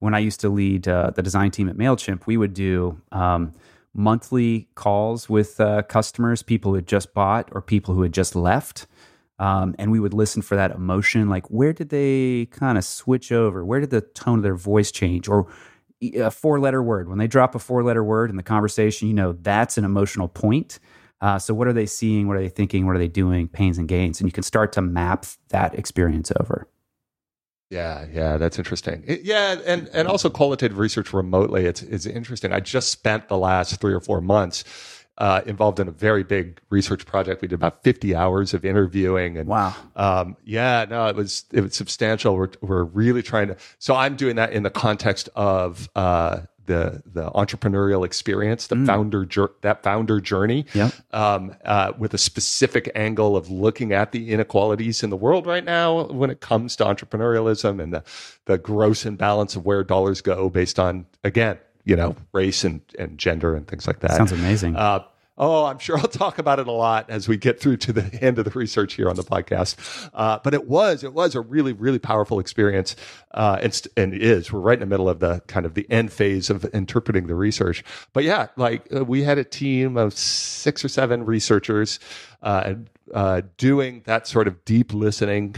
when 0.00 0.14
I 0.14 0.18
used 0.18 0.40
to 0.40 0.48
lead 0.48 0.88
uh, 0.88 1.10
the 1.14 1.22
design 1.22 1.52
team 1.52 1.68
at 1.68 1.76
Mailchimp, 1.76 2.26
we 2.26 2.36
would 2.36 2.54
do 2.54 3.00
um, 3.12 3.52
monthly 3.94 4.66
calls 4.74 5.28
with 5.28 5.60
uh, 5.60 5.82
customers, 5.82 6.42
people 6.42 6.72
who 6.72 6.74
had 6.74 6.88
just 6.88 7.14
bought 7.14 7.48
or 7.52 7.62
people 7.62 7.94
who 7.94 8.02
had 8.02 8.12
just 8.12 8.34
left. 8.34 8.88
Um, 9.38 9.76
and 9.78 9.92
we 9.92 10.00
would 10.00 10.12
listen 10.12 10.42
for 10.42 10.56
that 10.56 10.72
emotion. 10.72 11.28
Like, 11.28 11.46
where 11.52 11.72
did 11.72 11.90
they 11.90 12.46
kind 12.46 12.76
of 12.76 12.84
switch 12.84 13.30
over? 13.30 13.64
Where 13.64 13.78
did 13.78 13.90
the 13.90 14.00
tone 14.00 14.40
of 14.40 14.42
their 14.42 14.56
voice 14.56 14.90
change? 14.90 15.28
Or 15.28 15.46
a 16.02 16.30
four 16.30 16.60
letter 16.60 16.82
word. 16.82 17.08
When 17.08 17.18
they 17.18 17.26
drop 17.26 17.54
a 17.54 17.58
four 17.58 17.82
letter 17.82 18.04
word 18.04 18.30
in 18.30 18.36
the 18.36 18.42
conversation, 18.42 19.08
you 19.08 19.14
know 19.14 19.32
that's 19.32 19.78
an 19.78 19.84
emotional 19.84 20.28
point. 20.28 20.78
Uh, 21.20 21.38
so, 21.38 21.54
what 21.54 21.66
are 21.66 21.72
they 21.72 21.86
seeing? 21.86 22.28
What 22.28 22.36
are 22.36 22.40
they 22.40 22.48
thinking? 22.48 22.86
What 22.86 22.94
are 22.96 22.98
they 22.98 23.08
doing? 23.08 23.48
Pains 23.48 23.78
and 23.78 23.88
gains. 23.88 24.20
And 24.20 24.28
you 24.28 24.32
can 24.32 24.42
start 24.42 24.72
to 24.72 24.82
map 24.82 25.24
that 25.48 25.74
experience 25.78 26.30
over. 26.38 26.68
Yeah, 27.70 28.06
yeah, 28.12 28.36
that's 28.36 28.58
interesting. 28.58 29.02
It, 29.06 29.22
yeah, 29.22 29.56
and 29.66 29.88
and 29.92 30.06
also 30.06 30.30
qualitative 30.30 30.78
research 30.78 31.12
remotely. 31.12 31.66
It's 31.66 31.82
it's 31.82 32.06
interesting. 32.06 32.52
I 32.52 32.60
just 32.60 32.90
spent 32.90 33.28
the 33.28 33.38
last 33.38 33.80
three 33.80 33.92
or 33.92 34.00
four 34.00 34.20
months 34.20 34.62
uh, 35.18 35.42
involved 35.46 35.80
in 35.80 35.88
a 35.88 35.92
very 35.92 36.22
big 36.22 36.60
research 36.70 37.06
project. 37.06 37.42
We 37.42 37.48
did 37.48 37.54
about 37.54 37.82
50 37.82 38.14
hours 38.14 38.54
of 38.54 38.64
interviewing, 38.64 39.38
and 39.38 39.48
wow, 39.48 39.74
um, 39.96 40.36
yeah, 40.44 40.84
no, 40.88 41.06
it 41.06 41.16
was 41.16 41.44
it 41.52 41.60
was 41.60 41.74
substantial. 41.74 42.36
We're 42.36 42.50
we're 42.60 42.84
really 42.84 43.22
trying 43.22 43.48
to. 43.48 43.56
So 43.78 43.94
I'm 43.94 44.16
doing 44.16 44.36
that 44.36 44.52
in 44.52 44.62
the 44.62 44.70
context 44.70 45.28
of 45.34 45.88
uh, 45.96 46.40
the 46.66 47.02
the 47.06 47.30
entrepreneurial 47.30 48.04
experience, 48.04 48.66
the 48.66 48.76
mm. 48.76 48.86
founder 48.86 49.26
that 49.62 49.82
founder 49.82 50.20
journey, 50.20 50.66
um, 51.12 51.56
uh, 51.64 51.92
with 51.98 52.12
a 52.12 52.18
specific 52.18 52.90
angle 52.94 53.36
of 53.36 53.48
looking 53.50 53.92
at 53.92 54.12
the 54.12 54.32
inequalities 54.32 55.02
in 55.02 55.10
the 55.10 55.16
world 55.16 55.46
right 55.46 55.64
now 55.64 56.06
when 56.08 56.30
it 56.30 56.40
comes 56.40 56.76
to 56.76 56.84
entrepreneurialism 56.84 57.82
and 57.82 57.92
the 57.94 58.02
the 58.44 58.58
gross 58.58 59.06
imbalance 59.06 59.56
of 59.56 59.64
where 59.64 59.82
dollars 59.82 60.20
go 60.20 60.50
based 60.50 60.78
on 60.78 61.06
again 61.24 61.58
you 61.86 61.96
know, 61.96 62.14
race 62.32 62.64
and, 62.64 62.82
and 62.98 63.16
gender 63.16 63.54
and 63.54 63.66
things 63.66 63.86
like 63.86 64.00
that. 64.00 64.10
Sounds 64.10 64.32
amazing. 64.32 64.76
Uh, 64.76 65.04
oh, 65.38 65.64
I'm 65.66 65.78
sure 65.78 65.98
I'll 65.98 66.08
talk 66.08 66.38
about 66.38 66.58
it 66.58 66.66
a 66.66 66.72
lot 66.72 67.10
as 67.10 67.28
we 67.28 67.36
get 67.36 67.60
through 67.60 67.78
to 67.78 67.92
the 67.92 68.18
end 68.22 68.38
of 68.38 68.44
the 68.44 68.50
research 68.50 68.94
here 68.94 69.08
on 69.08 69.16
the 69.16 69.22
podcast. 69.22 70.08
Uh, 70.14 70.38
but 70.42 70.54
it 70.54 70.66
was, 70.66 71.04
it 71.04 71.12
was 71.12 71.34
a 71.34 71.40
really, 71.40 71.72
really 71.72 71.98
powerful 71.98 72.38
experience. 72.38 72.96
Uh, 73.32 73.58
and, 73.62 73.86
and 73.96 74.14
is, 74.14 74.52
we're 74.52 74.60
right 74.60 74.74
in 74.74 74.80
the 74.80 74.86
middle 74.86 75.08
of 75.08 75.20
the 75.20 75.40
kind 75.46 75.66
of 75.66 75.74
the 75.74 75.86
end 75.90 76.12
phase 76.12 76.48
of 76.48 76.64
interpreting 76.74 77.26
the 77.26 77.34
research. 77.34 77.84
But 78.12 78.24
yeah, 78.24 78.48
like 78.56 78.86
uh, 78.94 79.04
we 79.04 79.22
had 79.22 79.38
a 79.38 79.44
team 79.44 79.96
of 79.96 80.14
six 80.14 80.84
or 80.84 80.88
seven 80.88 81.24
researchers, 81.24 81.98
uh, 82.42 82.62
and 82.64 82.90
uh, 83.14 83.42
doing 83.56 84.02
that 84.06 84.26
sort 84.26 84.48
of 84.48 84.64
deep 84.64 84.92
listening 84.92 85.54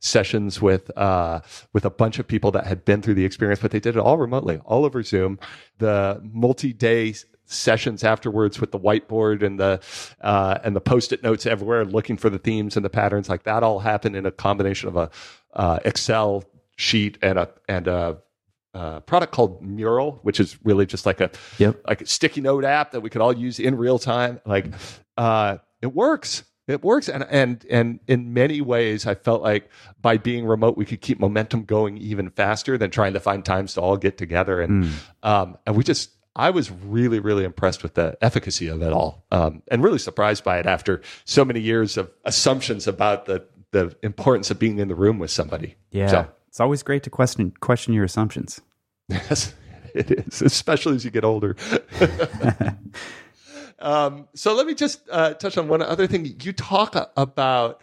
sessions 0.00 0.60
with 0.60 0.96
uh, 0.98 1.40
with 1.72 1.84
a 1.84 1.90
bunch 1.90 2.18
of 2.18 2.26
people 2.26 2.50
that 2.50 2.66
had 2.66 2.84
been 2.84 3.02
through 3.02 3.14
the 3.14 3.24
experience, 3.24 3.60
but 3.60 3.70
they 3.70 3.80
did 3.80 3.96
it 3.96 4.00
all 4.00 4.18
remotely, 4.18 4.58
all 4.64 4.84
over 4.84 5.02
Zoom. 5.02 5.38
The 5.78 6.20
multi-day 6.22 7.14
sessions 7.50 8.04
afterwards 8.04 8.60
with 8.60 8.70
the 8.70 8.78
whiteboard 8.78 9.42
and 9.42 9.58
the 9.58 9.80
uh, 10.20 10.58
and 10.64 10.74
the 10.74 10.80
post-it 10.80 11.22
notes 11.22 11.46
everywhere, 11.46 11.84
looking 11.84 12.16
for 12.16 12.30
the 12.30 12.38
themes 12.38 12.76
and 12.76 12.84
the 12.84 12.90
patterns, 12.90 13.28
like 13.28 13.42
that 13.44 13.62
all 13.62 13.80
happened 13.80 14.16
in 14.16 14.26
a 14.26 14.30
combination 14.30 14.88
of 14.88 14.96
a 14.96 15.10
uh, 15.54 15.78
Excel 15.84 16.44
sheet 16.76 17.18
and 17.22 17.38
a 17.38 17.48
and 17.68 17.88
a 17.88 18.18
uh, 18.72 19.00
product 19.00 19.32
called 19.32 19.62
Mural, 19.62 20.20
which 20.22 20.38
is 20.38 20.56
really 20.64 20.86
just 20.86 21.04
like 21.04 21.20
a 21.20 21.30
yep. 21.58 21.80
like 21.86 22.00
a 22.00 22.06
sticky 22.06 22.40
note 22.40 22.64
app 22.64 22.92
that 22.92 23.00
we 23.00 23.10
could 23.10 23.20
all 23.20 23.36
use 23.36 23.58
in 23.58 23.76
real 23.76 23.98
time. 23.98 24.40
Like 24.46 24.66
uh, 25.16 25.58
it 25.82 25.92
works 25.94 26.44
it 26.70 26.84
works 26.84 27.08
and 27.08 27.26
and 27.30 27.66
and 27.68 28.00
in 28.06 28.32
many 28.32 28.60
ways 28.60 29.06
i 29.06 29.14
felt 29.14 29.42
like 29.42 29.68
by 30.00 30.16
being 30.16 30.46
remote 30.46 30.76
we 30.76 30.84
could 30.84 31.00
keep 31.00 31.18
momentum 31.18 31.64
going 31.64 31.98
even 31.98 32.30
faster 32.30 32.78
than 32.78 32.90
trying 32.90 33.12
to 33.12 33.20
find 33.20 33.44
times 33.44 33.74
to 33.74 33.80
all 33.80 33.96
get 33.96 34.16
together 34.16 34.60
and 34.60 34.84
mm. 34.84 34.92
um, 35.22 35.58
and 35.66 35.76
we 35.76 35.82
just 35.82 36.10
i 36.36 36.50
was 36.50 36.70
really 36.70 37.18
really 37.18 37.44
impressed 37.44 37.82
with 37.82 37.94
the 37.94 38.16
efficacy 38.20 38.68
of 38.68 38.82
it 38.82 38.92
all 38.92 39.24
um, 39.30 39.62
and 39.68 39.82
really 39.82 39.98
surprised 39.98 40.44
by 40.44 40.58
it 40.58 40.66
after 40.66 41.00
so 41.24 41.44
many 41.44 41.60
years 41.60 41.96
of 41.96 42.10
assumptions 42.24 42.86
about 42.86 43.26
the 43.26 43.44
the 43.72 43.96
importance 44.02 44.50
of 44.50 44.58
being 44.58 44.78
in 44.78 44.88
the 44.88 44.94
room 44.94 45.18
with 45.18 45.30
somebody 45.30 45.76
yeah 45.90 46.08
so, 46.08 46.28
it's 46.48 46.60
always 46.60 46.82
great 46.82 47.02
to 47.02 47.10
question 47.10 47.52
question 47.60 47.94
your 47.94 48.04
assumptions 48.04 48.60
yes 49.08 49.54
it 49.94 50.10
is 50.10 50.42
especially 50.42 50.96
as 50.96 51.04
you 51.04 51.10
get 51.10 51.24
older 51.24 51.56
Um, 53.80 54.28
so 54.34 54.54
let 54.54 54.66
me 54.66 54.74
just 54.74 55.00
uh, 55.10 55.34
touch 55.34 55.56
on 55.56 55.68
one 55.68 55.82
other 55.82 56.06
thing. 56.06 56.36
You 56.42 56.52
talk 56.52 56.94
about 57.16 57.80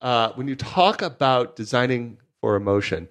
uh, 0.00 0.32
when 0.34 0.48
you 0.48 0.56
talk 0.56 1.02
about 1.02 1.56
designing 1.56 2.18
for 2.40 2.56
emotion. 2.56 3.08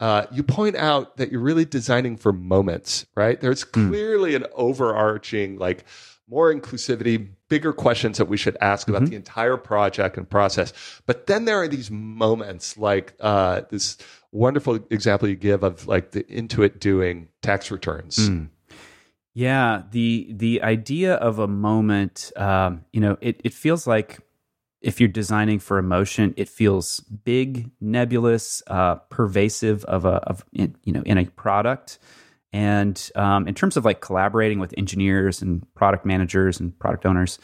Uh, 0.00 0.26
you 0.32 0.42
point 0.42 0.76
out 0.76 1.16
that 1.18 1.30
you're 1.30 1.40
really 1.40 1.64
designing 1.64 2.16
for 2.16 2.32
moments, 2.32 3.06
right? 3.14 3.40
There's 3.40 3.62
hmm. 3.62 3.88
clearly 3.88 4.32
mm. 4.32 4.36
an 4.36 4.46
overarching, 4.54 5.58
like 5.58 5.84
more 6.26 6.52
inclusivity, 6.52 7.28
bigger 7.48 7.72
questions 7.72 8.18
that 8.18 8.26
we 8.26 8.36
should 8.36 8.56
ask 8.60 8.88
about 8.88 9.02
mm-hmm. 9.02 9.10
the 9.10 9.16
entire 9.16 9.56
project 9.56 10.16
and 10.16 10.28
process. 10.28 10.72
But 11.06 11.26
then 11.26 11.44
there 11.44 11.60
are 11.60 11.68
these 11.68 11.90
moments, 11.90 12.78
like 12.78 13.14
uh, 13.20 13.62
this 13.70 13.98
wonderful 14.32 14.78
example 14.90 15.28
you 15.28 15.36
give 15.36 15.62
of 15.62 15.86
like 15.86 16.12
the 16.12 16.22
Intuit 16.24 16.78
doing 16.78 17.28
tax 17.42 17.70
returns. 17.70 18.16
Mm 18.16 18.48
yeah, 19.34 19.82
the 19.90 20.32
the 20.32 20.62
idea 20.62 21.14
of 21.14 21.38
a 21.38 21.46
moment, 21.46 22.32
um, 22.36 22.84
you 22.92 23.00
know, 23.00 23.16
it, 23.20 23.40
it 23.44 23.54
feels 23.54 23.86
like 23.86 24.18
if 24.80 24.98
you're 24.98 25.08
designing 25.08 25.58
for 25.58 25.78
emotion, 25.78 26.32
it 26.36 26.48
feels 26.48 27.00
big, 27.00 27.70
nebulous, 27.80 28.62
uh, 28.66 28.96
pervasive 29.10 29.84
of 29.84 30.04
a 30.04 30.16
of 30.26 30.44
you 30.52 30.72
know 30.86 31.02
in 31.02 31.18
a 31.18 31.26
product. 31.26 31.98
And 32.52 33.10
um, 33.14 33.46
in 33.46 33.54
terms 33.54 33.76
of 33.76 33.84
like 33.84 34.00
collaborating 34.00 34.58
with 34.58 34.74
engineers 34.76 35.40
and 35.40 35.62
product 35.74 36.04
managers 36.04 36.58
and 36.58 36.76
product 36.78 37.06
owners, 37.06 37.38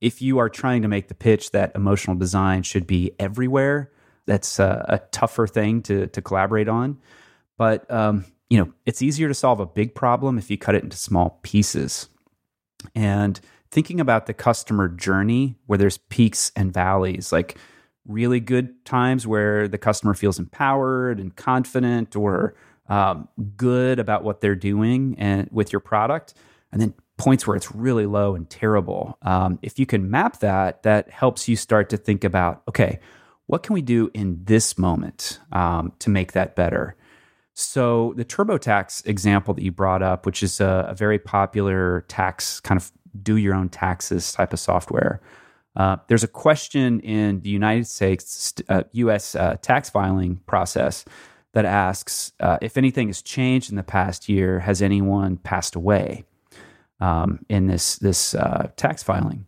if 0.00 0.20
you 0.20 0.38
are 0.38 0.50
trying 0.50 0.82
to 0.82 0.88
make 0.88 1.08
the 1.08 1.14
pitch 1.14 1.52
that 1.52 1.72
emotional 1.74 2.16
design 2.16 2.62
should 2.62 2.86
be 2.86 3.12
everywhere, 3.18 3.90
that's 4.26 4.58
a, 4.58 4.84
a 4.88 4.98
tougher 5.12 5.46
thing 5.46 5.82
to 5.82 6.08
to 6.08 6.20
collaborate 6.20 6.68
on. 6.68 6.98
But 7.56 7.90
um, 7.90 8.24
you 8.48 8.58
know, 8.58 8.72
it's 8.84 9.00
easier 9.00 9.28
to 9.28 9.34
solve 9.34 9.60
a 9.60 9.66
big 9.66 9.94
problem 9.94 10.38
if 10.38 10.50
you 10.50 10.58
cut 10.58 10.74
it 10.74 10.82
into 10.82 10.96
small 10.96 11.38
pieces. 11.42 12.08
And 12.94 13.40
thinking 13.70 14.00
about 14.00 14.26
the 14.26 14.34
customer 14.34 14.88
journey 14.88 15.56
where 15.66 15.78
there's 15.78 15.98
peaks 15.98 16.50
and 16.56 16.72
valleys, 16.72 17.32
like 17.32 17.56
really 18.06 18.40
good 18.40 18.84
times 18.84 19.26
where 19.26 19.68
the 19.68 19.78
customer 19.78 20.14
feels 20.14 20.38
empowered 20.38 21.20
and 21.20 21.36
confident 21.36 22.16
or 22.16 22.54
um, 22.88 23.28
good 23.56 23.98
about 23.98 24.24
what 24.24 24.40
they're 24.40 24.56
doing 24.56 25.14
and 25.18 25.48
with 25.52 25.72
your 25.72 25.80
product, 25.80 26.34
and 26.72 26.80
then 26.80 26.94
points 27.18 27.46
where 27.46 27.56
it's 27.56 27.72
really 27.72 28.06
low 28.06 28.34
and 28.34 28.50
terrible. 28.50 29.16
Um, 29.22 29.58
if 29.62 29.78
you 29.78 29.86
can 29.86 30.10
map 30.10 30.40
that, 30.40 30.82
that 30.82 31.10
helps 31.10 31.48
you 31.48 31.54
start 31.54 31.90
to 31.90 31.96
think 31.96 32.24
about 32.24 32.62
okay, 32.68 32.98
what 33.46 33.62
can 33.62 33.74
we 33.74 33.82
do 33.82 34.10
in 34.14 34.44
this 34.44 34.78
moment 34.78 35.38
um, 35.52 35.92
to 36.00 36.10
make 36.10 36.32
that 36.32 36.56
better? 36.56 36.96
So 37.54 38.14
the 38.16 38.24
TurboTax 38.24 39.06
example 39.06 39.54
that 39.54 39.62
you 39.62 39.70
brought 39.72 40.02
up, 40.02 40.24
which 40.24 40.42
is 40.42 40.60
a, 40.60 40.86
a 40.88 40.94
very 40.94 41.18
popular 41.18 42.04
tax 42.08 42.58
kind 42.60 42.80
of 42.80 42.90
do 43.22 43.36
your 43.36 43.54
own 43.54 43.68
taxes 43.68 44.32
type 44.32 44.52
of 44.52 44.60
software. 44.60 45.20
Uh, 45.76 45.96
there's 46.08 46.24
a 46.24 46.28
question 46.28 47.00
in 47.00 47.40
the 47.40 47.48
United 47.48 47.86
States 47.86 48.54
uh, 48.68 48.82
U.S. 48.92 49.34
Uh, 49.34 49.56
tax 49.62 49.88
filing 49.88 50.36
process 50.46 51.04
that 51.52 51.64
asks 51.64 52.32
uh, 52.40 52.58
if 52.60 52.76
anything 52.76 53.08
has 53.08 53.22
changed 53.22 53.70
in 53.70 53.76
the 53.76 53.82
past 53.82 54.28
year. 54.28 54.60
Has 54.60 54.82
anyone 54.82 55.36
passed 55.36 55.76
away 55.76 56.24
um, 57.00 57.44
in 57.48 57.66
this 57.66 57.96
this 57.96 58.34
uh, 58.34 58.70
tax 58.76 59.02
filing? 59.02 59.46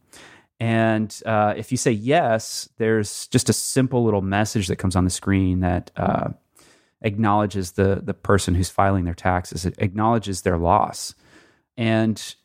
And 0.61 1.21
uh, 1.27 1.55
if 1.57 1.73
you 1.73 1.77
say 1.77 1.91
yes, 1.91 2.69
there's 2.79 3.27
just 3.29 3.49
a 3.49 3.53
simple 3.53 4.05
little 4.05 4.23
message 4.23 4.69
that 4.69 4.77
comes 4.77 4.95
on 4.95 5.03
the 5.05 5.11
screen 5.11 5.61
that 5.61 5.91
acknowledges 7.05 7.73
the 7.73 8.01
the 8.03 8.15
person 8.15 8.55
who's 8.55 8.71
filing 8.71 9.05
their 9.05 9.15
taxes. 9.15 9.67
It 9.67 9.75
acknowledges 9.79 10.43
their 10.43 10.57
loss, 10.57 11.17
and 11.77 12.37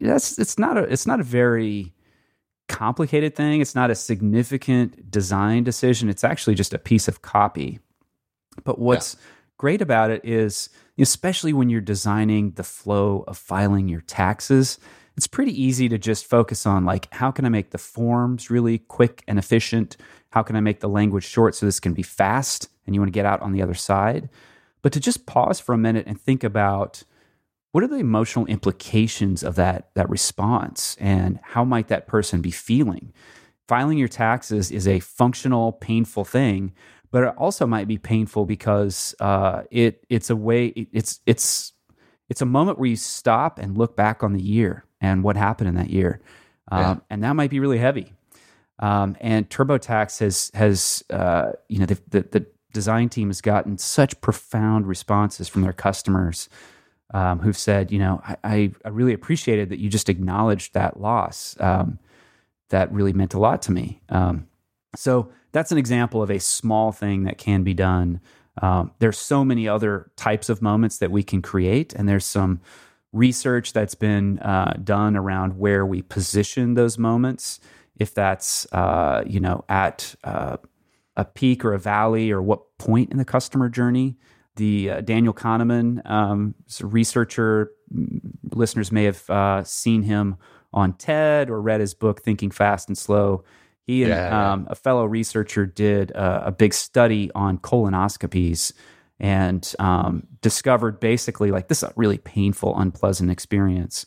that's 0.00 0.38
it's 0.38 0.58
not 0.58 0.78
a 0.78 0.82
it's 0.82 1.06
not 1.06 1.20
a 1.20 1.24
very 1.24 1.92
complicated 2.68 3.34
thing. 3.34 3.60
It's 3.60 3.74
not 3.74 3.90
a 3.90 3.94
significant 3.94 5.10
design 5.10 5.64
decision. 5.64 6.08
It's 6.08 6.24
actually 6.24 6.54
just 6.54 6.72
a 6.72 6.78
piece 6.78 7.08
of 7.08 7.22
copy. 7.22 7.80
But 8.64 8.78
what's 8.78 9.14
yeah. 9.14 9.20
great 9.58 9.82
about 9.82 10.10
it 10.10 10.24
is, 10.24 10.70
especially 10.98 11.52
when 11.52 11.68
you're 11.68 11.80
designing 11.80 12.52
the 12.52 12.62
flow 12.62 13.24
of 13.26 13.36
filing 13.36 13.88
your 13.88 14.02
taxes, 14.02 14.78
it's 15.16 15.26
pretty 15.26 15.60
easy 15.60 15.88
to 15.88 15.98
just 15.98 16.26
focus 16.26 16.64
on 16.64 16.84
like 16.84 17.12
how 17.12 17.30
can 17.30 17.44
I 17.44 17.48
make 17.48 17.70
the 17.70 17.78
forms 17.78 18.50
really 18.50 18.78
quick 18.78 19.24
and 19.28 19.38
efficient? 19.38 19.96
How 20.30 20.42
can 20.42 20.56
I 20.56 20.60
make 20.60 20.80
the 20.80 20.88
language 20.88 21.24
short 21.24 21.54
so 21.54 21.66
this 21.66 21.80
can 21.80 21.92
be 21.92 22.02
fast 22.02 22.68
and 22.86 22.94
you 22.94 23.00
want 23.00 23.08
to 23.08 23.18
get 23.18 23.26
out 23.26 23.42
on 23.42 23.52
the 23.52 23.62
other 23.62 23.74
side? 23.74 24.28
But 24.82 24.92
to 24.92 25.00
just 25.00 25.26
pause 25.26 25.60
for 25.60 25.74
a 25.74 25.78
minute 25.78 26.06
and 26.06 26.18
think 26.18 26.42
about 26.42 27.02
what 27.72 27.84
are 27.84 27.88
the 27.88 27.96
emotional 27.96 28.46
implications 28.46 29.42
of 29.42 29.54
that 29.54 29.90
that 29.94 30.10
response 30.10 30.96
and 30.98 31.38
how 31.42 31.64
might 31.64 31.88
that 31.88 32.06
person 32.06 32.40
be 32.40 32.50
feeling? 32.50 33.12
Filing 33.68 33.98
your 33.98 34.08
taxes 34.08 34.72
is 34.72 34.88
a 34.88 34.98
functional, 34.98 35.72
painful 35.72 36.24
thing, 36.24 36.72
but 37.12 37.22
it 37.22 37.34
also 37.36 37.66
might 37.66 37.86
be 37.86 37.98
painful 37.98 38.44
because 38.44 39.14
uh, 39.20 39.62
it 39.70 40.04
it's 40.08 40.30
a 40.30 40.36
way 40.36 40.66
it's 40.66 41.20
it's 41.26 41.72
it's 42.28 42.42
a 42.42 42.46
moment 42.46 42.78
where 42.78 42.88
you 42.88 42.96
stop 42.96 43.58
and 43.58 43.78
look 43.78 43.96
back 43.96 44.22
on 44.22 44.32
the 44.32 44.42
year 44.42 44.84
and 45.00 45.22
what 45.22 45.36
happened 45.36 45.68
in 45.68 45.76
that 45.76 45.90
year, 45.90 46.20
um, 46.70 46.80
yeah. 46.80 46.96
and 47.10 47.22
that 47.22 47.34
might 47.34 47.50
be 47.50 47.60
really 47.60 47.78
heavy. 47.78 48.12
Um, 48.80 49.16
and 49.20 49.48
TurboTax 49.48 50.18
has 50.20 50.50
has 50.54 51.04
uh, 51.10 51.52
you 51.68 51.78
know 51.78 51.86
the, 51.86 52.00
the, 52.08 52.20
the 52.22 52.46
design 52.72 53.08
team 53.08 53.28
has 53.28 53.40
gotten 53.40 53.78
such 53.78 54.20
profound 54.20 54.88
responses 54.88 55.48
from 55.48 55.62
their 55.62 55.72
customers 55.72 56.48
um, 57.12 57.40
who've 57.40 57.56
said, 57.56 57.90
you 57.90 57.98
know, 57.98 58.20
I, 58.44 58.72
I, 58.84 58.88
really 58.88 59.12
appreciated 59.12 59.68
that 59.70 59.78
you 59.78 59.88
just 59.88 60.08
acknowledged 60.08 60.74
that 60.74 61.00
loss. 61.00 61.56
Um, 61.58 61.98
that 62.68 62.92
really 62.92 63.12
meant 63.12 63.34
a 63.34 63.38
lot 63.38 63.62
to 63.62 63.72
me. 63.72 64.00
Um, 64.08 64.46
so 64.96 65.30
that's 65.52 65.72
an 65.72 65.78
example 65.78 66.22
of 66.22 66.30
a 66.30 66.38
small 66.38 66.92
thing 66.92 67.24
that 67.24 67.38
can 67.38 67.62
be 67.62 67.74
done. 67.74 68.20
Um, 68.62 68.92
there's 68.98 69.18
so 69.18 69.44
many 69.44 69.68
other 69.68 70.10
types 70.16 70.48
of 70.48 70.62
moments 70.62 70.98
that 70.98 71.10
we 71.10 71.22
can 71.22 71.42
create, 71.42 71.92
and 71.92 72.08
there's 72.08 72.24
some 72.24 72.60
research 73.12 73.72
that's 73.72 73.94
been 73.94 74.38
uh, 74.38 74.78
done 74.82 75.16
around 75.16 75.58
where 75.58 75.84
we 75.84 76.02
position 76.02 76.74
those 76.74 76.98
moments. 76.98 77.60
If 77.96 78.14
that's 78.14 78.66
uh, 78.72 79.24
you 79.26 79.40
know 79.40 79.64
at 79.68 80.14
uh, 80.24 80.58
a 81.16 81.24
peak 81.24 81.64
or 81.64 81.74
a 81.74 81.78
valley, 81.78 82.30
or 82.30 82.40
what 82.42 82.78
point 82.78 83.10
in 83.10 83.18
the 83.18 83.24
customer 83.24 83.68
journey 83.68 84.16
the 84.60 84.90
uh, 84.90 85.00
Daniel 85.00 85.32
Kahneman, 85.32 86.08
um, 86.08 86.54
researcher, 86.82 87.72
listeners 88.52 88.92
may 88.92 89.04
have 89.04 89.28
uh, 89.30 89.64
seen 89.64 90.02
him 90.02 90.36
on 90.74 90.92
TED 90.92 91.48
or 91.48 91.62
read 91.62 91.80
his 91.80 91.94
book 91.94 92.20
Thinking 92.20 92.50
Fast 92.50 92.86
and 92.88 92.96
Slow. 92.96 93.42
He 93.86 94.02
and 94.02 94.10
yeah, 94.10 94.52
um, 94.52 94.68
a 94.70 94.74
fellow 94.74 95.06
researcher 95.06 95.64
did 95.64 96.10
a, 96.10 96.48
a, 96.48 96.52
big 96.52 96.74
study 96.74 97.30
on 97.34 97.56
colonoscopies 97.56 98.74
and 99.18 99.74
um, 99.78 100.26
discovered 100.42 101.00
basically 101.00 101.50
like 101.50 101.68
this 101.68 101.82
is 101.82 101.88
a 101.88 101.92
really 101.96 102.18
painful, 102.18 102.78
unpleasant 102.78 103.30
experience. 103.30 104.04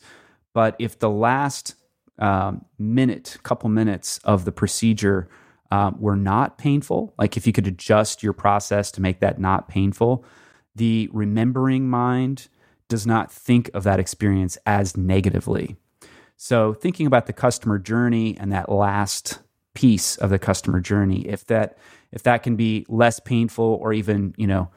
But 0.52 0.76
if 0.78 1.00
the 1.00 1.10
last 1.10 1.74
um, 2.20 2.64
minute, 2.78 3.38
couple 3.42 3.68
minutes 3.70 4.18
of 4.18 4.44
the 4.44 4.52
procedure 4.52 5.28
um, 5.72 5.96
were 5.98 6.16
not 6.16 6.58
painful, 6.58 7.12
like 7.18 7.36
if 7.36 7.44
you 7.44 7.52
could 7.52 7.66
adjust 7.66 8.22
your 8.22 8.32
process 8.32 8.92
to 8.92 9.02
make 9.02 9.18
that 9.18 9.40
not 9.40 9.68
painful, 9.68 10.24
the 10.74 11.08
remembering 11.12 11.88
mind 11.88 12.48
does 12.88 13.06
not 13.06 13.30
think 13.32 13.70
of 13.74 13.84
that 13.84 14.00
experience 14.00 14.58
as 14.66 14.96
negatively. 14.96 15.76
So, 16.36 16.74
thinking 16.74 17.06
about 17.06 17.26
the 17.26 17.32
customer 17.32 17.78
journey 17.78 18.36
and 18.36 18.52
that 18.52 18.68
last 18.68 19.40
piece 19.74 20.16
of 20.16 20.30
the 20.30 20.38
customer 20.38 20.80
journey, 20.80 21.26
if 21.28 21.46
that 21.46 21.78
if 22.12 22.22
that 22.24 22.42
can 22.42 22.56
be 22.56 22.86
less 22.88 23.20
painful 23.20 23.78
or 23.80 23.92
even 23.92 24.34
you 24.36 24.46
know 24.46 24.70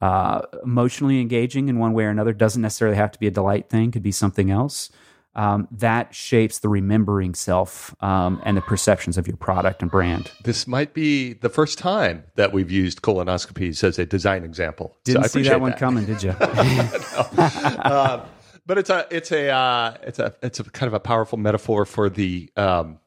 uh, 0.00 0.42
emotionally 0.62 1.20
engaging 1.20 1.68
in 1.68 1.78
one 1.78 1.92
way 1.92 2.04
or 2.04 2.10
another, 2.10 2.32
doesn't 2.32 2.62
necessarily 2.62 2.96
have 2.96 3.12
to 3.12 3.18
be 3.18 3.26
a 3.26 3.30
delight 3.30 3.68
thing. 3.68 3.90
Could 3.90 4.02
be 4.02 4.12
something 4.12 4.50
else 4.50 4.90
um, 5.36 5.68
that 5.70 6.14
shapes 6.14 6.60
the 6.60 6.68
remembering 6.68 7.34
self 7.34 7.94
um, 8.02 8.40
and 8.44 8.56
the 8.56 8.62
perceptions 8.62 9.18
of 9.18 9.26
your 9.26 9.36
product 9.36 9.82
and 9.82 9.90
brand. 9.90 10.30
This 10.44 10.66
might 10.66 10.94
be 10.94 11.34
the 11.34 11.48
first 11.48 11.78
time 11.78 12.24
that 12.36 12.52
we've 12.52 12.70
used 12.70 13.02
colonoscopies 13.02 13.82
as 13.82 13.98
a 13.98 14.06
design 14.06 14.44
example. 14.44 14.96
Didn't 15.04 15.24
so 15.24 15.28
see 15.28 15.42
that 15.42 15.60
one 15.60 15.70
that. 15.70 15.80
coming, 15.80 16.04
did 16.04 16.22
you? 16.22 16.30
um, 17.82 18.22
but 18.66 18.78
it's 18.78 18.90
a 18.90 19.06
it's 19.10 19.32
a 19.32 19.50
uh, 19.50 19.96
it's 20.02 20.18
a 20.18 20.34
it's 20.42 20.60
a 20.60 20.64
kind 20.64 20.88
of 20.88 20.94
a 20.94 21.00
powerful 21.00 21.38
metaphor 21.38 21.84
for 21.84 22.08
the 22.08 22.50
um, 22.56 22.98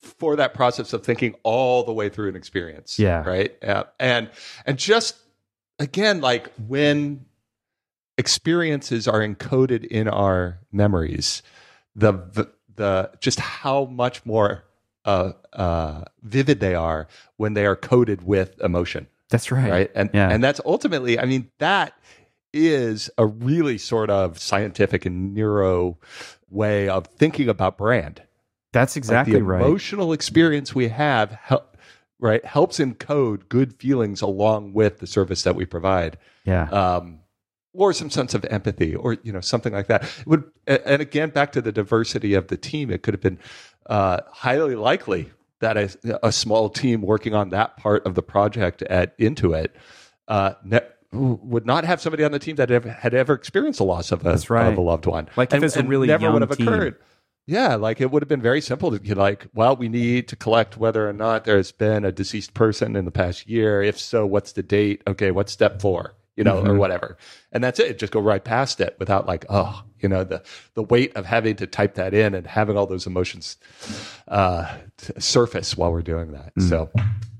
for 0.00 0.36
that 0.36 0.54
process 0.54 0.92
of 0.92 1.04
thinking 1.04 1.34
all 1.42 1.82
the 1.84 1.92
way 1.92 2.08
through 2.08 2.28
an 2.28 2.36
experience. 2.36 2.98
Yeah. 2.98 3.22
Right. 3.22 3.56
Yeah. 3.62 3.84
And 3.98 4.30
and 4.66 4.78
just 4.78 5.16
again, 5.78 6.20
like 6.20 6.52
when 6.66 7.24
experiences 8.18 9.08
are 9.08 9.20
encoded 9.20 9.86
in 9.86 10.08
our 10.08 10.58
memories, 10.70 11.42
the 11.94 12.12
the, 12.12 12.50
the 12.76 13.10
just 13.20 13.40
how 13.40 13.86
much 13.86 14.26
more 14.26 14.64
uh, 15.04 15.32
uh, 15.54 16.04
vivid 16.22 16.60
they 16.60 16.74
are 16.74 17.08
when 17.36 17.54
they 17.54 17.64
are 17.64 17.76
coded 17.76 18.22
with 18.22 18.60
emotion. 18.60 19.06
That's 19.30 19.50
right. 19.50 19.70
Right. 19.70 19.90
And 19.94 20.10
yeah. 20.12 20.28
and 20.28 20.42
that's 20.42 20.60
ultimately, 20.66 21.18
I 21.18 21.24
mean, 21.24 21.50
that 21.58 21.94
is 22.52 23.10
a 23.18 23.26
really 23.26 23.78
sort 23.78 24.10
of 24.10 24.38
scientific 24.38 25.06
and 25.06 25.34
neuro 25.34 25.98
way 26.50 26.88
of 26.88 27.06
thinking 27.06 27.48
about 27.48 27.78
brand. 27.78 28.22
That's 28.72 28.96
exactly 28.96 29.34
like 29.34 29.40
the 29.40 29.44
right. 29.44 29.62
Emotional 29.62 30.12
experience 30.12 30.74
we 30.74 30.88
have 30.88 31.30
help, 31.32 31.76
right 32.20 32.44
helps 32.44 32.78
encode 32.78 33.48
good 33.48 33.74
feelings 33.74 34.20
along 34.22 34.72
with 34.72 34.98
the 34.98 35.06
service 35.06 35.42
that 35.42 35.54
we 35.54 35.64
provide. 35.64 36.18
Yeah. 36.44 36.68
Um, 36.70 37.20
or 37.72 37.92
some 37.92 38.10
sense 38.10 38.34
of 38.34 38.44
empathy 38.46 38.94
or 38.94 39.16
you 39.22 39.32
know 39.32 39.40
something 39.40 39.72
like 39.72 39.86
that 39.86 40.02
it 40.02 40.26
would 40.26 40.44
and 40.66 41.02
again 41.02 41.30
back 41.30 41.52
to 41.52 41.60
the 41.60 41.72
diversity 41.72 42.34
of 42.34 42.48
the 42.48 42.56
team 42.56 42.90
it 42.90 43.02
could 43.02 43.14
have 43.14 43.20
been 43.20 43.38
uh, 43.86 44.20
highly 44.32 44.74
likely 44.74 45.30
that 45.60 45.76
a, 45.76 46.26
a, 46.26 46.30
small 46.30 46.68
team 46.68 47.00
working 47.00 47.34
on 47.34 47.48
that 47.48 47.76
part 47.78 48.06
of 48.06 48.14
the 48.14 48.22
project 48.22 48.82
at 48.82 49.18
Intuit 49.18 49.68
uh, 50.28 50.52
ne- 50.62 50.80
would 51.10 51.64
not 51.64 51.84
have 51.84 52.00
somebody 52.00 52.22
on 52.22 52.30
the 52.30 52.38
team 52.38 52.56
that 52.56 52.68
had 52.68 53.14
ever 53.14 53.32
experienced 53.32 53.80
a 53.80 53.84
loss 53.84 54.12
of 54.12 54.26
a, 54.26 54.38
right. 54.50 54.66
of 54.66 54.76
a 54.76 54.80
loved 54.80 55.06
one 55.06 55.26
like 55.36 55.52
if 55.54 55.62
it's 55.62 55.76
a 55.76 55.82
really 55.82 56.06
never 56.06 56.30
would 56.30 56.42
have 56.42 56.56
team. 56.56 56.68
occurred 56.68 56.96
yeah, 57.48 57.76
like 57.76 58.02
it 58.02 58.10
would 58.10 58.20
have 58.20 58.28
been 58.28 58.42
very 58.42 58.60
simple 58.60 58.90
to 58.90 59.00
be 59.00 59.14
like, 59.14 59.46
well, 59.54 59.74
we 59.74 59.88
need 59.88 60.28
to 60.28 60.36
collect 60.36 60.76
whether 60.76 61.08
or 61.08 61.14
not 61.14 61.46
there's 61.46 61.72
been 61.72 62.04
a 62.04 62.12
deceased 62.12 62.52
person 62.52 62.94
in 62.94 63.06
the 63.06 63.10
past 63.10 63.48
year. 63.48 63.82
If 63.82 63.98
so, 63.98 64.26
what's 64.26 64.52
the 64.52 64.62
date? 64.62 65.02
Okay, 65.06 65.30
what's 65.30 65.50
step 65.50 65.80
four? 65.80 66.14
You 66.38 66.44
know, 66.44 66.58
mm-hmm. 66.58 66.70
or 66.70 66.76
whatever. 66.76 67.18
And 67.50 67.62
that's 67.62 67.80
it. 67.80 67.98
Just 67.98 68.12
go 68.12 68.20
right 68.20 68.42
past 68.42 68.80
it 68.80 68.94
without 69.00 69.26
like, 69.26 69.44
oh, 69.50 69.82
you 69.98 70.08
know, 70.08 70.22
the, 70.22 70.42
the 70.74 70.84
weight 70.84 71.14
of 71.16 71.26
having 71.26 71.56
to 71.56 71.66
type 71.66 71.96
that 71.96 72.14
in 72.14 72.32
and 72.32 72.46
having 72.46 72.78
all 72.78 72.86
those 72.86 73.06
emotions, 73.06 73.56
uh, 74.28 74.72
surface 75.18 75.76
while 75.76 75.90
we're 75.90 76.00
doing 76.00 76.30
that. 76.32 76.54
Mm. 76.54 76.68
So, 76.68 76.90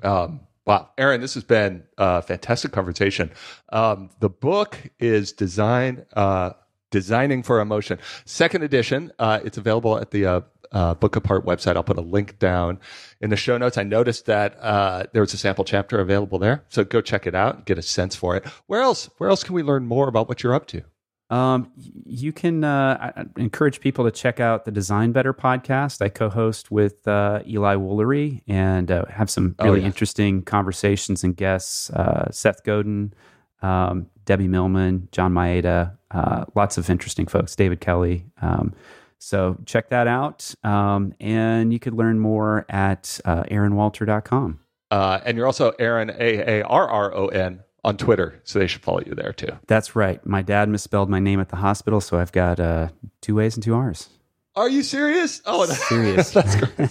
um, 0.03 0.41
Wow, 0.67 0.91
Aaron, 0.99 1.23
this 1.23 1.33
has 1.33 1.45
been 1.45 1.85
a 1.97 2.21
fantastic 2.21 2.73
conversation. 2.73 3.31
Um, 3.71 4.11
the 4.21 4.29
book 4.29 4.77
is 5.01 5.33
design, 5.33 6.05
uh, 6.13 6.51
designing 6.91 7.43
for 7.43 7.61
emotion, 7.61 7.99
second 8.27 8.65
edition. 8.65 9.11
Uh, 9.19 9.41
it's 9.43 9.57
available 9.57 9.97
at 9.97 10.11
the 10.11 10.45
uh, 10.73 10.95
Book 10.95 11.17
Apart 11.17 11.45
website. 11.45 11.77
I'll 11.77 11.83
put 11.83 11.99
a 11.99 12.03
link 12.03 12.39
down 12.39 12.79
in 13.21 13.31
the 13.31 13.37
show 13.37 13.59
notes. 13.59 13.79
I 13.79 13.83
noticed 13.83 14.27
that 14.27 14.59
uh, 14.61 15.05
there 15.13 15.23
was 15.23 15.35
a 15.35 15.39
sample 15.39 15.65
chapter 15.65 16.01
available 16.01 16.39
there, 16.39 16.65
so 16.69 16.85
go 16.85 17.01
check 17.01 17.27
it 17.27 17.35
out, 17.35 17.67
get 17.67 17.79
a 17.79 17.83
sense 17.83 18.15
for 18.15 18.37
it. 18.37 18.47
Where 18.67 18.81
else? 18.81 19.11
Where 19.19 19.31
else 19.31 19.45
can 19.45 19.55
we 19.55 19.63
learn 19.63 19.87
more 19.87 20.09
about 20.09 20.29
what 20.29 20.43
you're 20.43 20.55
up 20.55 20.67
to? 20.69 20.83
Um, 21.31 21.71
you 22.07 22.33
can 22.33 22.65
uh, 22.65 23.25
encourage 23.37 23.81
people 23.81 24.05
to 24.05 24.11
check 24.11 24.41
out 24.41 24.65
the 24.65 24.71
Design 24.71 25.13
Better 25.13 25.35
podcast. 25.35 26.01
I 26.01 26.09
co-host 26.09 26.71
with 26.71 27.07
uh, 27.07 27.43
Eli 27.47 27.75
Woolery 27.75 28.43
and 28.49 28.91
uh, 28.91 29.05
have 29.11 29.29
some 29.29 29.55
oh, 29.59 29.65
really 29.65 29.79
oh, 29.79 29.81
yeah. 29.81 29.87
interesting 29.87 30.43
conversations 30.43 31.25
and 31.25 31.37
guests. 31.37 31.91
Uh, 31.91 32.31
Seth 32.31 32.65
Godin, 32.65 33.13
um, 33.61 34.07
Debbie 34.25 34.49
Millman, 34.49 35.09
John 35.13 35.35
Maeda, 35.35 35.99
uh, 36.11 36.47
lots 36.55 36.79
of 36.79 36.89
interesting 36.89 37.27
folks. 37.27 37.55
David 37.55 37.81
Kelley. 37.81 38.25
Um, 38.41 38.75
so 39.19 39.57
check 39.67 39.91
that 39.91 40.07
out. 40.07 40.55
Um, 40.65 41.13
and 41.21 41.73
you 41.73 41.79
could 41.79 41.95
learn 41.95 42.19
more 42.19 42.65
at 42.69 43.21
uh, 43.25 43.45
aaronwalter.com. 43.45 44.61
Uh, 44.91 45.21
and 45.25 45.37
you're 45.37 45.47
also 45.47 45.73
Aaron, 45.79 46.11
A 46.11 46.61
A 46.61 46.63
R 46.63 46.89
R 46.89 47.15
O 47.15 47.27
N, 47.29 47.61
on 47.85 47.97
Twitter. 47.97 48.41
So 48.45 48.59
they 48.59 48.67
should 48.67 48.83
follow 48.83 49.01
you 49.01 49.15
there 49.15 49.33
too. 49.33 49.59
That's 49.67 49.95
right. 49.95 50.25
My 50.27 50.43
dad 50.43 50.69
misspelled 50.69 51.11
my 51.11 51.19
name 51.19 51.41
at 51.41 51.49
the 51.49 51.57
hospital. 51.57 52.01
So 52.01 52.19
I've 52.19 52.33
got 52.33 52.59
uh, 52.61 52.89
two 53.21 53.41
A's 53.41 53.55
and 53.55 53.63
two 53.63 53.75
R's. 53.75 54.09
Are 54.59 54.69
you 54.69 54.83
serious? 54.83 55.41
Oh, 55.47 55.67
serious. 55.67 56.31
that's 56.33 56.57
great. 56.57 56.91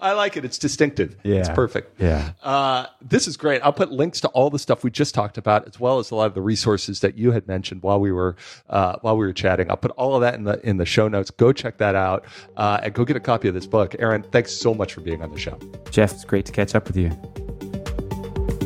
I 0.00 0.12
like 0.12 0.36
it. 0.36 0.44
It's 0.44 0.56
distinctive. 0.56 1.16
Yeah. 1.24 1.38
It's 1.38 1.48
perfect. 1.48 2.00
Yeah. 2.00 2.30
Uh, 2.44 2.86
this 3.02 3.26
is 3.26 3.36
great. 3.36 3.60
I'll 3.62 3.72
put 3.72 3.90
links 3.90 4.20
to 4.20 4.28
all 4.28 4.48
the 4.48 4.60
stuff 4.60 4.84
we 4.84 4.92
just 4.92 5.16
talked 5.16 5.36
about, 5.36 5.66
as 5.66 5.80
well 5.80 5.98
as 5.98 6.12
a 6.12 6.14
lot 6.14 6.26
of 6.26 6.34
the 6.34 6.40
resources 6.40 7.00
that 7.00 7.18
you 7.18 7.32
had 7.32 7.48
mentioned 7.48 7.82
while 7.82 7.98
we 7.98 8.12
were 8.12 8.36
uh, 8.70 8.98
while 9.00 9.16
we 9.16 9.26
were 9.26 9.32
chatting. 9.32 9.68
I'll 9.68 9.76
put 9.76 9.90
all 9.92 10.14
of 10.14 10.20
that 10.20 10.34
in 10.34 10.44
the 10.44 10.64
in 10.64 10.76
the 10.76 10.86
show 10.86 11.08
notes. 11.08 11.32
Go 11.32 11.52
check 11.52 11.78
that 11.78 11.96
out 11.96 12.24
uh, 12.56 12.78
and 12.84 12.94
go 12.94 13.04
get 13.04 13.16
a 13.16 13.20
copy 13.20 13.48
of 13.48 13.54
this 13.54 13.66
book. 13.66 13.96
Aaron, 13.98 14.22
thanks 14.22 14.52
so 14.52 14.72
much 14.72 14.94
for 14.94 15.00
being 15.00 15.22
on 15.22 15.32
the 15.32 15.40
show. 15.40 15.58
Jeff, 15.90 16.12
it's 16.12 16.24
great 16.24 16.46
to 16.46 16.52
catch 16.52 16.76
up 16.76 16.86
with 16.86 16.96
you. 16.96 17.47